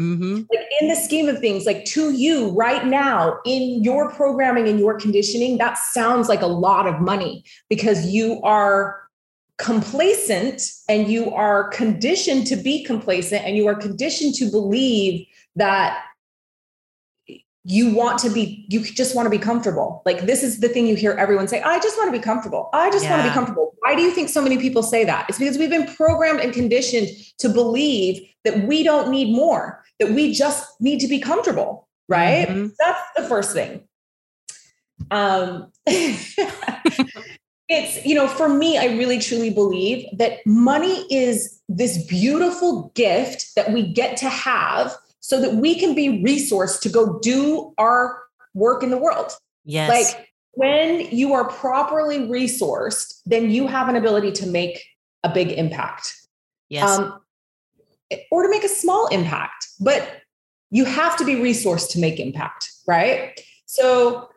Mm-hmm. 0.00 0.34
Like 0.50 0.66
in 0.80 0.88
the 0.88 0.94
scheme 0.96 1.28
of 1.28 1.40
things, 1.40 1.66
like 1.66 1.84
to 1.86 2.12
you 2.12 2.50
right 2.52 2.86
now 2.86 3.38
in 3.44 3.84
your 3.84 4.10
programming 4.10 4.66
and 4.66 4.78
your 4.78 4.98
conditioning, 4.98 5.58
that 5.58 5.76
sounds 5.76 6.26
like 6.28 6.40
a 6.40 6.46
lot 6.46 6.86
of 6.86 7.00
money 7.00 7.44
because 7.68 8.06
you 8.06 8.40
are 8.42 9.02
complacent 9.58 10.62
and 10.88 11.08
you 11.08 11.30
are 11.34 11.68
conditioned 11.68 12.46
to 12.46 12.56
be 12.56 12.82
complacent 12.82 13.44
and 13.44 13.58
you 13.58 13.66
are 13.66 13.74
conditioned 13.74 14.34
to 14.36 14.50
believe 14.50 15.26
that 15.54 16.02
you 17.64 17.94
want 17.94 18.18
to 18.18 18.30
be 18.30 18.64
you 18.70 18.82
just 18.82 19.14
want 19.14 19.26
to 19.26 19.30
be 19.30 19.38
comfortable. 19.38 20.00
Like 20.06 20.22
this 20.22 20.42
is 20.42 20.60
the 20.60 20.68
thing 20.70 20.86
you 20.86 20.96
hear 20.96 21.12
everyone 21.12 21.46
say 21.46 21.60
i 21.60 21.78
just 21.78 21.98
want 21.98 22.08
to 22.10 22.18
be 22.18 22.22
comfortable. 22.22 22.70
I 22.72 22.90
just 22.90 23.04
yeah. 23.04 23.10
want 23.10 23.22
to 23.24 23.28
be 23.28 23.34
comfortable. 23.34 23.74
Why 23.80 23.94
do 23.94 24.00
you 24.00 24.12
think 24.12 24.30
so 24.30 24.40
many 24.40 24.56
people 24.56 24.82
say 24.82 25.04
that? 25.04 25.26
It's 25.28 25.38
because 25.38 25.58
we've 25.58 25.68
been 25.68 25.86
programmed 25.94 26.40
and 26.40 26.54
conditioned 26.54 27.08
to 27.38 27.50
believe 27.50 28.26
that 28.44 28.66
we 28.66 28.82
don't 28.82 29.10
need 29.10 29.34
more 29.34 29.79
that 30.00 30.12
we 30.12 30.32
just 30.32 30.80
need 30.80 30.98
to 30.98 31.06
be 31.06 31.20
comfortable 31.20 31.88
right 32.08 32.48
mm-hmm. 32.48 32.68
that's 32.78 33.00
the 33.16 33.22
first 33.24 33.52
thing 33.52 33.82
um 35.10 35.70
it's 35.86 38.04
you 38.04 38.14
know 38.14 38.26
for 38.26 38.48
me 38.48 38.78
i 38.78 38.86
really 38.86 39.18
truly 39.18 39.50
believe 39.50 40.06
that 40.16 40.38
money 40.44 41.06
is 41.10 41.60
this 41.68 42.04
beautiful 42.06 42.90
gift 42.94 43.54
that 43.54 43.72
we 43.72 43.92
get 43.92 44.16
to 44.16 44.28
have 44.28 44.94
so 45.20 45.40
that 45.40 45.54
we 45.54 45.78
can 45.78 45.94
be 45.94 46.22
resourced 46.22 46.80
to 46.80 46.88
go 46.88 47.18
do 47.20 47.72
our 47.78 48.22
work 48.54 48.82
in 48.82 48.90
the 48.90 48.98
world. 48.98 49.32
Yes. 49.64 49.88
Like 49.88 50.28
when 50.52 51.00
you 51.10 51.34
are 51.34 51.48
properly 51.48 52.20
resourced, 52.20 53.20
then 53.26 53.50
you 53.50 53.66
have 53.66 53.88
an 53.88 53.96
ability 53.96 54.32
to 54.32 54.46
make 54.46 54.82
a 55.22 55.32
big 55.32 55.52
impact. 55.52 56.14
Yes. 56.68 56.98
Um, 56.98 57.20
or 58.30 58.42
to 58.42 58.50
make 58.50 58.64
a 58.64 58.68
small 58.68 59.06
impact, 59.08 59.68
but 59.80 60.22
you 60.70 60.84
have 60.84 61.16
to 61.16 61.24
be 61.24 61.34
resourced 61.34 61.90
to 61.90 61.98
make 61.98 62.20
impact, 62.20 62.70
right? 62.86 63.40
So, 63.66 64.28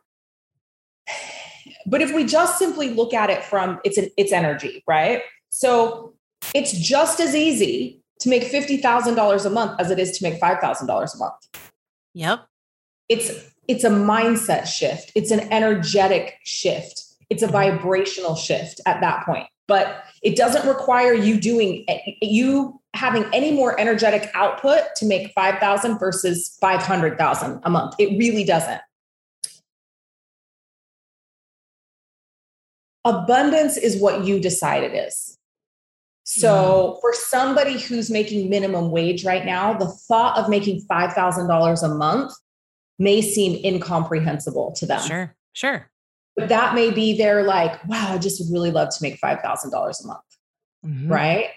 but 1.86 2.02
if 2.02 2.14
we 2.14 2.26
just 2.26 2.58
simply 2.58 2.90
look 2.90 3.14
at 3.14 3.30
it 3.30 3.44
from 3.44 3.80
it's 3.84 3.98
an 3.98 4.10
it's 4.18 4.32
energy, 4.32 4.84
right? 4.88 5.22
So 5.50 6.14
it's 6.54 6.72
just 6.74 7.20
as 7.20 7.36
easy 7.36 8.02
to 8.20 8.30
make 8.30 8.44
$50,000 8.44 9.46
a 9.46 9.50
month 9.50 9.80
as 9.80 9.92
it 9.92 10.00
is 10.00 10.18
to 10.18 10.24
make 10.24 10.40
$5,000 10.40 10.84
a 10.88 11.18
month. 11.18 11.34
Yep. 12.14 12.46
It's 13.10 13.54
it's 13.68 13.84
a 13.84 13.90
mindset 13.90 14.68
shift. 14.68 15.12
It's 15.16 15.32
an 15.32 15.52
energetic 15.52 16.36
shift. 16.44 17.02
It's 17.30 17.44
a 17.44 17.48
vibrational 17.48 18.36
shift 18.36 18.82
at 18.86 19.02
that 19.02 19.26
point. 19.26 19.48
But 19.68 20.04
it 20.22 20.36
doesn't 20.36 20.68
require 20.68 21.14
you 21.14 21.40
doing 21.40 21.86
you 22.22 22.82
having 22.94 23.26
any 23.34 23.52
more 23.52 23.80
energetic 23.80 24.30
output 24.34 24.82
to 24.98 25.06
make 25.06 25.32
5,000 25.34 25.98
versus 25.98 26.58
500,000 26.62 27.62
a 27.64 27.70
month. 27.70 27.96
It 27.98 28.18
really 28.18 28.44
doesn't. 28.44 28.82
Abundance 33.06 33.76
is 33.78 33.98
what 33.98 34.24
you 34.24 34.40
decide 34.40 34.84
it 34.84 34.94
is. 34.94 35.38
So, 36.26 36.96
mm. 36.96 37.02
for 37.02 37.14
somebody 37.14 37.78
who's 37.78 38.10
making 38.10 38.50
minimum 38.50 38.92
wage 38.92 39.26
right 39.26 39.46
now, 39.46 39.74
the 39.74 39.88
thought 39.88 40.38
of 40.38 40.50
making 40.50 40.86
$5,000 40.90 41.84
a 41.84 41.96
month 41.96 42.34
may 42.98 43.22
seem 43.22 43.60
incomprehensible 43.66 44.72
to 44.78 44.86
them. 44.86 45.02
Sure, 45.02 45.36
sure. 45.52 45.90
But 46.38 46.48
that 46.50 46.76
may 46.76 46.92
be 46.92 47.18
their 47.18 47.44
like, 47.44 47.84
wow, 47.88 48.14
I 48.14 48.18
just 48.20 48.40
would 48.40 48.54
really 48.54 48.72
love 48.72 48.90
to 48.90 48.98
make 49.02 49.20
$5,000 49.20 49.44
a 49.74 50.08
month. 50.08 50.22
Mm-hmm. 50.86 51.12
Right. 51.12 51.50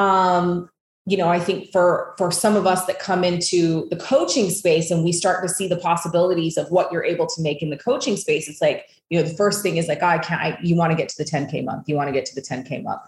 Um, 0.00 0.70
you 1.06 1.16
know, 1.16 1.28
I 1.28 1.38
think 1.38 1.70
for 1.72 2.14
for 2.18 2.30
some 2.30 2.56
of 2.56 2.66
us 2.66 2.86
that 2.86 2.98
come 2.98 3.22
into 3.22 3.88
the 3.90 3.96
coaching 3.96 4.50
space 4.50 4.90
and 4.90 5.04
we 5.04 5.12
start 5.12 5.42
to 5.42 5.48
see 5.48 5.66
the 5.66 5.76
possibilities 5.76 6.56
of 6.56 6.70
what 6.70 6.90
you're 6.92 7.04
able 7.04 7.26
to 7.26 7.42
make 7.42 7.62
in 7.62 7.70
the 7.70 7.76
coaching 7.76 8.16
space, 8.16 8.48
it's 8.48 8.60
like, 8.60 8.88
you 9.10 9.18
know, 9.18 9.28
the 9.28 9.34
first 9.34 9.62
thing 9.62 9.76
is 9.76 9.88
like, 9.88 10.02
oh, 10.02 10.06
I 10.06 10.18
can't, 10.18 10.40
I, 10.40 10.58
you 10.62 10.76
want 10.76 10.90
to 10.92 10.96
get 10.96 11.08
to 11.10 11.16
the 11.18 11.24
10K 11.24 11.64
month, 11.64 11.88
you 11.88 11.96
want 11.96 12.08
to 12.08 12.12
get 12.12 12.24
to 12.26 12.34
the 12.34 12.42
10K 12.42 12.82
month. 12.82 13.02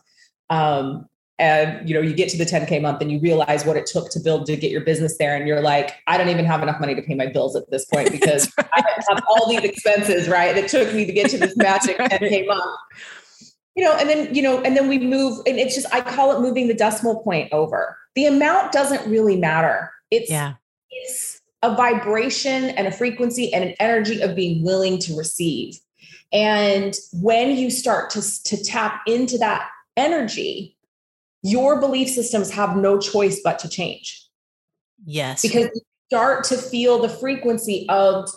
Um, 0.50 1.08
and 1.38 1.88
you 1.88 1.94
know 1.94 2.00
you 2.00 2.12
get 2.12 2.28
to 2.28 2.36
the 2.36 2.44
10k 2.44 2.80
month 2.80 3.00
and 3.00 3.10
you 3.10 3.18
realize 3.18 3.64
what 3.64 3.76
it 3.76 3.86
took 3.86 4.10
to 4.10 4.20
build 4.20 4.44
to 4.46 4.54
get 4.54 4.70
your 4.70 4.82
business 4.82 5.16
there 5.16 5.34
and 5.34 5.48
you're 5.48 5.62
like 5.62 5.94
i 6.06 6.18
don't 6.18 6.28
even 6.28 6.44
have 6.44 6.62
enough 6.62 6.78
money 6.78 6.94
to 6.94 7.00
pay 7.00 7.14
my 7.14 7.26
bills 7.26 7.56
at 7.56 7.68
this 7.70 7.86
point 7.86 8.12
because 8.18 8.52
right. 8.58 8.68
i 8.74 8.82
have 9.08 9.22
all 9.28 9.48
these 9.48 9.64
expenses 9.64 10.28
right 10.28 10.54
that 10.54 10.68
took 10.68 10.92
me 10.94 11.06
to 11.06 11.12
get 11.12 11.30
to 11.30 11.38
this 11.38 11.56
magic 11.56 11.98
right. 11.98 12.10
10k 12.10 12.46
month 12.46 12.78
you 13.74 13.84
know 13.84 13.92
and 13.92 14.08
then 14.08 14.34
you 14.34 14.42
know 14.42 14.60
and 14.62 14.76
then 14.76 14.88
we 14.88 14.98
move 14.98 15.38
and 15.46 15.58
it's 15.58 15.74
just 15.74 15.92
i 15.94 16.00
call 16.00 16.36
it 16.36 16.40
moving 16.40 16.68
the 16.68 16.74
decimal 16.74 17.20
point 17.22 17.52
over 17.52 17.96
the 18.14 18.26
amount 18.26 18.72
doesn't 18.72 19.08
really 19.10 19.36
matter 19.36 19.90
it's 20.10 20.30
yeah 20.30 20.54
it's 20.90 21.40
a 21.62 21.74
vibration 21.74 22.70
and 22.70 22.86
a 22.86 22.92
frequency 22.92 23.52
and 23.54 23.64
an 23.64 23.74
energy 23.78 24.20
of 24.20 24.34
being 24.34 24.62
willing 24.64 24.98
to 24.98 25.16
receive 25.16 25.78
and 26.32 26.96
when 27.12 27.56
you 27.56 27.70
start 27.70 28.08
to, 28.10 28.22
to 28.44 28.62
tap 28.64 29.02
into 29.06 29.38
that 29.38 29.68
energy 29.96 30.76
your 31.42 31.80
belief 31.80 32.08
systems 32.08 32.50
have 32.50 32.76
no 32.76 32.98
choice 32.98 33.40
but 33.42 33.58
to 33.58 33.68
change. 33.68 34.26
Yes. 35.04 35.42
Because 35.42 35.70
you 35.74 35.80
start 36.08 36.44
to 36.44 36.56
feel 36.56 37.00
the 37.00 37.08
frequency 37.08 37.86
of 37.88 38.28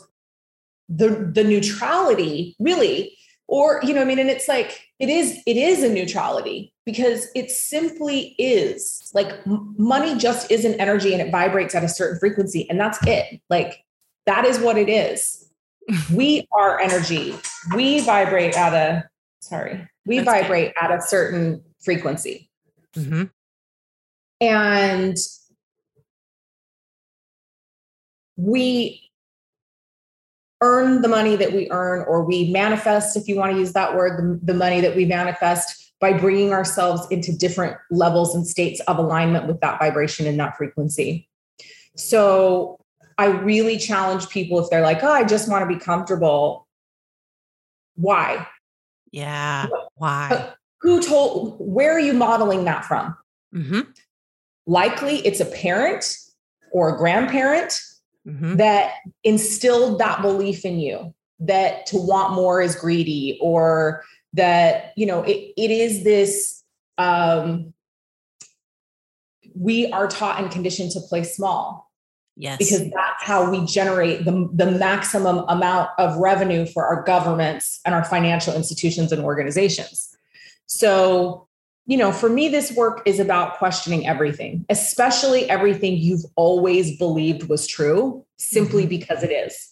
the 0.89 1.31
the 1.33 1.43
neutrality, 1.43 2.55
really. 2.59 3.14
Or, 3.47 3.79
you 3.83 3.93
know, 3.93 4.01
I 4.01 4.05
mean, 4.05 4.19
and 4.19 4.29
it's 4.29 4.47
like 4.47 4.87
it 4.99 5.09
is, 5.09 5.41
it 5.45 5.57
is 5.57 5.83
a 5.83 5.89
neutrality 5.89 6.73
because 6.85 7.27
it 7.35 7.51
simply 7.51 8.35
is 8.39 9.11
like 9.13 9.31
money 9.45 10.17
just 10.17 10.49
is 10.51 10.65
an 10.65 10.73
energy 10.75 11.13
and 11.13 11.21
it 11.21 11.31
vibrates 11.31 11.75
at 11.75 11.83
a 11.83 11.89
certain 11.89 12.19
frequency. 12.19 12.67
And 12.69 12.79
that's 12.79 12.97
it. 13.05 13.41
Like 13.49 13.83
that 14.25 14.45
is 14.45 14.59
what 14.59 14.77
it 14.77 14.89
is. 14.89 15.45
we 16.13 16.47
are 16.51 16.79
energy. 16.79 17.35
We 17.75 18.01
vibrate 18.01 18.57
at 18.57 18.73
a 18.73 19.09
sorry, 19.39 19.87
we 20.05 20.19
that's 20.19 20.41
vibrate 20.41 20.73
good. 20.79 20.91
at 20.91 20.97
a 20.97 21.01
certain 21.01 21.63
frequency. 21.83 22.49
Mm-hmm. 22.95 23.23
And 24.41 25.17
we 28.37 29.04
earn 30.65 31.01
the 31.01 31.07
money 31.07 31.35
that 31.35 31.53
we 31.53 31.69
earn, 31.69 32.03
or 32.07 32.23
we 32.23 32.51
manifest, 32.51 33.15
if 33.15 33.27
you 33.27 33.35
want 33.35 33.51
to 33.53 33.57
use 33.59 33.73
that 33.73 33.95
word, 33.95 34.17
the, 34.17 34.39
the 34.41 34.57
money 34.57 34.81
that 34.81 34.95
we 34.95 35.05
manifest 35.05 35.93
by 36.01 36.13
bringing 36.13 36.53
ourselves 36.53 37.07
into 37.11 37.35
different 37.35 37.77
levels 37.91 38.33
and 38.35 38.45
states 38.45 38.79
of 38.81 38.97
alignment 38.97 39.47
with 39.47 39.59
that 39.61 39.79
vibration 39.79 40.25
and 40.25 40.39
that 40.39 40.57
frequency. 40.57 41.29
So 41.95 42.79
I 43.17 43.27
really 43.27 43.77
challenge 43.77 44.29
people 44.29 44.59
if 44.59 44.69
they're 44.69 44.81
like, 44.81 45.03
oh, 45.03 45.11
I 45.11 45.23
just 45.23 45.49
want 45.49 45.67
to 45.67 45.73
be 45.73 45.79
comfortable. 45.79 46.67
Why? 47.95 48.47
Yeah. 49.11 49.67
Why? 49.95 50.53
who 50.85 51.01
told 51.01 51.55
where 51.59 51.91
are 51.93 51.99
you 51.99 52.13
modeling 52.13 52.63
that 52.65 52.85
from 52.85 53.17
mm-hmm. 53.53 53.81
likely 54.67 55.17
it's 55.25 55.39
a 55.39 55.45
parent 55.45 56.17
or 56.71 56.93
a 56.93 56.97
grandparent 56.97 57.81
mm-hmm. 58.25 58.55
that 58.57 58.93
instilled 59.23 59.99
that 59.99 60.21
belief 60.21 60.65
in 60.65 60.79
you 60.79 61.13
that 61.39 61.85
to 61.85 61.97
want 61.97 62.33
more 62.33 62.61
is 62.61 62.75
greedy 62.75 63.37
or 63.41 64.03
that 64.33 64.93
you 64.95 65.05
know 65.05 65.23
it, 65.23 65.53
it 65.57 65.71
is 65.71 66.03
this 66.03 66.63
um 66.97 67.73
we 69.55 69.91
are 69.91 70.07
taught 70.07 70.39
and 70.39 70.51
conditioned 70.51 70.91
to 70.91 70.99
play 70.99 71.23
small. 71.23 71.89
Yes. 72.37 72.57
Because 72.57 72.81
that's 72.81 73.23
how 73.23 73.49
we 73.49 73.65
generate 73.65 74.25
the, 74.25 74.49
the 74.53 74.69
maximum 74.71 75.45
amount 75.47 75.89
of 75.97 76.17
revenue 76.17 76.65
for 76.65 76.85
our 76.85 77.01
governments 77.03 77.79
and 77.85 77.95
our 77.95 78.03
financial 78.03 78.53
institutions 78.53 79.13
and 79.13 79.23
organizations. 79.23 80.15
So, 80.65 81.47
you 81.87 81.97
know, 81.97 82.11
for 82.11 82.29
me, 82.29 82.49
this 82.49 82.71
work 82.71 83.01
is 83.05 83.19
about 83.19 83.57
questioning 83.57 84.07
everything, 84.07 84.65
especially 84.69 85.49
everything 85.49 85.97
you've 85.97 86.25
always 86.35 86.97
believed 86.97 87.47
was 87.47 87.67
true, 87.67 88.25
simply 88.37 88.83
mm-hmm. 88.83 88.89
because 88.89 89.23
it 89.23 89.31
is. 89.31 89.71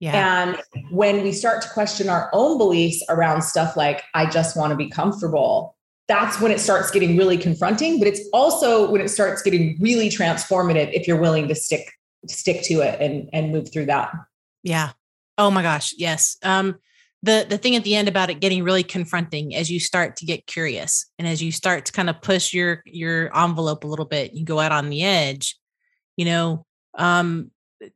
Yeah. 0.00 0.48
And 0.48 0.62
when 0.90 1.22
we 1.22 1.32
start 1.32 1.62
to 1.62 1.68
question 1.68 2.08
our 2.08 2.28
own 2.32 2.58
beliefs 2.58 3.02
around 3.08 3.42
stuff 3.42 3.76
like, 3.76 4.02
I 4.14 4.26
just 4.26 4.56
want 4.56 4.72
to 4.72 4.76
be 4.76 4.90
comfortable, 4.90 5.76
that's 6.08 6.40
when 6.40 6.50
it 6.50 6.60
starts 6.60 6.90
getting 6.90 7.16
really 7.16 7.38
confronting. 7.38 7.98
But 7.98 8.08
it's 8.08 8.20
also 8.32 8.90
when 8.90 9.00
it 9.00 9.08
starts 9.08 9.40
getting 9.40 9.78
really 9.80 10.08
transformative 10.10 10.92
if 10.92 11.06
you're 11.06 11.20
willing 11.20 11.48
to 11.48 11.54
stick 11.54 11.90
stick 12.26 12.62
to 12.64 12.80
it 12.80 13.00
and 13.00 13.28
and 13.32 13.52
move 13.52 13.72
through 13.72 13.86
that. 13.86 14.12
Yeah. 14.62 14.92
Oh 15.38 15.50
my 15.50 15.62
gosh. 15.62 15.94
Yes. 15.96 16.36
Um, 16.42 16.78
the 17.24 17.46
the 17.48 17.58
thing 17.58 17.74
at 17.74 17.84
the 17.84 17.94
end 17.94 18.06
about 18.06 18.28
it 18.28 18.40
getting 18.40 18.62
really 18.62 18.82
confronting 18.82 19.54
as 19.54 19.70
you 19.70 19.80
start 19.80 20.16
to 20.16 20.26
get 20.26 20.46
curious 20.46 21.06
and 21.18 21.26
as 21.26 21.42
you 21.42 21.50
start 21.50 21.86
to 21.86 21.92
kind 21.92 22.10
of 22.10 22.20
push 22.20 22.52
your 22.52 22.82
your 22.84 23.36
envelope 23.36 23.84
a 23.84 23.86
little 23.86 24.04
bit 24.04 24.34
you 24.34 24.44
go 24.44 24.60
out 24.60 24.72
on 24.72 24.90
the 24.90 25.02
edge 25.02 25.58
you 26.16 26.24
know 26.24 26.66
um 26.98 27.50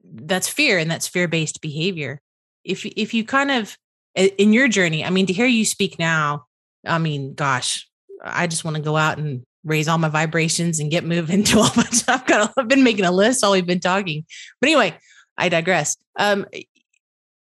that's 0.04 0.48
fear 0.48 0.78
and 0.78 0.90
that's 0.90 1.08
fear-based 1.08 1.60
behavior. 1.60 2.20
If 2.64 2.84
if 2.84 3.14
you 3.14 3.24
kind 3.24 3.50
of 3.50 3.76
in 4.14 4.52
your 4.52 4.68
journey 4.68 5.04
i 5.04 5.10
mean 5.10 5.26
to 5.26 5.32
hear 5.32 5.46
you 5.46 5.64
speak 5.64 5.98
now 5.98 6.44
i 6.84 6.98
mean 6.98 7.34
gosh 7.34 7.88
i 8.24 8.48
just 8.48 8.64
want 8.64 8.76
to 8.76 8.82
go 8.82 8.96
out 8.96 9.16
and 9.16 9.44
raise 9.64 9.86
all 9.86 9.98
my 9.98 10.08
vibrations 10.08 10.80
and 10.80 10.90
get 10.90 11.04
moving 11.04 11.44
to 11.44 11.58
all 11.58 11.70
my 11.76 11.86
i've 12.08 12.26
got 12.26 12.52
i've 12.56 12.68
been 12.68 12.82
making 12.82 13.04
a 13.04 13.12
list 13.12 13.42
while 13.42 13.52
we've 13.52 13.66
been 13.66 13.80
talking. 13.80 14.24
But 14.60 14.70
anyway 14.70 14.98
i 15.36 15.48
digress. 15.48 15.96
Um 16.18 16.46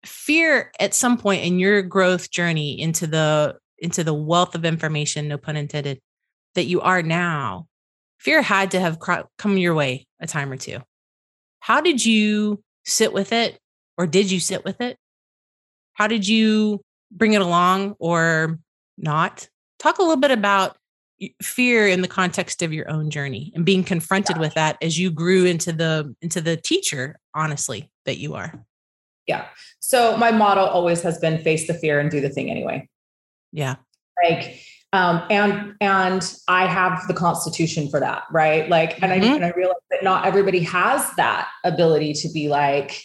fear 0.05 0.71
at 0.79 0.93
some 0.93 1.17
point 1.17 1.43
in 1.43 1.59
your 1.59 1.81
growth 1.81 2.31
journey 2.31 2.79
into 2.79 3.07
the 3.07 3.57
into 3.79 4.03
the 4.03 4.13
wealth 4.13 4.55
of 4.55 4.65
information 4.65 5.27
no 5.27 5.37
pun 5.37 5.55
intended 5.55 5.99
that 6.55 6.65
you 6.65 6.81
are 6.81 7.03
now 7.03 7.67
fear 8.17 8.41
had 8.41 8.71
to 8.71 8.79
have 8.79 8.99
come 8.99 9.57
your 9.57 9.73
way 9.73 10.05
a 10.19 10.27
time 10.27 10.51
or 10.51 10.57
two. 10.57 10.79
How 11.59 11.81
did 11.81 12.03
you 12.05 12.63
sit 12.85 13.13
with 13.13 13.31
it 13.31 13.59
or 13.97 14.07
did 14.07 14.31
you 14.31 14.39
sit 14.39 14.63
with 14.63 14.81
it? 14.81 14.97
How 15.93 16.07
did 16.07 16.27
you 16.27 16.81
bring 17.11 17.33
it 17.33 17.41
along 17.41 17.95
or 17.99 18.59
not? 18.97 19.47
Talk 19.79 19.99
a 19.99 20.01
little 20.01 20.17
bit 20.17 20.31
about 20.31 20.77
fear 21.41 21.87
in 21.87 22.01
the 22.01 22.07
context 22.07 22.61
of 22.61 22.73
your 22.73 22.89
own 22.89 23.09
journey 23.09 23.51
and 23.55 23.65
being 23.65 23.83
confronted 23.83 24.37
with 24.37 24.53
that 24.53 24.77
as 24.81 24.99
you 24.99 25.09
grew 25.09 25.45
into 25.45 25.71
the 25.71 26.13
into 26.21 26.39
the 26.41 26.55
teacher 26.55 27.17
honestly 27.33 27.89
that 28.05 28.19
you 28.19 28.35
are 28.35 28.53
yeah. 29.27 29.45
So 29.79 30.17
my 30.17 30.31
motto 30.31 30.65
always 30.65 31.01
has 31.03 31.17
been 31.19 31.37
face 31.43 31.67
the 31.67 31.73
fear 31.73 31.99
and 31.99 32.09
do 32.09 32.21
the 32.21 32.29
thing 32.29 32.49
anyway. 32.49 32.87
Yeah. 33.51 33.75
Like 34.23 34.59
Um, 34.93 35.21
and 35.29 35.75
and 35.81 36.33
I 36.47 36.65
have 36.65 37.07
the 37.07 37.13
constitution 37.13 37.89
for 37.89 37.99
that, 37.99 38.23
right? 38.31 38.69
Like, 38.69 39.01
and 39.03 39.11
mm-hmm. 39.11 39.31
I 39.31 39.35
and 39.35 39.45
I 39.45 39.49
realize 39.49 39.75
that 39.91 40.03
not 40.03 40.25
everybody 40.25 40.61
has 40.61 41.11
that 41.15 41.49
ability 41.65 42.13
to 42.13 42.29
be 42.29 42.47
like, 42.47 43.03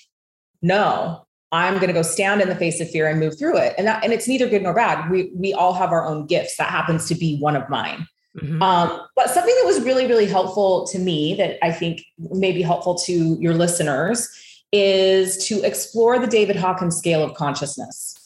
no, 0.62 1.27
I'm 1.51 1.75
going 1.75 1.89
to 1.89 1.93
go 1.93 2.03
stand 2.03 2.41
in 2.41 2.49
the 2.49 2.55
face 2.55 2.81
of 2.81 2.89
fear 2.89 3.09
and 3.09 3.18
move 3.18 3.37
through 3.37 3.59
it. 3.59 3.75
And 3.77 3.87
that 3.89 4.05
and 4.05 4.12
it's 4.12 4.29
neither 4.29 4.49
good 4.49 4.62
nor 4.62 4.75
bad. 4.75 5.11
We 5.11 5.33
we 5.35 5.53
all 5.53 5.75
have 5.75 5.91
our 5.91 6.07
own 6.07 6.27
gifts. 6.27 6.57
That 6.57 6.70
happens 6.70 7.09
to 7.09 7.16
be 7.16 7.39
one 7.41 7.57
of 7.57 7.68
mine. 7.68 8.07
Mm-hmm. 8.41 8.62
Um, 8.62 9.01
but 9.16 9.29
something 9.29 9.55
that 9.55 9.66
was 9.66 9.83
really 9.83 10.07
really 10.07 10.27
helpful 10.27 10.87
to 10.87 10.99
me 10.99 11.35
that 11.35 11.59
I 11.64 11.73
think 11.73 12.03
may 12.31 12.53
be 12.53 12.62
helpful 12.62 12.95
to 13.07 13.37
your 13.41 13.55
listeners 13.55 14.29
is 14.73 15.47
to 15.49 15.62
explore 15.62 16.18
the 16.18 16.27
David 16.27 16.57
Hawkins 16.57 16.97
scale 16.97 17.23
of 17.23 17.35
consciousness 17.35 18.18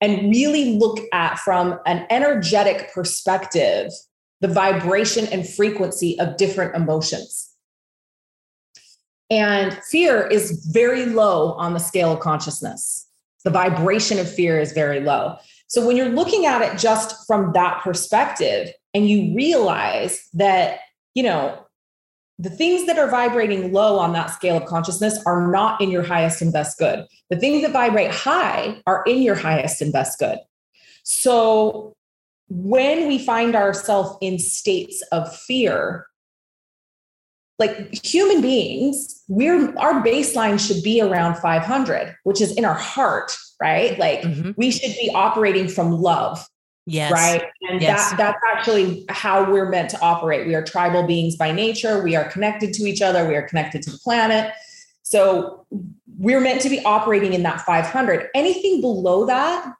and 0.00 0.30
really 0.30 0.76
look 0.76 0.98
at 1.12 1.38
from 1.38 1.78
an 1.86 2.06
energetic 2.10 2.92
perspective 2.92 3.90
the 4.40 4.48
vibration 4.48 5.26
and 5.26 5.48
frequency 5.48 6.18
of 6.20 6.36
different 6.36 6.74
emotions. 6.74 7.50
And 9.30 9.74
fear 9.90 10.26
is 10.26 10.66
very 10.72 11.06
low 11.06 11.52
on 11.52 11.72
the 11.72 11.80
scale 11.80 12.12
of 12.12 12.20
consciousness. 12.20 13.08
The 13.44 13.50
vibration 13.50 14.18
of 14.18 14.32
fear 14.32 14.60
is 14.60 14.72
very 14.72 15.00
low. 15.00 15.36
So 15.68 15.84
when 15.84 15.96
you're 15.96 16.10
looking 16.10 16.46
at 16.46 16.62
it 16.62 16.78
just 16.78 17.26
from 17.26 17.52
that 17.54 17.82
perspective 17.82 18.70
and 18.94 19.08
you 19.08 19.34
realize 19.34 20.28
that, 20.34 20.80
you 21.14 21.22
know, 21.22 21.65
the 22.38 22.50
things 22.50 22.86
that 22.86 22.98
are 22.98 23.10
vibrating 23.10 23.72
low 23.72 23.98
on 23.98 24.12
that 24.12 24.30
scale 24.30 24.56
of 24.56 24.66
consciousness 24.66 25.18
are 25.24 25.50
not 25.50 25.80
in 25.80 25.90
your 25.90 26.02
highest 26.02 26.42
and 26.42 26.52
best 26.52 26.78
good. 26.78 27.06
The 27.30 27.36
things 27.36 27.62
that 27.62 27.72
vibrate 27.72 28.10
high 28.10 28.82
are 28.86 29.02
in 29.06 29.22
your 29.22 29.34
highest 29.34 29.80
and 29.80 29.92
best 29.92 30.18
good. 30.18 30.38
So 31.02 31.94
when 32.48 33.08
we 33.08 33.18
find 33.18 33.54
ourselves 33.54 34.18
in 34.20 34.38
states 34.38 35.02
of 35.12 35.34
fear, 35.34 36.06
like 37.58 38.04
human 38.04 38.42
beings, 38.42 39.22
we're 39.28 39.74
our 39.78 40.04
baseline 40.04 40.60
should 40.60 40.82
be 40.82 41.00
around 41.00 41.36
500, 41.36 42.16
which 42.24 42.42
is 42.42 42.54
in 42.54 42.66
our 42.66 42.74
heart, 42.74 43.34
right? 43.62 43.98
Like 43.98 44.20
mm-hmm. 44.20 44.50
we 44.58 44.70
should 44.70 44.94
be 45.00 45.10
operating 45.14 45.68
from 45.68 45.92
love 45.92 46.46
Yes. 46.86 47.10
Right. 47.10 47.42
And 47.68 47.82
yes. 47.82 48.10
that 48.10 48.16
that's 48.16 48.38
actually 48.52 49.04
how 49.08 49.50
we're 49.50 49.68
meant 49.68 49.90
to 49.90 50.00
operate. 50.00 50.46
We 50.46 50.54
are 50.54 50.62
tribal 50.62 51.04
beings 51.04 51.36
by 51.36 51.50
nature. 51.50 52.02
We 52.02 52.14
are 52.14 52.24
connected 52.24 52.72
to 52.74 52.84
each 52.84 53.02
other. 53.02 53.26
We 53.26 53.34
are 53.34 53.42
connected 53.42 53.82
to 53.82 53.90
the 53.90 53.98
planet. 53.98 54.52
So 55.02 55.66
we're 56.18 56.40
meant 56.40 56.60
to 56.62 56.68
be 56.68 56.80
operating 56.84 57.32
in 57.32 57.42
that 57.42 57.60
500. 57.62 58.28
Anything 58.34 58.80
below 58.80 59.26
that, 59.26 59.72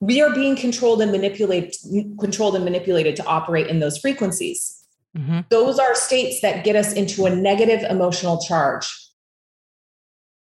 we 0.00 0.22
are 0.22 0.34
being 0.34 0.56
controlled 0.56 1.02
and 1.02 1.12
manipulated, 1.12 1.74
controlled 2.18 2.54
and 2.54 2.64
manipulated 2.64 3.16
to 3.16 3.24
operate 3.26 3.66
in 3.66 3.80
those 3.80 3.98
frequencies. 3.98 4.84
Mm-hmm. 5.16 5.40
Those 5.50 5.78
are 5.78 5.94
states 5.94 6.40
that 6.40 6.64
get 6.64 6.76
us 6.76 6.92
into 6.92 7.26
a 7.26 7.34
negative 7.34 7.82
emotional 7.82 8.40
charge. 8.40 8.90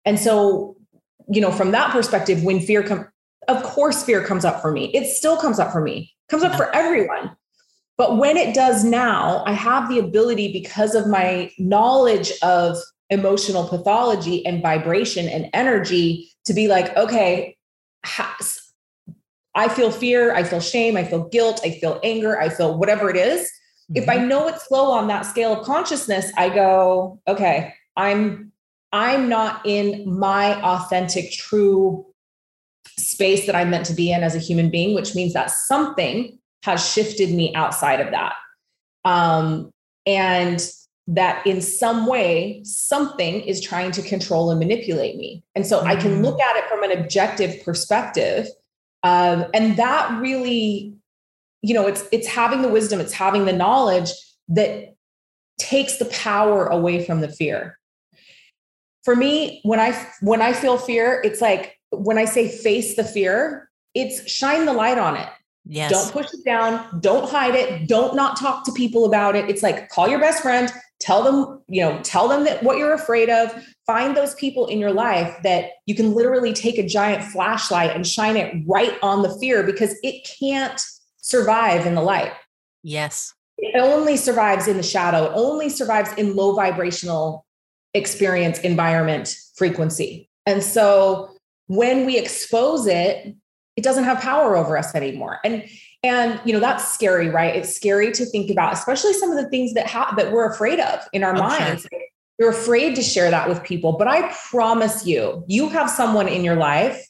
And 0.04 0.18
so, 0.18 0.76
you 1.28 1.40
know, 1.40 1.52
from 1.52 1.70
that 1.70 1.92
perspective, 1.92 2.44
when 2.44 2.60
fear 2.60 2.82
comes, 2.82 3.06
of 3.48 3.62
course 3.62 4.02
fear 4.02 4.24
comes 4.24 4.44
up 4.44 4.60
for 4.60 4.70
me 4.72 4.86
it 4.94 5.06
still 5.06 5.36
comes 5.36 5.58
up 5.58 5.72
for 5.72 5.80
me 5.80 6.12
comes 6.28 6.42
up 6.42 6.54
for 6.54 6.74
everyone 6.74 7.30
but 7.96 8.16
when 8.16 8.36
it 8.36 8.54
does 8.54 8.84
now 8.84 9.42
i 9.46 9.52
have 9.52 9.88
the 9.88 9.98
ability 9.98 10.52
because 10.52 10.94
of 10.94 11.06
my 11.06 11.50
knowledge 11.58 12.32
of 12.42 12.76
emotional 13.10 13.68
pathology 13.68 14.44
and 14.46 14.62
vibration 14.62 15.28
and 15.28 15.48
energy 15.52 16.30
to 16.44 16.54
be 16.54 16.68
like 16.68 16.96
okay 16.96 17.56
i 19.54 19.68
feel 19.68 19.90
fear 19.90 20.34
i 20.34 20.42
feel 20.42 20.60
shame 20.60 20.96
i 20.96 21.04
feel 21.04 21.28
guilt 21.28 21.60
i 21.64 21.70
feel 21.70 22.00
anger 22.02 22.40
i 22.40 22.48
feel 22.48 22.78
whatever 22.78 23.10
it 23.10 23.16
is. 23.16 23.40
Mm-hmm. 23.40 24.02
if 24.02 24.08
i 24.08 24.16
mm-hmm. 24.16 24.28
know 24.28 24.48
it's 24.48 24.70
low 24.70 24.90
on 24.90 25.06
that 25.08 25.26
scale 25.26 25.58
of 25.58 25.64
consciousness 25.64 26.32
i 26.36 26.48
go 26.48 27.20
okay 27.28 27.74
i'm 27.96 28.52
i'm 28.92 29.28
not 29.28 29.60
in 29.64 30.04
my 30.18 30.60
authentic 30.62 31.30
true 31.32 32.06
space 33.14 33.46
that 33.46 33.54
I'm 33.54 33.70
meant 33.70 33.86
to 33.86 33.94
be 33.94 34.12
in 34.12 34.22
as 34.22 34.34
a 34.34 34.38
human 34.38 34.70
being, 34.70 34.94
which 34.94 35.14
means 35.14 35.32
that 35.32 35.50
something 35.50 36.38
has 36.64 36.88
shifted 36.88 37.30
me 37.30 37.54
outside 37.54 38.00
of 38.00 38.10
that. 38.10 38.34
Um, 39.04 39.70
and 40.06 40.66
that 41.06 41.46
in 41.46 41.60
some 41.60 42.06
way, 42.06 42.62
something 42.64 43.42
is 43.42 43.60
trying 43.60 43.92
to 43.92 44.02
control 44.02 44.50
and 44.50 44.58
manipulate 44.58 45.16
me. 45.16 45.42
And 45.54 45.66
so 45.66 45.78
mm-hmm. 45.78 45.88
I 45.88 45.96
can 45.96 46.22
look 46.22 46.38
mm-hmm. 46.38 46.56
at 46.56 46.64
it 46.64 46.68
from 46.68 46.82
an 46.82 46.92
objective 46.98 47.62
perspective. 47.64 48.48
Um, 49.02 49.44
and 49.52 49.76
that 49.76 50.18
really, 50.20 50.94
you 51.60 51.74
know, 51.74 51.86
it's 51.86 52.04
it's 52.10 52.26
having 52.26 52.62
the 52.62 52.68
wisdom, 52.68 53.00
it's 53.00 53.12
having 53.12 53.44
the 53.44 53.52
knowledge 53.52 54.10
that 54.48 54.94
takes 55.58 55.98
the 55.98 56.06
power 56.06 56.66
away 56.66 57.04
from 57.04 57.20
the 57.20 57.28
fear. 57.28 57.78
For 59.04 59.14
me, 59.14 59.60
when 59.62 59.78
I 59.78 59.92
when 60.22 60.40
I 60.40 60.54
feel 60.54 60.78
fear, 60.78 61.20
it's 61.22 61.42
like 61.42 61.78
when 62.00 62.18
I 62.18 62.24
say 62.24 62.48
face 62.48 62.96
the 62.96 63.04
fear, 63.04 63.70
it's 63.94 64.28
shine 64.30 64.66
the 64.66 64.72
light 64.72 64.98
on 64.98 65.16
it. 65.16 65.28
Yes. 65.66 65.90
Don't 65.90 66.12
push 66.12 66.32
it 66.34 66.44
down. 66.44 67.00
Don't 67.00 67.28
hide 67.28 67.54
it. 67.54 67.88
Don't 67.88 68.14
not 68.14 68.38
talk 68.38 68.64
to 68.66 68.72
people 68.72 69.06
about 69.06 69.34
it. 69.34 69.48
It's 69.48 69.62
like 69.62 69.88
call 69.88 70.08
your 70.08 70.18
best 70.18 70.42
friend, 70.42 70.70
tell 71.00 71.22
them, 71.22 71.62
you 71.68 71.82
know, 71.82 72.00
tell 72.02 72.28
them 72.28 72.44
that 72.44 72.62
what 72.62 72.76
you're 72.76 72.92
afraid 72.92 73.30
of. 73.30 73.50
Find 73.86 74.16
those 74.16 74.34
people 74.34 74.66
in 74.66 74.78
your 74.78 74.92
life 74.92 75.36
that 75.42 75.70
you 75.86 75.94
can 75.94 76.14
literally 76.14 76.52
take 76.52 76.78
a 76.78 76.86
giant 76.86 77.22
flashlight 77.24 77.94
and 77.94 78.06
shine 78.06 78.36
it 78.36 78.62
right 78.66 78.96
on 79.02 79.22
the 79.22 79.38
fear 79.38 79.62
because 79.62 79.94
it 80.02 80.26
can't 80.38 80.80
survive 81.18 81.86
in 81.86 81.94
the 81.94 82.02
light. 82.02 82.32
Yes. 82.82 83.34
It 83.58 83.78
only 83.78 84.16
survives 84.16 84.68
in 84.68 84.76
the 84.76 84.82
shadow. 84.82 85.24
It 85.24 85.32
only 85.34 85.68
survives 85.68 86.12
in 86.14 86.34
low 86.34 86.54
vibrational 86.54 87.46
experience, 87.94 88.58
environment, 88.60 89.36
frequency. 89.54 90.28
And 90.46 90.62
so 90.62 91.33
when 91.66 92.06
we 92.06 92.18
expose 92.18 92.86
it 92.86 93.34
it 93.76 93.82
doesn't 93.82 94.04
have 94.04 94.20
power 94.20 94.56
over 94.56 94.78
us 94.78 94.94
anymore. 94.94 95.40
And 95.44 95.64
and 96.02 96.40
you 96.44 96.52
know 96.52 96.60
that's 96.60 96.92
scary 96.92 97.28
right? 97.28 97.56
It's 97.56 97.74
scary 97.74 98.12
to 98.12 98.24
think 98.26 98.50
about 98.50 98.72
especially 98.72 99.14
some 99.14 99.30
of 99.30 99.42
the 99.42 99.48
things 99.48 99.74
that 99.74 99.86
ha- 99.86 100.14
that 100.16 100.32
we're 100.32 100.48
afraid 100.50 100.80
of 100.80 101.00
in 101.12 101.24
our 101.24 101.34
minds 101.34 101.82
sure. 101.90 102.00
you're 102.38 102.50
afraid 102.50 102.94
to 102.96 103.02
share 103.02 103.30
that 103.30 103.48
with 103.48 103.62
people 103.62 103.92
but 103.92 104.08
i 104.08 104.32
promise 104.50 105.06
you 105.06 105.44
you 105.46 105.68
have 105.68 105.88
someone 105.88 106.28
in 106.28 106.44
your 106.44 106.56
life 106.56 107.06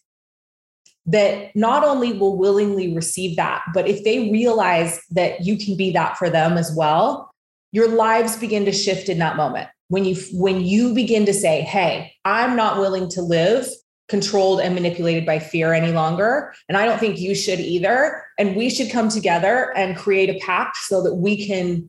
that 1.06 1.54
not 1.54 1.84
only 1.84 2.12
will 2.12 2.36
willingly 2.36 2.94
receive 2.94 3.36
that 3.36 3.62
but 3.72 3.88
if 3.88 4.04
they 4.04 4.30
realize 4.30 5.00
that 5.10 5.44
you 5.44 5.56
can 5.58 5.76
be 5.76 5.90
that 5.90 6.16
for 6.16 6.30
them 6.30 6.56
as 6.56 6.74
well 6.76 7.30
your 7.72 7.88
lives 7.88 8.36
begin 8.36 8.64
to 8.64 8.70
shift 8.70 9.08
in 9.08 9.18
that 9.18 9.36
moment. 9.36 9.68
When 9.88 10.04
you 10.04 10.14
when 10.32 10.60
you 10.60 10.94
begin 10.94 11.26
to 11.26 11.34
say 11.34 11.60
hey 11.62 12.14
i'm 12.24 12.56
not 12.56 12.78
willing 12.78 13.08
to 13.10 13.22
live 13.22 13.66
controlled 14.08 14.60
and 14.60 14.74
manipulated 14.74 15.24
by 15.24 15.38
fear 15.38 15.72
any 15.72 15.92
longer. 15.92 16.54
And 16.68 16.76
I 16.76 16.84
don't 16.84 16.98
think 16.98 17.18
you 17.18 17.34
should 17.34 17.60
either. 17.60 18.24
And 18.38 18.54
we 18.54 18.68
should 18.68 18.90
come 18.90 19.08
together 19.08 19.72
and 19.76 19.96
create 19.96 20.28
a 20.28 20.38
pact 20.44 20.76
so 20.76 21.02
that 21.02 21.14
we 21.14 21.46
can 21.46 21.88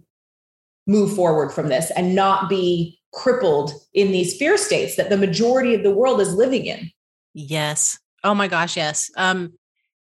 move 0.87 1.15
forward 1.15 1.51
from 1.51 1.67
this 1.67 1.91
and 1.91 2.15
not 2.15 2.49
be 2.49 2.99
crippled 3.11 3.71
in 3.93 4.11
these 4.11 4.37
fear 4.37 4.57
states 4.57 4.95
that 4.95 5.09
the 5.09 5.17
majority 5.17 5.73
of 5.73 5.83
the 5.83 5.91
world 5.91 6.21
is 6.21 6.33
living 6.33 6.65
in. 6.65 6.91
Yes. 7.33 7.97
Oh 8.23 8.35
my 8.35 8.47
gosh, 8.47 8.77
yes. 8.77 9.09
Um 9.17 9.53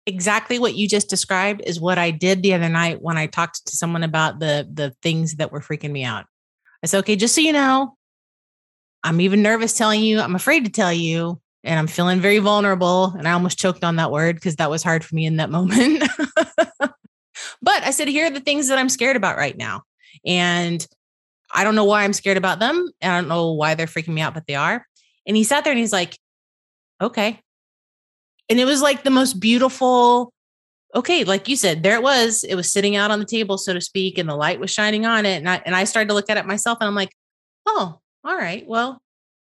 exactly 0.07 0.59
what 0.59 0.75
you 0.75 0.89
just 0.89 1.11
described 1.11 1.63
is 1.67 1.81
what 1.81 1.99
I 1.99 2.11
did 2.11 2.43
the 2.43 2.55
other 2.55 2.69
night 2.69 3.03
when 3.03 3.19
I 3.19 3.27
talked 3.27 3.67
to 3.67 3.77
someone 3.77 4.03
about 4.03 4.39
the 4.39 4.69
the 4.73 4.95
things 5.03 5.37
that 5.37 5.53
were 5.53 5.61
freaking 5.61 5.91
me 5.91 6.05
out. 6.05 6.27
I 6.83 6.87
said, 6.87 6.99
"Okay, 7.01 7.17
just 7.17 7.35
so 7.35 7.41
you 7.41 7.53
know, 7.53 7.97
I'm 9.03 9.21
even 9.21 9.43
nervous 9.43 9.77
telling 9.77 10.03
you. 10.03 10.21
I'm 10.21 10.35
afraid 10.35 10.65
to 10.65 10.71
tell 10.71 10.93
you 10.93 11.41
and 11.63 11.79
I'm 11.79 11.87
feeling 11.87 12.21
very 12.21 12.39
vulnerable. 12.39 13.15
And 13.19 13.29
I 13.29 13.33
almost 13.33 13.59
choked 13.59 13.85
on 13.85 13.97
that 13.97 14.11
word 14.11 14.37
because 14.37 14.57
that 14.57 14.71
was 14.71 14.83
hard 14.83 15.05
for 15.05 15.15
me 15.15 15.27
in 15.27 15.37
that 15.37 15.51
moment. 15.51 16.03
but 16.79 17.83
I 17.83 17.91
said, 17.91 18.09
here 18.09 18.27
are 18.27 18.31
the 18.31 18.41
things 18.41 18.69
that 18.69 18.79
I'm 18.79 18.89
scared 18.89 19.17
about 19.17 19.37
right 19.37 19.57
now. 19.57 19.83
And 20.25 20.87
I 21.53 21.65
don't 21.65 21.75
know 21.75 21.85
why 21.85 22.05
I'm 22.05 22.13
scared 22.13 22.37
about 22.37 22.61
them. 22.61 22.89
And 23.01 23.13
I 23.13 23.21
don't 23.21 23.29
know 23.29 23.53
why 23.53 23.75
they're 23.75 23.87
freaking 23.87 24.15
me 24.15 24.21
out, 24.21 24.35
but 24.35 24.47
they 24.47 24.55
are. 24.55 24.87
And 25.27 25.37
he 25.37 25.45
sat 25.45 25.65
there 25.65 25.73
and 25.73 25.81
he's 25.81 25.93
like, 25.93 26.19
okay. 27.01 27.41
And 28.49 28.59
it 28.59 28.65
was 28.65 28.83
like 28.83 29.05
the 29.05 29.11
most 29.11 29.35
beautiful, 29.35 30.33
okay, 30.95 31.25
like 31.25 31.49
you 31.49 31.57
said, 31.57 31.83
there 31.83 31.95
it 31.95 32.03
was. 32.03 32.43
It 32.43 32.55
was 32.55 32.73
sitting 32.73 32.97
out 32.97 33.11
on 33.11 33.21
the 33.21 33.25
table, 33.25 33.59
so 33.59 33.75
to 33.75 33.81
speak, 33.81 34.19
and 34.19 34.29
the 34.29 34.35
light 34.35 34.59
was 34.59 34.71
shining 34.71 35.07
on 35.07 35.25
it. 35.25 35.37
And 35.37 35.49
I 35.49 35.63
and 35.65 35.77
I 35.77 35.85
started 35.85 36.09
to 36.09 36.15
look 36.15 36.29
at 36.29 36.37
it 36.37 36.47
myself 36.47 36.79
and 36.81 36.89
I'm 36.89 36.97
like, 36.97 37.15
oh, 37.65 38.01
all 38.25 38.37
right, 38.37 38.67
well, 38.67 39.01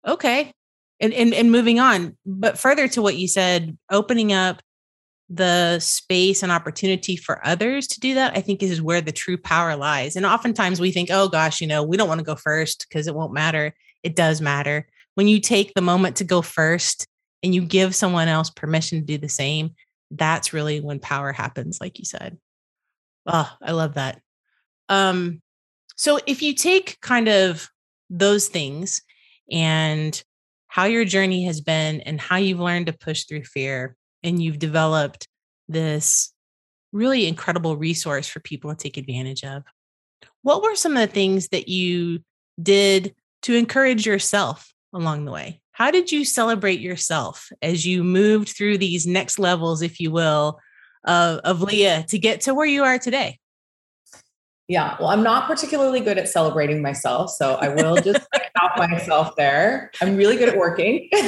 okay 0.07 0.53
and, 1.03 1.13
and 1.13 1.35
and 1.35 1.53
moving 1.53 1.79
on. 1.79 2.17
But 2.25 2.59
further 2.59 2.89
to 2.89 3.03
what 3.03 3.17
you 3.17 3.29
said 3.29 3.77
opening 3.91 4.33
up 4.33 4.63
the 5.29 5.79
space 5.79 6.43
and 6.43 6.53
opportunity 6.53 7.17
for 7.17 7.47
others 7.47 7.87
to 7.87 7.99
do 8.01 8.13
that 8.13 8.37
i 8.37 8.41
think 8.43 8.63
is 8.63 8.83
where 8.83 9.01
the 9.01 9.13
true 9.13 9.37
power 9.37 9.77
lies. 9.77 10.17
And 10.17 10.25
oftentimes 10.25 10.81
we 10.81 10.93
think 10.93 11.11
oh 11.11 11.29
gosh 11.29 11.61
you 11.61 11.67
know 11.67 11.83
we 11.83 11.97
don't 11.97 12.09
want 12.09 12.21
to 12.21 12.25
go 12.25 12.37
first 12.37 12.87
because 12.89 13.07
it 13.07 13.15
won't 13.15 13.33
matter. 13.33 13.75
It 14.03 14.17
does 14.17 14.41
matter. 14.41 14.87
When 15.15 15.29
you 15.29 15.41
take 15.41 15.75
the 15.75 15.83
moment 15.83 16.17
to 16.17 16.25
go 16.25 16.41
first 16.41 17.07
and 17.43 17.55
you 17.55 17.63
give 17.63 17.95
someone 17.95 18.29
else 18.29 18.51
permission 18.51 19.01
to 19.01 19.05
do 19.05 19.19
the 19.19 19.29
same 19.29 19.75
that's 20.11 20.53
really 20.53 20.81
when 20.81 20.99
power 20.99 21.33
happens 21.33 21.81
like 21.81 21.99
you 21.99 22.05
said. 22.05 22.39
Oh, 23.27 23.51
I 23.63 23.73
love 23.73 23.95
that. 23.95 24.21
Um, 24.89 25.41
so 25.97 26.19
if 26.27 26.43
you 26.43 26.55
take 26.55 27.01
kind 27.01 27.29
of 27.29 27.69
those 28.11 28.49
things 28.49 29.03
and 29.51 30.23
how 30.73 30.85
your 30.85 31.05
journey 31.05 31.45
has 31.45 31.61
been 31.61 32.01
and 32.01 32.19
how 32.19 32.37
you've 32.37 32.59
learned 32.59 32.87
to 32.87 32.95
push 32.95 33.25
through 33.25 33.45
fear 33.45 33.95
and 34.23 34.43
you've 34.43 34.59
developed 34.59 35.29
this 35.69 36.33
really 36.93 37.27
incredible 37.27 37.77
resource 37.77 38.27
for 38.27 38.41
people 38.41 38.71
to 38.71 38.77
take 38.77 38.97
advantage 38.97 39.45
of. 39.45 39.65
What 40.41 40.63
were 40.63 40.75
some 40.75 40.97
of 40.97 41.07
the 41.07 41.13
things 41.13 41.49
that 41.49 41.69
you 41.69 42.21
did 42.61 43.15
to 43.43 43.55
encourage 43.55 44.07
yourself 44.07 44.73
along 44.95 45.27
the 45.27 45.33
way? 45.33 45.61
How 45.73 45.91
did 45.91 46.11
you 46.11 46.25
celebrate 46.25 46.81
yourself 46.81 47.51
as 47.61 47.85
you 47.87 48.03
moved 48.03 48.49
through 48.49 48.79
these 48.79 49.07
next 49.07 49.39
levels, 49.39 49.83
if 49.83 50.01
you 50.01 50.11
will, 50.11 50.59
of, 51.05 51.41
of 51.41 51.61
Leah 51.61 52.07
to 52.09 52.19
get 52.19 52.41
to 52.43 52.55
where 52.55 52.65
you 52.65 52.83
are 52.83 52.99
today? 52.99 53.39
Yeah, 54.69 54.97
well, 54.99 55.09
I'm 55.09 55.23
not 55.23 55.49
particularly 55.49 56.01
good 56.01 56.19
at 56.19 56.29
celebrating 56.29 56.81
myself, 56.83 57.31
so 57.31 57.55
I 57.57 57.69
will 57.69 57.97
just 57.97 58.27
out 58.63 58.79
myself 58.79 59.37
there. 59.37 59.91
I'm 60.01 60.17
really 60.17 60.37
good 60.37 60.49
at 60.49 60.57
working. 60.57 61.11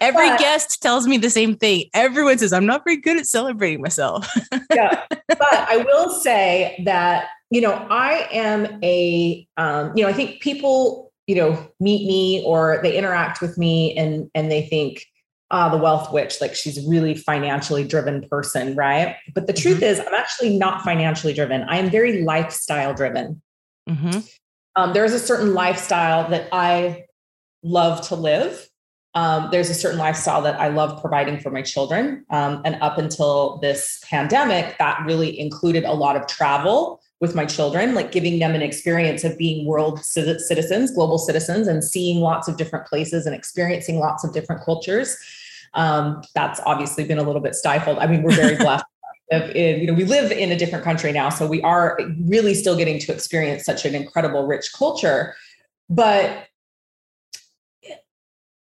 Every 0.00 0.28
but, 0.28 0.38
guest 0.38 0.82
tells 0.82 1.06
me 1.06 1.18
the 1.18 1.30
same 1.30 1.56
thing. 1.56 1.84
Everyone 1.94 2.38
says, 2.38 2.52
I'm 2.52 2.66
not 2.66 2.82
very 2.84 2.96
good 2.96 3.16
at 3.16 3.26
celebrating 3.26 3.80
myself. 3.80 4.28
yeah. 4.72 5.02
But 5.28 5.52
I 5.52 5.78
will 5.78 6.10
say 6.10 6.80
that, 6.84 7.28
you 7.50 7.60
know, 7.60 7.74
I 7.90 8.28
am 8.32 8.78
a, 8.82 9.46
um, 9.56 9.92
you 9.96 10.02
know, 10.02 10.08
I 10.08 10.12
think 10.12 10.40
people, 10.40 11.12
you 11.26 11.34
know, 11.34 11.68
meet 11.80 12.06
me 12.06 12.42
or 12.46 12.80
they 12.82 12.96
interact 12.96 13.42
with 13.42 13.58
me 13.58 13.96
and, 13.96 14.30
and 14.34 14.50
they 14.50 14.62
think, 14.66 15.04
ah, 15.50 15.68
the 15.68 15.76
wealth 15.76 16.12
witch, 16.12 16.40
like 16.40 16.54
she's 16.54 16.78
a 16.78 16.88
really 16.88 17.14
financially 17.14 17.84
driven 17.84 18.26
person, 18.28 18.74
right? 18.74 19.16
But 19.34 19.46
the 19.46 19.52
mm-hmm. 19.52 19.62
truth 19.62 19.82
is, 19.82 20.00
I'm 20.00 20.14
actually 20.14 20.58
not 20.58 20.82
financially 20.82 21.32
driven. 21.32 21.62
I 21.62 21.78
am 21.78 21.90
very 21.90 22.22
lifestyle 22.22 22.94
driven. 22.94 23.42
Mm-hmm. 23.88 24.20
Um, 24.76 24.92
there's 24.92 25.12
a 25.12 25.18
certain 25.18 25.54
lifestyle 25.54 26.28
that 26.30 26.48
I 26.52 27.04
love 27.62 28.06
to 28.08 28.14
live 28.14 28.68
um, 29.16 29.48
there's 29.50 29.70
a 29.70 29.74
certain 29.74 29.98
lifestyle 29.98 30.42
that 30.42 30.60
I 30.60 30.68
love 30.68 31.00
providing 31.00 31.40
for 31.40 31.50
my 31.50 31.62
children. 31.62 32.26
Um, 32.28 32.60
and 32.66 32.76
up 32.82 32.98
until 32.98 33.58
this 33.62 33.98
pandemic, 34.04 34.76
that 34.76 35.02
really 35.06 35.40
included 35.40 35.84
a 35.84 35.92
lot 35.94 36.16
of 36.16 36.26
travel 36.26 37.00
with 37.20 37.34
my 37.34 37.46
children, 37.46 37.94
like 37.94 38.12
giving 38.12 38.38
them 38.38 38.54
an 38.54 38.62
experience 38.62 39.24
of 39.24 39.38
being 39.38 39.66
world 39.66 40.04
citizens, 40.04 40.90
global 40.90 41.18
citizens, 41.18 41.66
and 41.66 41.82
seeing 41.82 42.20
lots 42.20 42.46
of 42.46 42.56
different 42.56 42.86
places 42.86 43.24
and 43.26 43.34
experiencing 43.34 43.98
lots 43.98 44.22
of 44.22 44.34
different 44.34 44.62
cultures. 44.62 45.16
Um, 45.74 46.22
that's 46.34 46.60
obviously 46.66 47.04
been 47.04 47.18
a 47.18 47.22
little 47.22 47.40
bit 47.40 47.54
stifled. 47.54 47.98
I 47.98 48.06
mean, 48.06 48.22
we're 48.22 48.34
very 48.34 48.56
blessed. 48.56 48.84
In, 49.32 49.80
you 49.80 49.88
know, 49.88 49.92
we 49.92 50.04
live 50.04 50.30
in 50.30 50.52
a 50.52 50.56
different 50.56 50.84
country 50.84 51.10
now, 51.10 51.30
so 51.30 51.48
we 51.48 51.60
are 51.62 51.98
really 52.28 52.54
still 52.54 52.76
getting 52.76 53.00
to 53.00 53.12
experience 53.12 53.64
such 53.64 53.84
an 53.84 53.92
incredible, 53.92 54.46
rich 54.46 54.72
culture. 54.72 55.34
But 55.90 56.46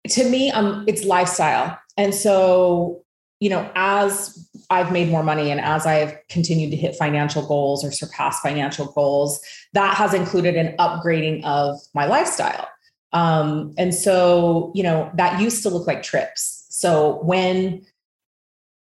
to 0.09 0.25
me, 0.25 0.51
um, 0.53 0.87
it's 0.89 1.05
lifestyle. 1.05 1.79
And 1.99 2.15
so, 2.15 3.04
you 3.45 3.51
know, 3.51 3.71
as 3.75 4.49
I've 4.71 4.91
made 4.91 5.11
more 5.11 5.23
money 5.23 5.51
and 5.51 5.61
as 5.61 5.85
I've 5.85 6.17
continued 6.31 6.71
to 6.71 6.79
hit 6.79 6.97
financial 6.97 7.47
goals 7.47 7.85
or 7.85 7.93
surpass 7.93 8.41
financial 8.41 8.87
goals, 8.93 9.39
that 9.75 9.99
has 9.99 10.15
included 10.15 10.57
an 10.57 10.75
upgrading 10.79 11.45
of 11.45 11.79
my 11.93 12.07
lifestyle. 12.07 12.67
Um, 13.13 13.75
and 13.77 13.95
so, 13.95 14.73
you 14.75 14.83
know, 14.83 15.11
that 15.17 15.43
used 15.43 15.63
to 15.65 15.69
look 15.69 15.87
like 15.87 16.03
trips. 16.03 16.65
So 16.71 17.23
when 17.23 17.85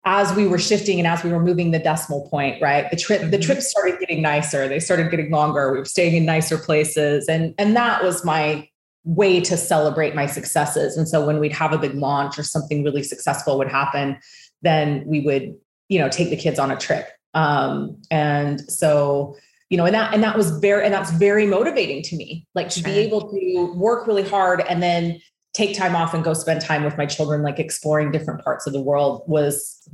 as 0.06 0.34
we 0.34 0.48
were 0.48 0.60
shifting 0.60 0.98
and 0.98 1.08
as 1.08 1.26
we 1.26 1.32
were 1.34 1.44
moving 1.44 1.72
the 1.72 1.80
decimal 1.80 2.30
point, 2.30 2.62
right? 2.62 2.90
The 2.90 2.96
trip, 2.96 3.20
mm-hmm. 3.20 3.32
the 3.32 3.40
trips 3.40 3.70
started 3.70 4.00
getting 4.00 4.22
nicer. 4.22 4.70
They 4.70 4.80
started 4.80 5.12
getting 5.12 5.30
longer. 5.30 5.74
We 5.74 5.80
were 5.80 5.86
staying 5.86 6.16
in 6.16 6.26
nicer 6.26 6.58
places. 6.58 7.28
And, 7.28 7.54
and 7.58 7.76
that 7.76 8.02
was 8.02 8.24
my 8.24 8.70
way 9.06 9.42
to 9.42 9.58
celebrate 9.58 10.16
my 10.16 10.26
successes. 10.26 10.98
And 10.98 11.08
so 11.08 11.26
when 11.26 11.40
we'd 11.40 11.52
have 11.54 11.74
a 11.74 11.78
big 11.78 11.94
launch 11.96 12.40
or 12.40 12.44
something 12.44 12.84
really 12.84 13.04
successful 13.04 13.58
would 13.58 13.70
happen, 13.70 14.18
then 14.62 15.04
we 15.06 15.20
would, 15.22 15.56
you 15.90 16.00
know, 16.00 16.10
take 16.10 16.30
the 16.30 16.38
kids 16.38 16.60
on 16.60 16.72
a 16.72 16.78
trip. 16.78 17.10
Um, 17.34 18.02
and 18.10 18.62
so, 18.72 19.36
you 19.70 19.78
know, 19.78 19.86
and 19.86 19.96
that 19.96 20.14
and 20.14 20.24
that 20.24 20.38
was 20.38 20.52
very 20.60 20.86
and 20.86 20.94
that's 20.94 21.12
very 21.12 21.46
motivating 21.46 22.04
to 22.04 22.16
me. 22.16 22.46
Like 22.54 22.70
to 22.70 22.84
be 22.84 22.92
able 22.92 23.30
to 23.30 23.74
work 23.76 24.08
really 24.08 24.24
hard 24.28 24.62
and 24.62 24.82
then 24.82 25.20
take 25.54 25.76
time 25.78 25.96
off 25.96 26.14
and 26.14 26.24
go 26.24 26.34
spend 26.34 26.62
time 26.62 26.84
with 26.84 26.98
my 26.98 27.06
children, 27.06 27.44
like 27.44 27.60
exploring 27.60 28.12
different 28.12 28.44
parts 28.44 28.66
of 28.66 28.74
the 28.74 28.82
world 28.82 29.24
was 29.28 29.88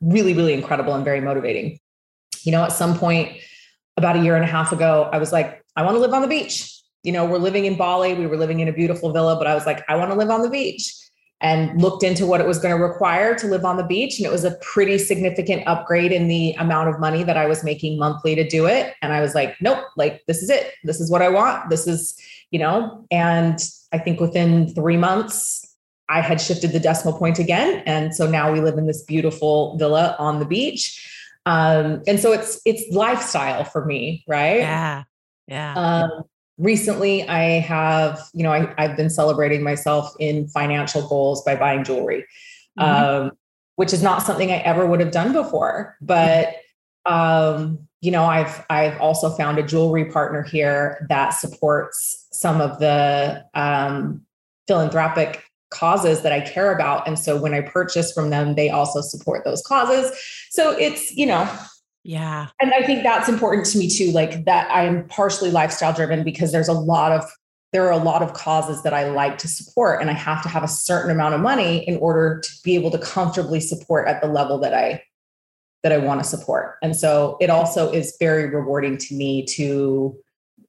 really, 0.00 0.34
really 0.34 0.52
incredible 0.52 0.94
and 0.94 1.04
very 1.04 1.20
motivating. 1.20 1.78
You 2.42 2.52
know, 2.52 2.64
at 2.64 2.72
some 2.72 2.98
point 2.98 3.36
about 3.96 4.16
a 4.16 4.20
year 4.20 4.36
and 4.36 4.44
a 4.44 4.48
half 4.48 4.72
ago, 4.72 5.08
I 5.12 5.18
was 5.18 5.32
like, 5.32 5.62
I 5.74 5.82
want 5.82 5.96
to 5.96 6.00
live 6.00 6.12
on 6.12 6.22
the 6.22 6.28
beach 6.28 6.75
you 7.06 7.12
know, 7.12 7.24
we're 7.24 7.38
living 7.38 7.66
in 7.66 7.76
Bali, 7.76 8.14
we 8.14 8.26
were 8.26 8.36
living 8.36 8.58
in 8.58 8.66
a 8.66 8.72
beautiful 8.72 9.12
villa, 9.12 9.36
but 9.36 9.46
I 9.46 9.54
was 9.54 9.64
like, 9.64 9.84
I 9.88 9.94
want 9.94 10.10
to 10.10 10.16
live 10.16 10.28
on 10.28 10.42
the 10.42 10.50
beach 10.50 10.92
and 11.40 11.80
looked 11.80 12.02
into 12.02 12.26
what 12.26 12.40
it 12.40 12.46
was 12.48 12.58
going 12.58 12.76
to 12.76 12.82
require 12.82 13.32
to 13.36 13.46
live 13.46 13.64
on 13.64 13.76
the 13.76 13.84
beach. 13.84 14.18
And 14.18 14.26
it 14.26 14.32
was 14.32 14.42
a 14.42 14.56
pretty 14.60 14.98
significant 14.98 15.62
upgrade 15.68 16.10
in 16.10 16.26
the 16.26 16.52
amount 16.54 16.88
of 16.88 16.98
money 16.98 17.22
that 17.22 17.36
I 17.36 17.46
was 17.46 17.62
making 17.62 17.96
monthly 17.96 18.34
to 18.34 18.48
do 18.48 18.66
it. 18.66 18.94
And 19.02 19.12
I 19.12 19.20
was 19.20 19.36
like, 19.36 19.54
nope, 19.60 19.84
like 19.96 20.24
this 20.26 20.42
is 20.42 20.50
it. 20.50 20.72
This 20.82 21.00
is 21.00 21.08
what 21.08 21.22
I 21.22 21.28
want. 21.28 21.70
This 21.70 21.86
is, 21.86 22.18
you 22.50 22.58
know, 22.58 23.06
and 23.12 23.60
I 23.92 23.98
think 23.98 24.18
within 24.18 24.74
three 24.74 24.96
months, 24.96 25.76
I 26.08 26.22
had 26.22 26.40
shifted 26.40 26.72
the 26.72 26.80
decimal 26.80 27.16
point 27.16 27.38
again. 27.38 27.84
And 27.86 28.16
so 28.16 28.28
now 28.28 28.50
we 28.50 28.60
live 28.60 28.78
in 28.78 28.86
this 28.88 29.04
beautiful 29.04 29.76
villa 29.76 30.16
on 30.18 30.40
the 30.40 30.44
beach. 30.44 31.06
Um, 31.46 32.02
and 32.08 32.18
so 32.18 32.32
it's 32.32 32.60
it's 32.64 32.92
lifestyle 32.92 33.62
for 33.62 33.84
me, 33.84 34.24
right? 34.26 34.58
Yeah. 34.58 35.04
Yeah. 35.46 35.74
Um, 35.74 36.24
recently 36.58 37.28
i 37.28 37.60
have 37.60 38.20
you 38.32 38.42
know 38.42 38.52
I, 38.52 38.74
have 38.78 38.96
been 38.96 39.10
celebrating 39.10 39.62
myself 39.62 40.14
in 40.18 40.48
financial 40.48 41.06
goals 41.06 41.42
by 41.44 41.54
buying 41.56 41.84
jewelry 41.84 42.26
mm-hmm. 42.78 43.26
um, 43.26 43.32
which 43.76 43.92
is 43.92 44.02
not 44.02 44.22
something 44.22 44.50
i 44.50 44.56
ever 44.58 44.86
would 44.86 45.00
have 45.00 45.10
done 45.10 45.32
before 45.32 45.96
but 46.00 46.54
um, 47.04 47.78
you 48.00 48.10
know 48.10 48.24
i've 48.24 48.64
i've 48.70 48.98
also 49.00 49.30
found 49.30 49.58
a 49.58 49.62
jewelry 49.62 50.06
partner 50.06 50.42
here 50.42 51.06
that 51.08 51.30
supports 51.30 52.26
some 52.32 52.60
of 52.60 52.78
the 52.78 53.44
um, 53.54 54.22
philanthropic 54.66 55.44
causes 55.70 56.22
that 56.22 56.32
i 56.32 56.40
care 56.40 56.72
about 56.72 57.06
and 57.06 57.18
so 57.18 57.38
when 57.38 57.52
i 57.52 57.60
purchase 57.60 58.12
from 58.12 58.30
them 58.30 58.54
they 58.54 58.70
also 58.70 59.02
support 59.02 59.44
those 59.44 59.62
causes 59.62 60.10
so 60.50 60.70
it's 60.78 61.14
you 61.14 61.26
know 61.26 61.46
yeah. 62.06 62.46
And 62.60 62.72
I 62.72 62.86
think 62.86 63.02
that's 63.02 63.28
important 63.28 63.66
to 63.66 63.78
me 63.78 63.90
too. 63.90 64.12
Like 64.12 64.44
that 64.44 64.70
I'm 64.70 65.08
partially 65.08 65.50
lifestyle 65.50 65.92
driven 65.92 66.22
because 66.22 66.52
there's 66.52 66.68
a 66.68 66.72
lot 66.72 67.10
of 67.10 67.24
there 67.72 67.84
are 67.84 67.90
a 67.90 67.96
lot 67.96 68.22
of 68.22 68.32
causes 68.32 68.84
that 68.84 68.94
I 68.94 69.08
like 69.08 69.38
to 69.38 69.48
support 69.48 70.00
and 70.00 70.08
I 70.08 70.12
have 70.12 70.40
to 70.44 70.48
have 70.48 70.62
a 70.62 70.68
certain 70.68 71.10
amount 71.10 71.34
of 71.34 71.40
money 71.40 71.86
in 71.86 71.96
order 71.96 72.40
to 72.40 72.50
be 72.62 72.76
able 72.76 72.92
to 72.92 72.98
comfortably 72.98 73.58
support 73.58 74.06
at 74.06 74.22
the 74.22 74.28
level 74.28 74.56
that 74.60 74.72
I 74.72 75.02
that 75.82 75.90
I 75.90 75.98
want 75.98 76.22
to 76.22 76.28
support. 76.28 76.76
And 76.80 76.96
so 76.96 77.36
it 77.40 77.50
also 77.50 77.90
is 77.90 78.16
very 78.20 78.48
rewarding 78.50 78.98
to 78.98 79.14
me 79.14 79.44
to 79.56 80.16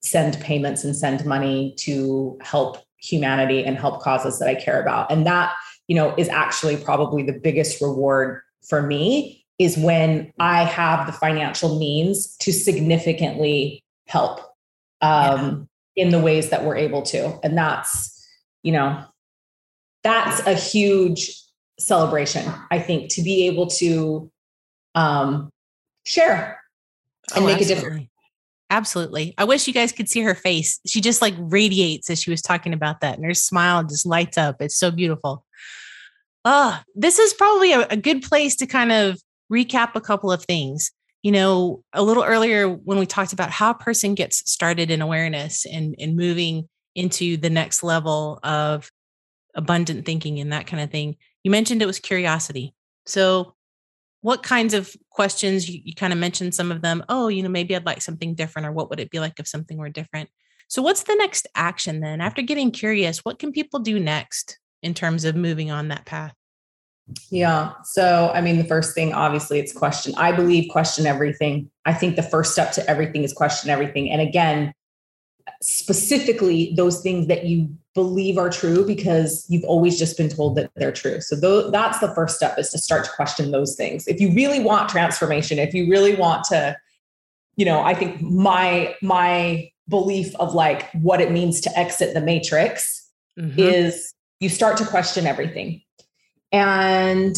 send 0.02 0.40
payments 0.40 0.84
and 0.84 0.96
send 0.96 1.24
money 1.24 1.76
to 1.78 2.40
help 2.42 2.80
humanity 2.98 3.64
and 3.64 3.78
help 3.78 4.02
causes 4.02 4.40
that 4.40 4.50
I 4.50 4.56
care 4.56 4.82
about. 4.82 5.12
And 5.12 5.26
that, 5.28 5.54
you 5.88 5.96
know, 5.96 6.16
is 6.18 6.30
actually 6.30 6.78
probably 6.78 7.22
the 7.22 7.34
biggest 7.34 7.80
reward 7.80 8.42
for 8.68 8.82
me 8.82 9.46
is 9.60 9.78
when 9.78 10.32
I 10.40 10.64
have 10.64 11.08
the 11.08 11.14
financial 11.14 11.80
means 11.80 12.36
to 12.38 12.52
significantly 12.52 13.84
help 14.08 14.40
um, 15.02 15.68
yeah. 15.96 16.06
in 16.06 16.12
the 16.12 16.20
ways 16.20 16.50
that 16.50 16.64
we're 16.64 16.76
able 16.78 17.02
to. 17.04 17.40
And 17.44 17.58
that's, 17.58 18.26
you 18.64 18.72
know, 18.72 19.04
that's 20.04 20.46
a 20.46 20.54
huge 20.54 21.42
celebration, 21.80 22.52
I 22.72 22.80
think, 22.80 23.10
to 23.12 23.22
be 23.22 23.48
able 23.48 23.68
to 23.68 24.32
um, 24.96 25.50
share 26.06 26.62
and 27.36 27.44
oh, 27.44 27.48
make 27.48 27.58
absolutely. 27.58 27.74
a 27.74 27.76
difference. 27.76 28.10
Absolutely. 28.70 29.34
I 29.38 29.46
wish 29.46 29.66
you 29.66 29.74
guys 29.74 29.92
could 29.92 30.10
see 30.10 30.22
her 30.22 30.36
face. 30.36 30.80
She 30.86 31.00
just 31.00 31.22
like 31.22 31.36
radiates 31.38 32.10
as 32.10 32.22
she 32.22 32.30
was 32.30 32.42
talking 32.42 32.74
about 32.74 33.02
that, 33.02 33.16
and 33.16 33.26
her 33.26 33.34
smile 33.34 33.84
just 33.84 34.06
lights 34.06 34.38
up. 34.38 34.58
It's 34.62 34.78
so 34.78 34.92
beautiful. 34.92 35.46
Ah, 36.44 36.82
oh, 36.82 36.92
this 36.94 37.18
is 37.18 37.34
probably 37.34 37.74
a, 37.74 37.88
a 37.90 37.98
good 37.98 38.22
place 38.22 38.56
to 38.58 38.68
kind 38.68 38.92
of 38.92 39.22
recap 39.52 39.96
a 39.96 40.02
couple 40.02 40.32
of 40.32 40.44
things. 40.44 40.92
You 41.24 41.32
know, 41.32 41.84
a 41.94 42.04
little 42.04 42.24
earlier 42.24 42.70
when 42.70 43.00
we 43.00 43.06
talked 43.06 43.34
about 43.34 43.52
how 43.52 43.72
a 43.72 43.78
person 43.78 44.16
gets 44.16 44.50
started 44.50 44.92
in 44.92 45.02
awareness 45.02 45.66
and, 45.66 45.96
and 46.00 46.16
moving 46.16 46.70
into 46.96 47.38
the 47.38 47.50
next 47.50 47.84
level 47.84 48.40
of 48.44 48.90
abundant 49.56 50.06
thinking 50.06 50.40
and 50.40 50.54
that 50.54 50.68
kind 50.68 50.82
of 50.82 50.92
thing, 50.92 51.16
you 51.44 51.52
mentioned 51.52 51.82
it 51.82 51.88
was 51.88 52.00
curiosity. 52.00 52.74
So, 53.06 53.56
what 54.22 54.44
kinds 54.44 54.74
of 54.74 54.94
questions 55.12 55.70
you, 55.70 55.82
you 55.84 55.94
kind 55.94 56.12
of 56.12 56.20
mentioned 56.20 56.56
some 56.56 56.72
of 56.72 56.82
them? 56.82 57.04
Oh, 57.08 57.28
you 57.28 57.44
know, 57.44 57.50
maybe 57.50 57.76
I'd 57.76 57.86
like 57.86 58.02
something 58.02 58.36
different, 58.36 58.68
or 58.68 58.72
what 58.72 58.90
would 58.90 59.00
it 59.00 59.12
be 59.12 59.20
like 59.20 59.40
if 59.40 59.48
something 59.48 59.78
were 59.78 59.90
different? 59.90 60.30
So, 60.68 60.82
what's 60.82 61.04
the 61.04 61.16
next 61.16 61.48
action 61.56 62.00
then? 62.02 62.22
After 62.22 62.42
getting 62.42 62.72
curious, 62.72 63.20
what 63.20 63.40
can 63.40 63.52
people 63.52 63.80
do 63.80 64.00
next 64.00 64.60
in 64.84 64.94
terms 64.94 65.24
of 65.24 65.36
moving 65.36 65.72
on 65.72 65.88
that 65.90 66.06
path? 66.06 66.34
Yeah. 67.30 67.72
So, 67.84 68.32
I 68.34 68.42
mean, 68.42 68.58
the 68.58 68.66
first 68.66 68.94
thing, 68.94 69.14
obviously, 69.14 69.60
it's 69.60 69.72
question. 69.72 70.14
I 70.18 70.32
believe 70.32 70.70
question 70.70 71.06
everything. 71.06 71.70
I 71.86 71.94
think 71.94 72.16
the 72.16 72.24
first 72.24 72.52
step 72.52 72.74
to 72.74 72.90
everything 72.90 73.24
is 73.24 73.34
question 73.34 73.70
everything. 73.70 74.12
And 74.12 74.22
again, 74.22 74.74
specifically 75.62 76.74
those 76.76 77.02
things 77.02 77.28
that 77.28 77.46
you 77.46 77.70
believe 77.94 78.38
are 78.38 78.50
true 78.50 78.86
because 78.86 79.46
you've 79.50 79.64
always 79.64 79.98
just 79.98 80.18
been 80.18 80.30
told 80.30 80.56
that 80.56 80.70
they're 80.76 80.92
true. 80.92 81.22
So 81.22 81.40
th- 81.40 81.72
that's 81.72 82.00
the 82.00 82.14
first 82.14 82.36
step 82.36 82.60
is 82.60 82.70
to 82.72 82.78
start 82.78 83.06
to 83.06 83.12
question 83.12 83.52
those 83.52 83.76
things. 83.76 84.08
If 84.08 84.20
you 84.20 84.34
really 84.34 84.60
want 84.60 84.90
transformation, 84.90 85.58
if 85.60 85.74
you 85.74 85.90
really 85.90 86.16
want 86.16 86.44
to, 86.46 86.78
you 87.56 87.66
know, 87.66 87.82
I 87.82 87.94
think 87.94 88.22
my 88.22 88.96
my 89.02 89.72
belief 89.90 90.36
of 90.36 90.54
like 90.54 90.92
what 90.92 91.22
it 91.22 91.32
means 91.32 91.62
to 91.62 91.80
exit 91.80 92.14
the 92.14 92.22
matrix 92.22 93.10
mm-hmm. 93.40 93.58
is 93.58 94.14
you 94.40 94.50
start 94.50 94.78
to 94.78 94.86
question 94.86 95.26
everything. 95.26 95.82
And 96.52 97.36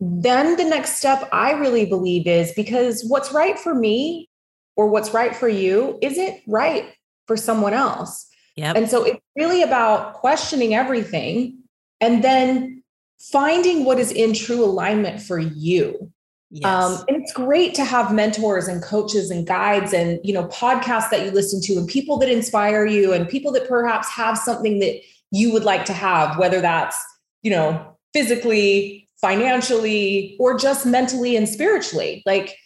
then 0.00 0.56
the 0.56 0.64
next 0.64 0.98
step 0.98 1.28
I 1.32 1.52
really 1.52 1.86
believe 1.86 2.26
is 2.26 2.52
because 2.52 3.04
what's 3.04 3.32
right 3.32 3.58
for 3.58 3.74
me 3.74 4.28
or 4.76 4.88
what's 4.88 5.14
right 5.14 5.34
for 5.34 5.48
you 5.48 5.98
isn't 6.02 6.40
right 6.46 6.92
for 7.26 7.36
someone 7.36 7.72
else. 7.72 8.28
Yep. 8.56 8.76
And 8.76 8.90
so 8.90 9.04
it's 9.04 9.20
really 9.36 9.62
about 9.62 10.14
questioning 10.14 10.74
everything 10.74 11.58
and 12.00 12.22
then 12.22 12.82
finding 13.18 13.84
what 13.84 13.98
is 13.98 14.12
in 14.12 14.34
true 14.34 14.64
alignment 14.64 15.20
for 15.20 15.38
you. 15.38 16.12
Yes. 16.50 16.66
Um, 16.66 17.04
and 17.08 17.20
it's 17.20 17.32
great 17.32 17.74
to 17.74 17.84
have 17.84 18.14
mentors 18.14 18.68
and 18.68 18.82
coaches 18.82 19.30
and 19.30 19.44
guides 19.44 19.92
and 19.92 20.20
you 20.22 20.32
know 20.32 20.46
podcasts 20.48 21.10
that 21.10 21.24
you 21.24 21.32
listen 21.32 21.60
to 21.62 21.78
and 21.78 21.88
people 21.88 22.16
that 22.18 22.28
inspire 22.28 22.86
you 22.86 23.12
and 23.12 23.28
people 23.28 23.50
that 23.52 23.66
perhaps 23.66 24.08
have 24.10 24.38
something 24.38 24.78
that 24.78 25.00
you 25.32 25.52
would 25.52 25.64
like 25.64 25.84
to 25.86 25.92
have, 25.92 26.38
whether 26.38 26.60
that's 26.60 26.96
you 27.42 27.50
know 27.50 27.93
physically, 28.14 29.08
financially, 29.20 30.36
or 30.40 30.56
just 30.58 30.86
mentally 30.86 31.36
and 31.36 31.48
spiritually. 31.48 32.22
Like 32.24 32.56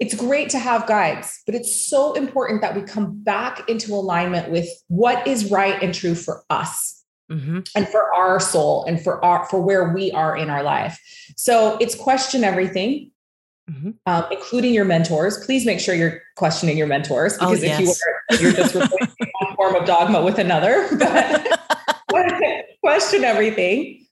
it's 0.00 0.14
great 0.14 0.50
to 0.50 0.58
have 0.58 0.86
guides, 0.86 1.42
but 1.44 1.56
it's 1.56 1.88
so 1.88 2.12
important 2.12 2.60
that 2.60 2.76
we 2.76 2.82
come 2.82 3.20
back 3.22 3.68
into 3.68 3.92
alignment 3.94 4.50
with 4.50 4.68
what 4.86 5.26
is 5.26 5.50
right 5.50 5.82
and 5.82 5.92
true 5.92 6.14
for 6.14 6.44
us 6.50 7.04
mm-hmm. 7.30 7.60
and 7.74 7.88
for 7.88 8.14
our 8.14 8.38
soul 8.38 8.84
and 8.84 9.02
for 9.02 9.24
our 9.24 9.46
for 9.46 9.60
where 9.60 9.92
we 9.92 10.12
are 10.12 10.36
in 10.36 10.50
our 10.50 10.62
life. 10.62 11.00
So 11.36 11.76
it's 11.80 11.96
question 11.96 12.44
everything, 12.44 13.10
mm-hmm. 13.68 13.90
um, 14.06 14.26
including 14.30 14.72
your 14.72 14.84
mentors. 14.84 15.44
Please 15.44 15.66
make 15.66 15.80
sure 15.80 15.94
you're 15.94 16.22
questioning 16.36 16.78
your 16.78 16.86
mentors 16.86 17.36
oh, 17.40 17.50
because 17.50 17.64
oh, 17.64 17.66
if 17.66 17.80
you 17.80 17.88
are, 17.88 18.42
you're 18.42 18.52
just 18.52 18.74
replacing 18.76 19.32
one 19.40 19.56
form 19.56 19.74
of 19.74 19.84
dogma 19.84 20.22
with 20.22 20.38
another. 20.38 20.88
But 20.96 21.58
question 22.80 23.24
everything, 23.24 24.06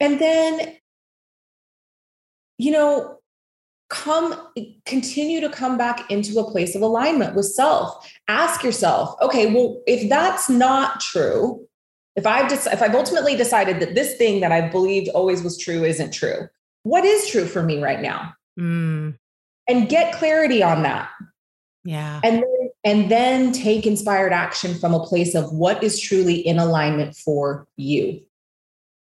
and 0.00 0.20
then 0.20 0.76
you 2.58 2.70
know 2.70 3.18
come 3.88 4.48
continue 4.84 5.40
to 5.40 5.48
come 5.48 5.78
back 5.78 6.10
into 6.10 6.38
a 6.40 6.50
place 6.50 6.74
of 6.74 6.82
alignment 6.82 7.36
with 7.36 7.46
self. 7.46 8.10
Ask 8.28 8.64
yourself 8.64 9.16
okay 9.22 9.52
well 9.52 9.82
if 9.86 10.08
that's 10.08 10.48
not 10.48 11.00
true 11.00 11.66
if 12.16 12.26
i've 12.26 12.48
just 12.48 12.66
if 12.66 12.82
i've 12.82 12.94
ultimately 12.94 13.36
decided 13.36 13.78
that 13.80 13.94
this 13.94 14.16
thing 14.16 14.40
that 14.40 14.50
i 14.50 14.68
believed 14.68 15.08
always 15.10 15.42
was 15.42 15.58
true 15.58 15.84
isn't 15.84 16.12
true 16.12 16.48
what 16.86 17.04
is 17.04 17.26
true 17.26 17.46
for 17.46 17.64
me 17.64 17.82
right 17.82 18.00
now? 18.00 18.32
Mm. 18.58 19.18
and 19.68 19.88
get 19.88 20.14
clarity 20.14 20.62
on 20.62 20.82
that. 20.84 21.10
Yeah. 21.84 22.20
And 22.24 22.36
then, 22.36 22.70
and 22.84 23.10
then 23.10 23.52
take 23.52 23.86
inspired 23.86 24.32
action 24.32 24.74
from 24.78 24.94
a 24.94 25.04
place 25.04 25.34
of 25.34 25.52
what 25.52 25.82
is 25.82 26.00
truly 26.00 26.36
in 26.36 26.58
alignment 26.58 27.16
for 27.16 27.66
you 27.76 28.22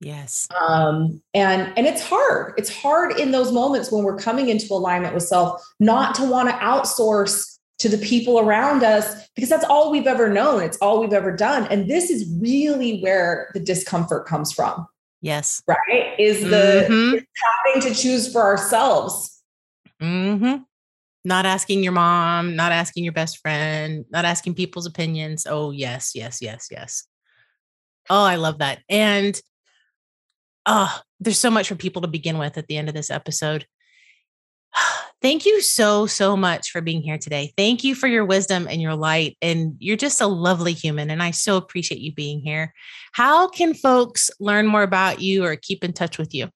Yes. 0.01 0.47
Um, 0.61 1.21
and 1.35 1.73
and 1.77 1.87
it's 1.87 2.03
hard. 2.03 2.55
It's 2.57 2.75
hard 2.75 3.19
in 3.19 3.33
those 3.33 3.51
moments 3.51 3.91
when 3.91 4.05
we're 4.05 4.17
coming 4.17 4.49
into 4.49 4.73
alignment 4.73 5.15
with 5.15 5.25
self, 5.25 5.61
not 5.81 6.15
to 6.17 6.25
want 6.25 6.49
to 6.49 6.55
outsource 6.57 7.59
to 7.79 7.89
the 7.89 7.99
people 7.99 8.41
around 8.41 8.83
us 8.83 9.29
because 9.35 9.49
that's 9.49 9.65
all 9.65 9.91
we've 9.91 10.07
ever 10.07 10.29
known. 10.29 10.63
It's 10.63 10.77
all 10.79 11.01
we've 11.01 11.13
ever 11.13 11.35
done. 11.35 11.67
And 11.69 11.89
this 11.89 12.11
is 12.11 12.29
really 12.41 13.01
where 13.01 13.51
the 13.55 13.61
discomfort 13.61 14.27
comes 14.27 14.53
from. 14.53 14.87
Yes. 15.21 15.63
Right? 15.67 16.15
Is 16.19 16.43
the 16.43 16.87
mm-hmm. 16.89 17.19
having 17.67 17.89
to 17.89 18.01
choose 18.01 18.33
for 18.33 18.43
ourselves. 18.43 19.43
Mm-hmm. 20.01 20.63
Not 21.25 21.47
asking 21.47 21.83
your 21.83 21.93
mom, 21.93 22.55
not 22.57 22.73
asking 22.73 23.05
your 23.05 23.13
best 23.13 23.39
friend, 23.39 24.05
not 24.11 24.25
asking 24.25 24.55
people's 24.55 24.87
opinions. 24.87 25.47
Oh, 25.49 25.73
yes, 25.73 26.13
yes, 26.15 26.41
yes, 26.41 26.69
yes. 26.71 27.05
Oh, 28.09 28.25
I 28.25 28.37
love 28.37 28.59
that. 28.59 28.79
And 28.89 29.41
oh, 30.69 31.01
there's 31.19 31.41
so 31.41 31.51
much 31.51 31.69
for 31.69 31.75
people 31.75 32.03
to 32.03 32.09
begin 32.09 32.39
with 32.39 32.59
at 32.59 32.69
the 32.69 32.77
end 32.77 32.89
of 32.89 32.95
this 32.95 33.11
episode. 33.11 33.67
Thank 35.21 35.47
you 35.47 35.61
so, 35.63 36.07
so 36.07 36.37
much 36.37 36.71
for 36.71 36.81
being 36.81 37.03
here 37.03 37.19
today. 37.19 37.53
Thank 37.57 37.83
you 37.83 37.97
for 37.97 38.07
your 38.07 38.25
wisdom 38.25 38.69
and 38.71 38.81
your 38.81 38.95
light. 38.95 39.37
And 39.43 39.75
you're 39.81 39.97
just 39.97 40.21
a 40.21 40.29
lovely 40.29 40.75
human. 40.75 41.11
And 41.11 41.21
I 41.21 41.33
so 41.33 41.57
appreciate 41.57 42.01
you 42.01 42.13
being 42.13 42.41
here. 42.41 42.73
How 43.13 43.49
can 43.49 43.75
folks 43.75 44.31
learn 44.39 44.69
more 44.69 44.85
about 44.85 45.21
you 45.21 45.45
or 45.45 45.57
keep 45.57 45.83
in 45.83 45.93
touch 45.93 46.19
with 46.19 46.35
you? 46.35 46.51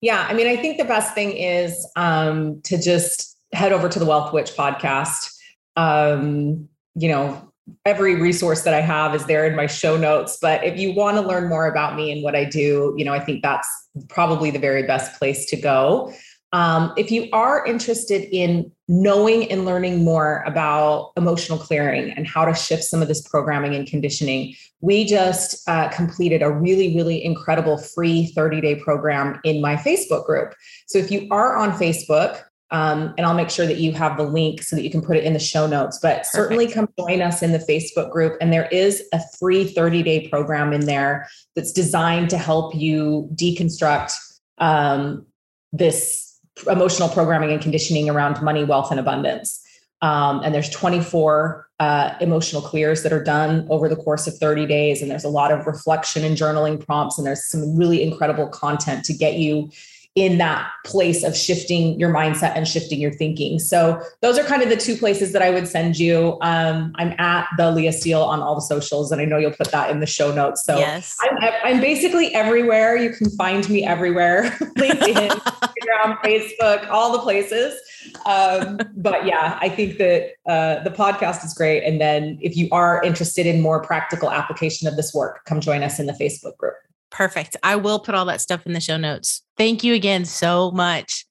Yeah, 0.00 0.24
I 0.28 0.34
mean, 0.34 0.46
I 0.46 0.56
think 0.56 0.78
the 0.78 0.84
best 0.84 1.14
thing 1.14 1.32
is 1.32 1.90
um, 1.96 2.60
to 2.64 2.80
just 2.80 3.36
head 3.52 3.72
over 3.72 3.88
to 3.88 3.98
the 3.98 4.04
Wealth 4.04 4.32
Witch 4.32 4.52
podcast. 4.52 5.32
Um, 5.74 6.68
you 6.94 7.08
know, 7.08 7.45
every 7.84 8.14
resource 8.14 8.62
that 8.62 8.74
I 8.74 8.80
have 8.80 9.14
is 9.14 9.24
there 9.26 9.46
in 9.46 9.56
my 9.56 9.66
show 9.66 9.96
notes. 9.96 10.38
But 10.40 10.64
if 10.64 10.78
you 10.78 10.92
want 10.92 11.16
to 11.16 11.22
learn 11.22 11.48
more 11.48 11.66
about 11.66 11.96
me 11.96 12.12
and 12.12 12.22
what 12.22 12.36
I 12.36 12.44
do, 12.44 12.94
you 12.96 13.04
know, 13.04 13.12
I 13.12 13.20
think 13.20 13.42
that's 13.42 13.68
probably 14.08 14.50
the 14.50 14.58
very 14.58 14.84
best 14.84 15.18
place 15.18 15.46
to 15.46 15.56
go. 15.56 16.12
Um, 16.52 16.92
if 16.96 17.10
you 17.10 17.28
are 17.32 17.66
interested 17.66 18.22
in 18.34 18.70
knowing 18.88 19.50
and 19.50 19.64
learning 19.64 20.04
more 20.04 20.44
about 20.46 21.12
emotional 21.16 21.58
clearing 21.58 22.12
and 22.12 22.26
how 22.26 22.44
to 22.44 22.54
shift 22.54 22.84
some 22.84 23.02
of 23.02 23.08
this 23.08 23.26
programming 23.26 23.74
and 23.74 23.86
conditioning, 23.86 24.54
we 24.80 25.04
just 25.04 25.68
uh, 25.68 25.88
completed 25.88 26.42
a 26.42 26.50
really, 26.50 26.94
really 26.94 27.22
incredible 27.24 27.78
free 27.78 28.26
30 28.26 28.60
day 28.60 28.76
program 28.76 29.40
in 29.42 29.60
my 29.60 29.74
Facebook 29.74 30.24
group. 30.24 30.54
So 30.86 30.98
if 30.98 31.10
you 31.10 31.26
are 31.30 31.56
on 31.56 31.72
Facebook, 31.72 32.42
um, 32.70 33.14
and 33.16 33.24
I'll 33.24 33.34
make 33.34 33.50
sure 33.50 33.66
that 33.66 33.76
you 33.76 33.92
have 33.92 34.16
the 34.16 34.24
link 34.24 34.62
so 34.62 34.74
that 34.74 34.82
you 34.82 34.90
can 34.90 35.00
put 35.00 35.16
it 35.16 35.24
in 35.24 35.32
the 35.32 35.38
show 35.38 35.66
notes. 35.66 35.98
But 36.02 36.18
Perfect. 36.18 36.26
certainly 36.32 36.68
come 36.68 36.88
join 36.98 37.22
us 37.22 37.42
in 37.42 37.52
the 37.52 37.58
Facebook 37.58 38.10
group. 38.10 38.36
And 38.40 38.52
there 38.52 38.66
is 38.66 39.04
a 39.12 39.20
free 39.38 39.64
30 39.64 40.02
day 40.02 40.28
program 40.28 40.72
in 40.72 40.86
there 40.86 41.28
that's 41.54 41.72
designed 41.72 42.30
to 42.30 42.38
help 42.38 42.74
you 42.74 43.28
deconstruct 43.34 44.14
um, 44.58 45.26
this 45.72 46.40
emotional 46.68 47.08
programming 47.08 47.52
and 47.52 47.60
conditioning 47.60 48.10
around 48.10 48.42
money, 48.42 48.64
wealth, 48.64 48.90
and 48.90 48.98
abundance. 48.98 49.62
Um, 50.02 50.42
and 50.42 50.54
there's 50.54 50.70
24 50.70 51.68
uh, 51.78 52.14
emotional 52.20 52.62
clears 52.62 53.02
that 53.02 53.12
are 53.12 53.22
done 53.22 53.66
over 53.70 53.88
the 53.88 53.96
course 53.96 54.26
of 54.26 54.36
30 54.38 54.66
days. 54.66 55.02
And 55.02 55.10
there's 55.10 55.24
a 55.24 55.28
lot 55.28 55.52
of 55.52 55.66
reflection 55.66 56.24
and 56.24 56.36
journaling 56.36 56.84
prompts. 56.84 57.16
And 57.16 57.26
there's 57.26 57.48
some 57.48 57.76
really 57.76 58.02
incredible 58.02 58.48
content 58.48 59.04
to 59.04 59.14
get 59.14 59.34
you 59.34 59.70
in 60.16 60.38
that 60.38 60.66
place 60.86 61.22
of 61.22 61.36
shifting 61.36 62.00
your 62.00 62.10
mindset 62.10 62.56
and 62.56 62.66
shifting 62.66 62.98
your 62.98 63.12
thinking. 63.12 63.58
So 63.58 64.02
those 64.22 64.38
are 64.38 64.44
kind 64.44 64.62
of 64.62 64.70
the 64.70 64.76
two 64.76 64.96
places 64.96 65.32
that 65.32 65.42
I 65.42 65.50
would 65.50 65.68
send 65.68 65.98
you. 65.98 66.38
Um, 66.40 66.92
I'm 66.96 67.14
at 67.18 67.46
the 67.58 67.70
Leah 67.70 67.92
Steele 67.92 68.22
on 68.22 68.40
all 68.40 68.54
the 68.54 68.62
socials, 68.62 69.12
and 69.12 69.20
I 69.20 69.26
know 69.26 69.36
you'll 69.36 69.52
put 69.52 69.70
that 69.72 69.90
in 69.90 70.00
the 70.00 70.06
show 70.06 70.34
notes. 70.34 70.64
So 70.64 70.78
yes. 70.78 71.14
I'm, 71.20 71.52
I'm 71.64 71.80
basically 71.82 72.34
everywhere. 72.34 72.96
You 72.96 73.10
can 73.10 73.28
find 73.30 73.68
me 73.68 73.84
everywhere: 73.84 74.44
LinkedIn, 74.78 75.28
Instagram, 75.30 76.18
Facebook, 76.22 76.88
all 76.88 77.12
the 77.12 77.18
places. 77.18 77.78
Um, 78.24 78.78
but 78.96 79.26
yeah, 79.26 79.58
I 79.60 79.68
think 79.68 79.98
that 79.98 80.30
uh, 80.46 80.82
the 80.82 80.90
podcast 80.90 81.44
is 81.44 81.52
great. 81.52 81.82
And 81.82 82.00
then 82.00 82.38
if 82.40 82.56
you 82.56 82.68
are 82.72 83.02
interested 83.02 83.44
in 83.46 83.60
more 83.60 83.82
practical 83.82 84.30
application 84.30 84.88
of 84.88 84.96
this 84.96 85.12
work, 85.12 85.44
come 85.44 85.60
join 85.60 85.82
us 85.82 85.98
in 85.98 86.06
the 86.06 86.14
Facebook 86.14 86.56
group. 86.56 86.74
Perfect. 87.16 87.56
I 87.62 87.76
will 87.76 87.98
put 87.98 88.14
all 88.14 88.26
that 88.26 88.42
stuff 88.42 88.66
in 88.66 88.74
the 88.74 88.80
show 88.80 88.98
notes. 88.98 89.40
Thank 89.56 89.82
you 89.82 89.94
again 89.94 90.26
so 90.26 90.70
much. 90.72 91.24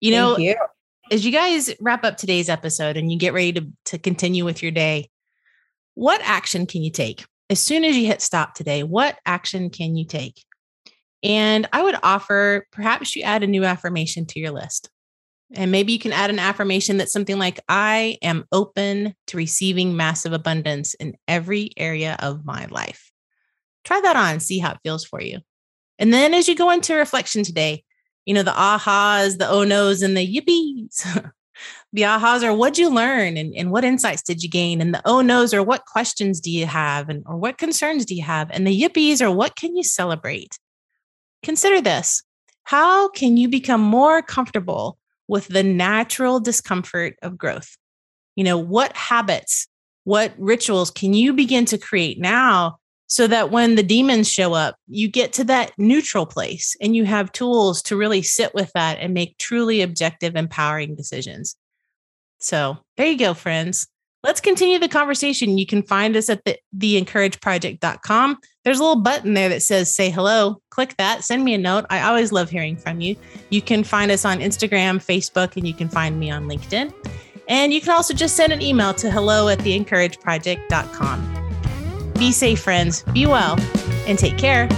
You 0.00 0.10
know, 0.10 0.36
you. 0.36 0.56
as 1.12 1.24
you 1.24 1.30
guys 1.30 1.72
wrap 1.80 2.04
up 2.04 2.16
today's 2.16 2.48
episode 2.48 2.96
and 2.96 3.12
you 3.12 3.16
get 3.16 3.32
ready 3.32 3.52
to, 3.52 3.68
to 3.84 3.98
continue 3.98 4.44
with 4.44 4.60
your 4.60 4.72
day, 4.72 5.08
what 5.94 6.20
action 6.24 6.66
can 6.66 6.82
you 6.82 6.90
take? 6.90 7.24
As 7.48 7.60
soon 7.60 7.84
as 7.84 7.96
you 7.96 8.06
hit 8.06 8.20
stop 8.22 8.54
today, 8.54 8.82
what 8.82 9.20
action 9.24 9.70
can 9.70 9.94
you 9.94 10.04
take? 10.04 10.44
And 11.22 11.68
I 11.72 11.84
would 11.84 11.96
offer 12.02 12.66
perhaps 12.72 13.14
you 13.14 13.22
add 13.22 13.44
a 13.44 13.46
new 13.46 13.62
affirmation 13.62 14.26
to 14.26 14.40
your 14.40 14.50
list. 14.50 14.90
And 15.54 15.70
maybe 15.70 15.92
you 15.92 16.00
can 16.00 16.12
add 16.12 16.30
an 16.30 16.40
affirmation 16.40 16.96
that's 16.96 17.12
something 17.12 17.38
like, 17.38 17.60
I 17.68 18.18
am 18.20 18.46
open 18.50 19.14
to 19.28 19.36
receiving 19.36 19.96
massive 19.96 20.32
abundance 20.32 20.94
in 20.94 21.16
every 21.28 21.70
area 21.76 22.16
of 22.18 22.44
my 22.44 22.66
life 22.66 23.10
try 23.84 24.00
that 24.00 24.16
on, 24.16 24.40
see 24.40 24.58
how 24.58 24.72
it 24.72 24.80
feels 24.82 25.04
for 25.04 25.20
you. 25.20 25.38
And 25.98 26.12
then 26.12 26.34
as 26.34 26.48
you 26.48 26.54
go 26.54 26.70
into 26.70 26.94
reflection 26.94 27.42
today, 27.42 27.84
you 28.26 28.34
know, 28.34 28.42
the 28.42 28.52
ahas, 28.52 29.38
the 29.38 29.48
oh 29.48 29.64
no's, 29.64 30.02
and 30.02 30.16
the 30.16 30.26
yippies. 30.26 31.02
the 31.92 32.02
ahas 32.02 32.42
are 32.42 32.54
what'd 32.54 32.78
you 32.78 32.88
learn 32.88 33.36
and, 33.36 33.54
and 33.54 33.70
what 33.70 33.84
insights 33.84 34.22
did 34.22 34.42
you 34.42 34.48
gain? 34.48 34.80
And 34.80 34.94
the 34.94 35.02
oh 35.04 35.20
no's 35.20 35.52
are 35.52 35.62
what 35.62 35.86
questions 35.86 36.40
do 36.40 36.50
you 36.50 36.66
have 36.66 37.08
and 37.08 37.22
or 37.26 37.36
what 37.36 37.58
concerns 37.58 38.04
do 38.04 38.14
you 38.14 38.22
have? 38.22 38.50
And 38.50 38.66
the 38.66 38.80
yippies 38.80 39.20
are 39.20 39.30
what 39.30 39.56
can 39.56 39.76
you 39.76 39.82
celebrate? 39.82 40.58
consider 41.42 41.80
this 41.80 42.22
how 42.64 43.08
can 43.08 43.36
you 43.36 43.48
become 43.48 43.80
more 43.80 44.22
comfortable 44.22 44.98
with 45.26 45.48
the 45.48 45.62
natural 45.62 46.38
discomfort 46.38 47.16
of 47.22 47.36
growth? 47.36 47.76
You 48.36 48.44
know, 48.44 48.58
what 48.58 48.96
habits, 48.96 49.66
what 50.04 50.32
rituals 50.38 50.90
can 50.90 51.12
you 51.12 51.32
begin 51.32 51.64
to 51.66 51.78
create 51.78 52.20
now 52.20 52.78
so 53.10 53.26
that 53.26 53.50
when 53.50 53.74
the 53.74 53.82
demons 53.82 54.30
show 54.30 54.54
up, 54.54 54.76
you 54.86 55.08
get 55.08 55.32
to 55.32 55.42
that 55.42 55.72
neutral 55.76 56.24
place 56.24 56.76
and 56.80 56.94
you 56.94 57.04
have 57.04 57.32
tools 57.32 57.82
to 57.82 57.96
really 57.96 58.22
sit 58.22 58.54
with 58.54 58.70
that 58.72 58.98
and 59.00 59.12
make 59.12 59.36
truly 59.36 59.82
objective, 59.82 60.36
empowering 60.36 60.94
decisions. 60.94 61.56
So 62.38 62.78
there 62.96 63.08
you 63.08 63.18
go, 63.18 63.34
friends. 63.34 63.88
Let's 64.22 64.40
continue 64.40 64.78
the 64.78 64.86
conversation. 64.86 65.58
You 65.58 65.66
can 65.66 65.82
find 65.82 66.14
us 66.14 66.28
at 66.28 66.44
the 66.44 66.56
theencourageproject.com. 66.78 68.38
There's 68.64 68.78
a 68.78 68.82
little 68.82 69.02
button 69.02 69.34
there 69.34 69.48
that 69.48 69.62
says 69.62 69.92
say 69.92 70.10
hello. 70.10 70.62
Click 70.70 70.96
that, 70.98 71.24
send 71.24 71.44
me 71.44 71.54
a 71.54 71.58
note. 71.58 71.86
I 71.90 72.02
always 72.02 72.30
love 72.30 72.48
hearing 72.48 72.76
from 72.76 73.00
you. 73.00 73.16
You 73.48 73.60
can 73.60 73.82
find 73.82 74.12
us 74.12 74.24
on 74.24 74.38
Instagram, 74.38 75.04
Facebook, 75.04 75.56
and 75.56 75.66
you 75.66 75.74
can 75.74 75.88
find 75.88 76.20
me 76.20 76.30
on 76.30 76.46
LinkedIn. 76.46 76.94
And 77.48 77.72
you 77.72 77.80
can 77.80 77.90
also 77.90 78.14
just 78.14 78.36
send 78.36 78.52
an 78.52 78.62
email 78.62 78.94
to 78.94 79.10
hello 79.10 79.48
at 79.48 79.58
theencourageproject.com. 79.58 81.39
Be 82.20 82.32
safe, 82.32 82.60
friends. 82.60 83.02
Be 83.14 83.24
well 83.24 83.58
and 84.06 84.18
take 84.18 84.36
care. 84.36 84.68